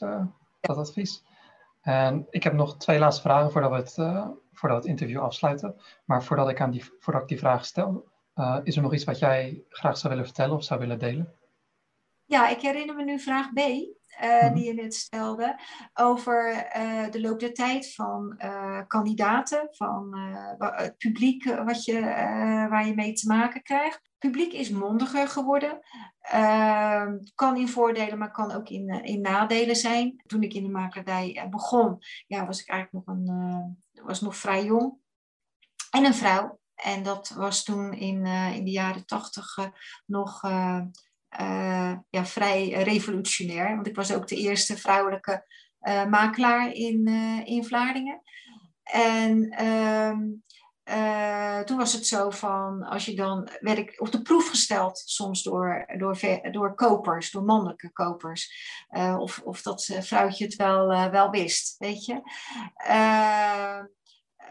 dat 0.59 0.78
advies. 0.78 1.24
En 1.82 2.28
ik 2.30 2.43
heb 2.43 2.53
nog 2.53 2.78
twee 2.78 2.99
laatste 2.99 3.21
vragen 3.21 3.51
voordat 3.51 3.69
we 3.71 3.76
het 3.76 3.95
voordat 4.53 4.84
we 4.84 4.89
het 4.89 4.99
interview 4.99 5.21
afsluiten. 5.21 5.76
Maar 6.05 6.24
voordat 6.24 6.49
ik, 6.49 6.61
aan 6.61 6.71
die, 6.71 6.84
voordat 6.99 7.21
ik 7.21 7.28
die 7.28 7.39
vraag 7.39 7.65
stel, 7.65 8.07
uh, 8.36 8.57
is 8.63 8.76
er 8.76 8.82
nog 8.82 8.93
iets 8.93 9.03
wat 9.03 9.19
jij 9.19 9.63
graag 9.69 9.97
zou 9.97 10.13
willen 10.13 10.28
vertellen 10.28 10.55
of 10.55 10.63
zou 10.63 10.80
willen 10.80 10.99
delen? 10.99 11.34
Ja, 12.26 12.47
ik 12.47 12.61
herinner 12.61 12.95
me 12.95 13.03
nu 13.03 13.19
vraag 13.19 13.53
B, 13.53 13.57
uh, 13.57 13.84
mm-hmm. 14.21 14.53
die 14.53 14.65
je 14.65 14.74
net 14.74 14.93
stelde, 14.93 15.59
over 15.93 16.67
uh, 16.78 17.09
de 17.11 17.21
loop 17.21 17.39
der 17.39 17.53
tijd 17.53 17.93
van 17.93 18.41
kandidaten, 18.88 19.67
van 19.71 20.17
het 20.57 20.97
publiek 20.97 21.43
wat 21.43 21.86
je, 21.86 22.01
waar 22.69 22.88
je 22.88 22.93
mee 22.95 23.13
te 23.13 23.28
maken 23.28 23.61
krijgt. 23.61 23.95
Het 23.95 24.32
publiek 24.32 24.53
is 24.53 24.69
mondiger 24.69 25.28
geworden. 25.28 25.80
Ehm, 26.19 27.17
kan 27.36 27.57
in 27.57 27.67
voordelen, 27.67 28.17
maar 28.17 28.32
kan 28.32 28.51
ook 28.51 28.69
in, 28.69 28.89
in 28.89 29.21
nadelen 29.21 29.76
zijn. 29.76 30.21
Toen 30.26 30.43
ik 30.43 30.53
in 30.53 30.63
de 30.63 30.69
makelaardij 30.69 31.47
begon, 31.49 31.97
ja, 32.28 32.45
was 32.45 32.61
ik 32.61 32.69
eigenlijk 32.69 33.05
nog 33.05 33.17
een 33.17 33.82
was 34.03 34.21
nog 34.21 34.36
vrij 34.36 34.65
jong. 34.65 34.97
En 35.91 36.05
een 36.05 36.13
vrouw. 36.13 36.59
En 36.76 37.03
dat 37.03 37.30
was 37.30 37.63
toen 37.63 37.93
in, 37.93 38.26
in 38.26 38.63
de 38.63 38.71
jaren 38.71 39.05
tachtig 39.05 39.57
nog 40.05 40.41
uh, 41.41 41.93
ja, 42.09 42.25
vrij 42.25 42.69
revolutionair. 42.69 43.75
Want 43.75 43.88
ik 43.88 43.95
was 43.95 44.13
ook 44.13 44.27
de 44.27 44.36
eerste 44.36 44.77
vrouwelijke 44.77 45.45
makelaar 46.09 46.71
in, 46.71 47.07
in 47.45 47.65
Vlaardingen. 47.65 48.21
En 48.84 49.49
ehm, 49.49 50.19
toen 51.65 51.77
was 51.77 51.93
het 51.93 52.07
zo 52.07 52.29
van, 52.29 52.84
als 52.84 53.05
je 53.05 53.15
dan 53.15 53.49
werd 53.59 53.77
ik 53.77 54.01
op 54.01 54.11
de 54.11 54.21
proef 54.21 54.49
gesteld, 54.49 55.01
soms 55.05 55.43
door, 55.43 55.86
door, 55.97 56.19
door 56.51 56.75
kopers, 56.75 57.31
door 57.31 57.43
mannelijke 57.43 57.91
kopers. 57.91 58.53
of, 59.17 59.41
of 59.43 59.61
dat 59.61 59.97
vrouwtje 59.99 60.45
het 60.45 60.55
wel, 60.55 60.88
wel 61.11 61.29
wist, 61.29 61.75
weet 61.77 62.05
je. 62.05 62.21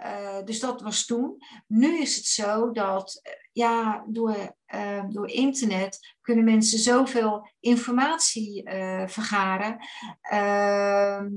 Uh, 0.05 0.45
dus 0.45 0.61
dat 0.61 0.81
was 0.81 1.05
toen. 1.05 1.37
Nu 1.67 2.01
is 2.01 2.17
het 2.17 2.25
zo 2.25 2.71
dat 2.71 3.21
uh, 3.23 3.33
ja, 3.53 4.05
door, 4.09 4.57
uh, 4.75 5.05
door 5.09 5.29
internet 5.29 6.17
kunnen 6.21 6.45
mensen 6.45 6.79
zoveel 6.79 7.51
informatie 7.61 8.63
vergaren. 9.07 9.79
Ehm, 10.21 11.29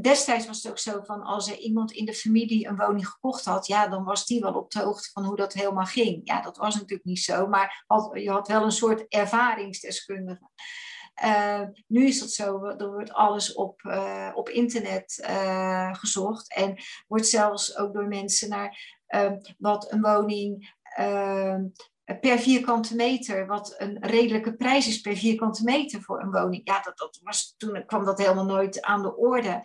destijds 0.00 0.46
was 0.46 0.62
het 0.62 0.72
ook 0.72 0.78
zo 0.78 1.00
van 1.02 1.22
als 1.22 1.50
er 1.50 1.58
iemand 1.58 1.92
in 1.92 2.04
de 2.04 2.14
familie 2.14 2.66
een 2.66 2.76
woning 2.76 3.08
gekocht 3.08 3.44
had, 3.44 3.66
ja, 3.66 3.88
dan 3.88 4.04
was 4.04 4.26
die 4.26 4.40
wel 4.40 4.54
op 4.54 4.70
de 4.70 4.82
hoogte 4.82 5.10
van 5.12 5.24
hoe 5.24 5.36
dat 5.36 5.52
helemaal 5.52 5.84
ging. 5.84 6.20
Ja, 6.24 6.40
dat 6.40 6.56
was 6.56 6.74
natuurlijk 6.74 7.04
niet 7.04 7.22
zo, 7.22 7.46
maar 7.46 7.84
je 8.12 8.30
had 8.30 8.48
wel 8.48 8.62
een 8.62 8.72
soort 8.72 9.04
ervaringsdeskundige. 9.08 10.50
Uh, 11.24 11.62
nu 11.86 12.06
is 12.06 12.20
dat 12.20 12.30
zo, 12.30 12.64
er 12.64 12.92
wordt 12.92 13.12
alles 13.12 13.54
op, 13.54 13.82
uh, 13.82 14.30
op 14.34 14.48
internet 14.48 15.26
gezocht 15.92 16.54
en 16.54 16.76
wordt 17.06 17.26
zelfs 17.26 17.76
ook 17.76 17.94
door 17.94 18.06
mensen 18.06 18.48
naar 18.48 18.98
ehm, 19.06 19.38
wat 19.58 19.92
een 19.92 20.00
woning 20.00 20.75
ehm, 20.75 20.75
per 22.20 22.38
vierkante 22.38 22.94
meter, 22.94 23.46
wat 23.46 23.74
een 23.78 23.98
redelijke 24.00 24.54
prijs 24.54 24.88
is 24.88 25.00
per 25.00 25.16
vierkante 25.16 25.64
meter 25.64 26.02
voor 26.02 26.20
een 26.22 26.30
woning. 26.30 26.60
Ja, 26.64 26.80
dat, 26.80 26.98
dat 26.98 27.20
was, 27.22 27.54
toen 27.56 27.84
kwam 27.86 28.04
dat 28.04 28.18
helemaal 28.18 28.44
nooit 28.44 28.82
aan 28.82 29.02
de 29.02 29.16
orde. 29.16 29.64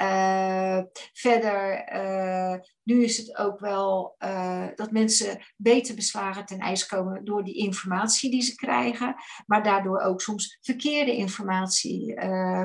Uh, 0.00 0.80
verder, 1.12 1.92
uh, 1.94 2.54
nu 2.82 3.04
is 3.04 3.16
het 3.16 3.36
ook 3.36 3.60
wel 3.60 4.14
uh, 4.18 4.66
dat 4.74 4.90
mensen 4.90 5.38
beter 5.56 5.94
beslagen 5.94 6.46
ten 6.46 6.58
ijs 6.58 6.86
komen 6.86 7.24
door 7.24 7.44
die 7.44 7.56
informatie 7.56 8.30
die 8.30 8.42
ze 8.42 8.54
krijgen, 8.54 9.14
maar 9.46 9.62
daardoor 9.62 10.00
ook 10.00 10.20
soms 10.20 10.58
verkeerde 10.60 11.16
informatie 11.16 12.14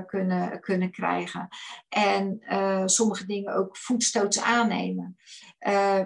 kunnen, 0.05 0.59
kunnen 0.59 0.91
krijgen. 0.91 1.47
En 1.89 2.41
sommige 2.85 3.25
dingen 3.25 3.55
ook 3.55 3.77
voetstoots 3.77 4.41
aannemen. 4.41 5.17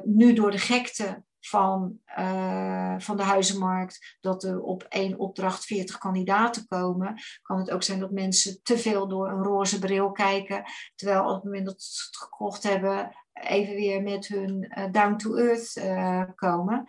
nu 0.04 0.34
door 0.34 0.52
de 0.52 0.58
gekte 0.58 1.24
van, 1.48 2.00
uh, 2.20 2.96
van 2.98 3.18
de 3.18 3.24
huizenmarkt, 3.24 4.18
dat 4.22 4.44
er 4.44 4.62
op 4.62 4.86
één 4.90 5.20
opdracht 5.20 5.66
40 5.66 5.98
kandidaten 5.98 6.68
komen, 6.68 7.20
kan 7.42 7.58
het 7.60 7.72
ook 7.72 7.84
zijn 7.84 8.00
dat 8.00 8.12
mensen 8.12 8.60
te 8.64 8.78
veel 8.78 9.08
door 9.08 9.30
een 9.30 9.44
roze 9.44 9.80
bril 9.80 10.12
kijken, 10.12 10.64
terwijl 10.96 11.24
op 11.24 11.34
het 11.36 11.44
moment 11.44 11.66
dat 11.66 11.82
ze 11.82 12.04
het 12.06 12.18
gekocht 12.18 12.64
hebben, 12.64 13.16
even 13.34 13.76
weer 13.76 14.02
met 14.02 14.28
hun 14.28 14.74
uh, 14.78 14.92
down 14.92 15.16
to 15.16 15.36
earth 15.36 15.76
uh, 15.76 16.24
komen. 16.36 16.86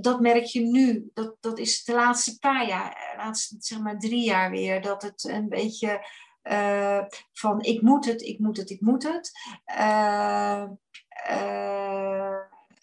dat 0.00 0.20
merk 0.20 0.44
je 0.44 0.60
nu, 0.60 1.10
dat, 1.12 1.36
dat 1.40 1.58
is 1.58 1.84
de 1.84 1.94
laatste 1.94 2.38
paar 2.38 2.66
jaar, 2.66 3.14
laatste 3.16 3.56
zeg 3.58 3.80
maar 3.80 3.98
drie 3.98 4.24
jaar 4.24 4.50
weer, 4.50 4.82
dat 4.82 5.02
het 5.02 5.24
een 5.24 5.48
beetje 5.48 6.06
van 7.32 7.60
ik 7.62 7.82
moet 7.82 8.04
het, 8.04 8.22
ik 8.22 8.38
moet 8.38 8.56
het, 8.56 8.70
ik 8.70 8.80
moet 8.80 9.02
het 9.02 9.32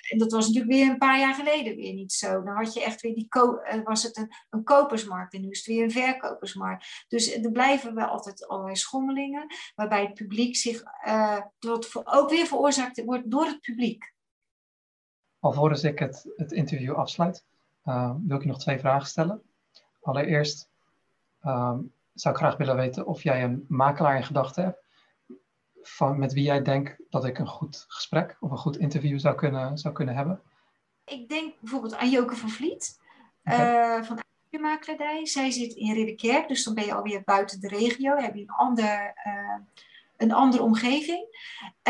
en 0.09 0.17
dat 0.17 0.31
was 0.31 0.47
natuurlijk 0.47 0.73
weer 0.73 0.89
een 0.89 0.97
paar 0.97 1.19
jaar 1.19 1.33
geleden 1.33 1.75
weer 1.75 1.93
niet 1.93 2.13
zo. 2.13 2.43
Dan 2.43 2.55
had 2.55 2.73
je 2.73 2.83
echt 2.83 3.01
weer 3.01 3.15
die 3.15 3.27
uh, 3.35 3.83
was 3.83 4.03
het 4.03 4.17
een, 4.17 4.31
een 4.49 4.63
kopersmarkt 4.63 5.33
en 5.33 5.41
nu 5.41 5.49
is 5.49 5.57
het 5.57 5.67
weer 5.67 5.83
een 5.83 5.91
verkopersmarkt. 5.91 7.05
Dus 7.07 7.35
er 7.35 7.51
blijven 7.51 7.95
wel 7.95 8.07
altijd 8.07 8.47
allerlei 8.47 8.75
schommelingen, 8.75 9.45
waarbij 9.75 10.01
het 10.01 10.13
publiek 10.13 10.55
zich 10.55 10.83
uh, 11.07 11.39
ook 12.03 12.29
weer 12.29 12.45
veroorzaakt 12.45 13.03
wordt 13.03 13.31
door 13.31 13.45
het 13.45 13.61
publiek. 13.61 14.13
Alvorens 15.39 15.83
ik 15.83 15.99
het, 15.99 16.25
het 16.35 16.51
interview 16.51 16.93
afsluit, 16.93 17.45
wil 18.23 18.35
ik 18.35 18.41
je 18.41 18.47
nog 18.47 18.59
twee 18.59 18.79
vragen 18.79 19.07
stellen. 19.07 19.41
Allereerst 20.01 20.69
zou 22.13 22.35
ik 22.35 22.35
graag 22.35 22.57
willen 22.57 22.75
weten 22.75 23.05
of 23.05 23.23
jij 23.23 23.43
een 23.43 23.65
makelaar 23.67 24.15
in 24.15 24.23
gedachten 24.23 24.63
hebt 24.63 24.80
van 25.81 26.19
met 26.19 26.33
wie 26.33 26.43
jij 26.43 26.61
denkt 26.61 26.95
dat 27.09 27.25
ik 27.25 27.37
een 27.39 27.47
goed 27.47 27.85
gesprek 27.87 28.37
of 28.39 28.51
een 28.51 28.57
goed 28.57 28.77
interview 28.77 29.19
zou 29.19 29.35
kunnen, 29.35 29.77
zou 29.77 29.93
kunnen 29.93 30.15
hebben? 30.15 30.41
Ik 31.05 31.29
denk 31.29 31.53
bijvoorbeeld 31.59 31.95
aan 31.95 32.09
Joke 32.09 32.35
van 32.35 32.49
Vliet 32.49 32.99
okay. 33.43 33.99
uh, 33.99 34.03
van 34.03 34.19
makelaardij. 34.59 35.25
Zij 35.25 35.51
zit 35.51 35.73
in 35.73 35.93
Ridderkerk, 35.93 36.47
dus 36.47 36.63
dan 36.63 36.73
ben 36.73 36.85
je 36.85 36.93
alweer 36.93 37.21
buiten 37.23 37.59
de 37.59 37.67
regio. 37.67 38.15
heb 38.15 38.35
je 38.35 38.41
een, 38.41 38.49
ander, 38.49 39.13
uh, 39.27 39.57
een 40.17 40.31
andere 40.31 40.63
omgeving. 40.63 41.25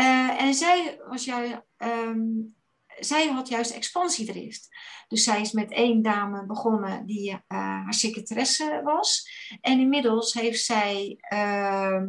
Uh, 0.00 0.42
en 0.42 0.54
zij, 0.54 1.00
was 1.08 1.24
jij, 1.24 1.64
um, 1.78 2.54
zij 2.98 3.26
had 3.26 3.48
juist 3.48 3.74
expansiedrift. 3.74 4.68
Dus 5.08 5.24
zij 5.24 5.40
is 5.40 5.52
met 5.52 5.70
één 5.70 6.02
dame 6.02 6.46
begonnen 6.46 7.06
die 7.06 7.38
haar 7.46 7.94
secretaresse 7.94 8.80
was. 8.84 9.30
En 9.60 9.80
inmiddels 9.80 10.32
heeft 10.32 10.64
zij 10.64 11.16
ehm, 11.20 12.06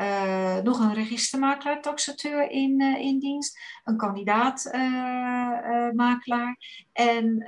uh, 0.00 0.58
nog 0.58 0.78
een 0.78 0.94
registermakelaar, 0.94 1.80
taxateur 1.80 2.50
in, 2.50 2.80
uh, 2.80 3.00
in 3.00 3.18
dienst, 3.18 3.58
een 3.84 3.96
kandidaatmakelaar 3.96 6.56
uh, 6.92 6.92
en 6.92 7.46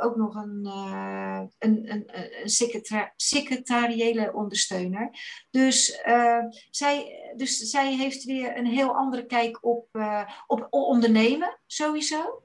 ook 0.00 0.16
nog 0.16 0.34
een, 0.34 0.66
een, 1.58 1.92
een, 1.92 2.10
een 2.42 2.50
secretariële 3.16 4.32
ondersteuner. 4.32 5.10
Dus, 5.50 6.00
zij, 6.70 7.06
dus 7.36 7.58
zij 7.58 7.94
heeft 7.94 8.24
weer 8.24 8.58
een 8.58 8.66
heel 8.66 8.94
andere 8.94 9.26
kijk 9.26 9.64
op, 9.64 9.88
op 10.46 10.66
ondernemen, 10.70 11.58
sowieso. 11.66 12.42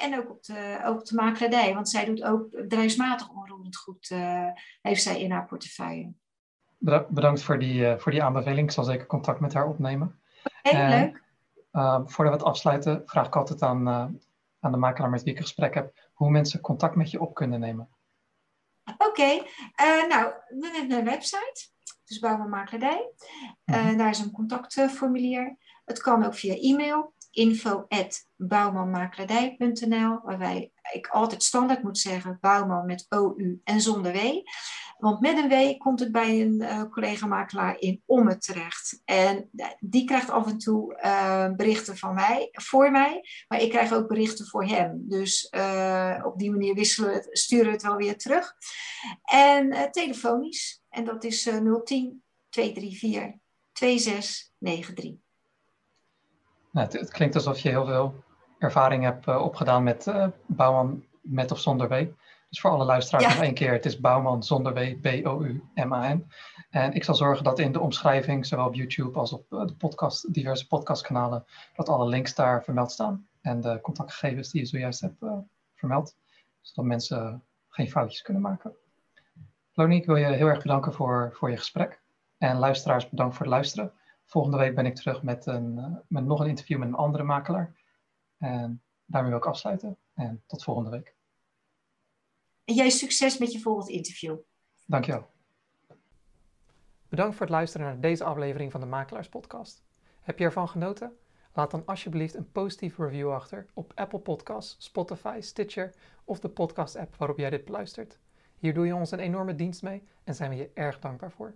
en 0.00 0.18
ook 0.18 0.30
op 0.30 0.42
de, 0.42 0.80
op 0.84 1.04
de 1.04 1.14
makelaardij, 1.14 1.74
want 1.74 1.88
zij 1.88 2.04
doet 2.04 2.22
ook 2.22 2.50
bedrijfsmatig 2.50 3.30
onroerend 3.30 3.76
goed, 3.76 4.14
heeft 4.80 5.02
zij 5.02 5.20
in 5.20 5.30
haar 5.30 5.46
portefeuille. 5.46 6.14
Bedankt 6.78 7.42
voor 7.42 7.58
die, 7.58 7.80
uh, 7.80 7.98
voor 7.98 8.12
die 8.12 8.22
aanbeveling. 8.22 8.66
Ik 8.66 8.74
zal 8.74 8.84
zeker 8.84 9.06
contact 9.06 9.40
met 9.40 9.54
haar 9.54 9.68
opnemen. 9.68 10.20
Okay, 10.62 11.00
leuk. 11.00 11.22
Uh, 11.72 12.00
voordat 12.04 12.34
we 12.34 12.38
het 12.38 12.48
afsluiten, 12.48 13.02
vraag 13.06 13.26
ik 13.26 13.36
altijd 13.36 13.62
aan, 13.62 13.88
uh, 13.88 14.06
aan 14.60 14.72
de 14.72 14.76
makelaar 14.76 15.10
met 15.10 15.22
wie 15.22 15.32
ik 15.32 15.38
een 15.38 15.44
gesprek 15.44 15.74
heb, 15.74 16.08
hoe 16.12 16.30
mensen 16.30 16.60
contact 16.60 16.94
met 16.94 17.10
je 17.10 17.20
op 17.20 17.34
kunnen 17.34 17.60
nemen. 17.60 17.88
Oké, 18.98 19.04
okay. 19.04 19.42
nou, 20.08 20.32
we 20.48 20.70
hebben 20.72 20.98
een 20.98 21.04
website, 21.04 21.68
dus 22.04 22.18
Bouwman 22.18 22.48
Makelaardij. 22.48 23.10
Mm 23.64 23.74
-hmm. 23.74 23.96
Daar 23.96 24.10
is 24.10 24.18
een 24.18 24.32
contactformulier. 24.32 25.56
Het 25.84 26.00
kan 26.00 26.24
ook 26.24 26.34
via 26.34 26.54
e-mail, 26.54 27.14
info.bouwmanmakelaardij.nl, 27.30 30.20
waarbij 30.22 30.72
ik 30.92 31.06
altijd 31.06 31.42
standaard 31.42 31.82
moet 31.82 31.98
zeggen 31.98 32.38
bouwman 32.40 32.86
met 32.86 33.06
OU 33.08 33.60
en 33.64 33.80
zonder 33.80 34.12
W. 34.12 34.18
Want 34.98 35.20
met 35.20 35.38
een 35.38 35.48
W 35.48 35.78
komt 35.78 36.00
het 36.00 36.12
bij 36.12 36.40
een 36.40 36.62
uh, 36.62 36.82
collega-makelaar 36.82 37.78
in 37.78 38.02
Ommen 38.06 38.38
terecht. 38.38 39.02
En 39.04 39.50
die 39.80 40.04
krijgt 40.04 40.30
af 40.30 40.46
en 40.46 40.58
toe 40.58 41.00
uh, 41.04 41.50
berichten 41.56 41.96
van 41.96 42.14
mij, 42.14 42.48
voor 42.52 42.90
mij, 42.90 43.24
maar 43.48 43.60
ik 43.60 43.70
krijg 43.70 43.92
ook 43.92 44.08
berichten 44.08 44.46
voor 44.46 44.64
hem. 44.64 45.04
Dus 45.08 45.50
op 46.22 46.38
die 46.38 46.50
manier 46.50 46.74
wisselen 46.74 47.10
we 47.10 47.16
het, 47.16 47.38
sturen 47.38 47.66
we 47.66 47.72
het 47.72 47.82
wel 47.82 47.96
weer 47.96 48.16
terug. 48.16 48.54
En 49.22 49.90
telefonisch, 49.90 50.82
en 50.88 51.04
dat 51.04 51.24
is 51.24 51.42
010 51.84 52.22
234 52.48 53.34
2693. 53.72 55.04
Nou, 56.72 56.86
het, 56.86 56.92
het, 56.92 57.10
klinkt 57.10 57.34
alsof 57.34 57.58
je 57.58 57.68
heel 57.68 57.86
veel 57.86 58.24
ervaring 58.58 59.02
hebt 59.04 59.26
opgedaan 59.26 59.82
met 59.82 60.06
bouwen 60.46 61.06
met 61.20 61.50
of 61.50 61.60
zonder 61.60 61.88
W. 61.88 62.06
Dus 62.48 62.60
voor 62.60 62.70
alle 62.70 62.84
luisteraars 62.84 63.24
nog 63.24 63.42
één 63.42 63.54
keer, 63.54 63.72
het 63.72 63.86
is 63.86 64.00
Bouwman 64.00 64.42
zonder 64.42 64.74
W, 64.74 65.00
B-O-U-M-A-N. 65.00 66.26
En 66.70 66.92
ik 66.92 67.04
zal 67.04 67.14
zorgen 67.14 67.44
dat 67.44 67.58
in 67.58 67.72
de 67.72 67.80
omschrijving, 67.80 68.46
zowel 68.46 68.66
op 68.66 68.74
YouTube 68.74 69.18
als 69.18 69.32
op 69.32 69.52
eh, 69.52 69.66
de 69.66 69.74
podcast, 69.74 70.34
diverse 70.34 70.66
podcastkanalen, 70.66 71.44
dat 71.74 71.88
alle 71.88 72.08
links 72.08 72.34
daar 72.34 72.64
vermeld 72.64 72.92
staan. 72.92 73.28
En 73.40 73.60
de 73.60 73.80
contactgegevens 73.80 74.50
die 74.50 74.60
je 74.60 74.66
zojuist 74.66 75.00
hebt 75.00 75.22
uh, 75.22 75.38
vermeld, 75.74 76.16
zodat 76.60 76.84
mensen 76.84 77.42
geen 77.68 77.90
foutjes 77.90 78.22
kunnen 78.22 78.42
maken. 78.42 78.76
Loni, 79.72 79.96
ik 79.96 80.06
wil 80.06 80.16
je 80.16 80.26
heel 80.26 80.46
erg 80.46 80.62
bedanken 80.62 80.92
voor, 80.92 81.30
voor 81.34 81.50
je 81.50 81.56
gesprek. 81.56 82.00
En 82.38 82.56
luisteraars, 82.56 83.08
bedankt 83.08 83.34
voor 83.34 83.44
het 83.44 83.54
luisteren. 83.54 83.92
Volgende 84.24 84.56
week 84.56 84.74
ben 84.74 84.86
ik 84.86 84.94
terug 84.94 85.22
met, 85.22 85.46
een, 85.46 85.78
eh, 85.78 85.96
met 86.08 86.24
nog 86.24 86.40
een 86.40 86.48
interview 86.48 86.78
met 86.78 86.88
een 86.88 86.94
andere 86.94 87.24
makelaar. 87.24 87.74
En 88.38 88.82
daarmee 89.04 89.30
wil 89.30 89.40
ik 89.40 89.46
afsluiten. 89.46 89.96
En 90.14 90.42
tot 90.46 90.64
volgende 90.64 90.90
week. 90.90 91.15
En 92.66 92.74
jij 92.74 92.90
succes 92.90 93.38
met 93.38 93.52
je 93.52 93.60
volgende 93.60 93.92
interview. 93.92 94.36
Dankjewel. 94.86 95.30
Bedankt 97.08 97.36
voor 97.36 97.46
het 97.46 97.54
luisteren 97.54 97.86
naar 97.86 98.00
deze 98.00 98.24
aflevering 98.24 98.72
van 98.72 98.80
de 98.80 98.86
Makelaars 98.86 99.28
Podcast. 99.28 99.84
Heb 100.20 100.38
je 100.38 100.44
ervan 100.44 100.68
genoten? 100.68 101.16
Laat 101.52 101.70
dan 101.70 101.86
alsjeblieft 101.86 102.34
een 102.34 102.52
positieve 102.52 103.04
review 103.04 103.32
achter 103.32 103.66
op 103.74 103.92
Apple 103.94 104.18
Podcasts, 104.18 104.84
Spotify, 104.84 105.38
Stitcher 105.40 105.94
of 106.24 106.40
de 106.40 106.48
podcast-app 106.48 107.16
waarop 107.16 107.38
jij 107.38 107.50
dit 107.50 107.64
beluistert. 107.64 108.18
Hier 108.56 108.74
doe 108.74 108.86
je 108.86 108.94
ons 108.94 109.10
een 109.10 109.18
enorme 109.18 109.54
dienst 109.54 109.82
mee 109.82 110.02
en 110.24 110.34
zijn 110.34 110.50
we 110.50 110.56
je 110.56 110.70
erg 110.74 110.98
dankbaar 110.98 111.32
voor. 111.32 111.54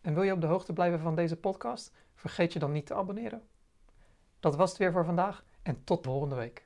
En 0.00 0.14
wil 0.14 0.22
je 0.22 0.32
op 0.32 0.40
de 0.40 0.46
hoogte 0.46 0.72
blijven 0.72 1.00
van 1.00 1.14
deze 1.14 1.36
podcast? 1.36 1.92
Vergeet 2.14 2.52
je 2.52 2.58
dan 2.58 2.72
niet 2.72 2.86
te 2.86 2.94
abonneren. 2.94 3.42
Dat 4.40 4.56
was 4.56 4.68
het 4.68 4.78
weer 4.78 4.92
voor 4.92 5.04
vandaag 5.04 5.44
en 5.62 5.84
tot 5.84 6.04
volgende 6.04 6.34
week. 6.34 6.65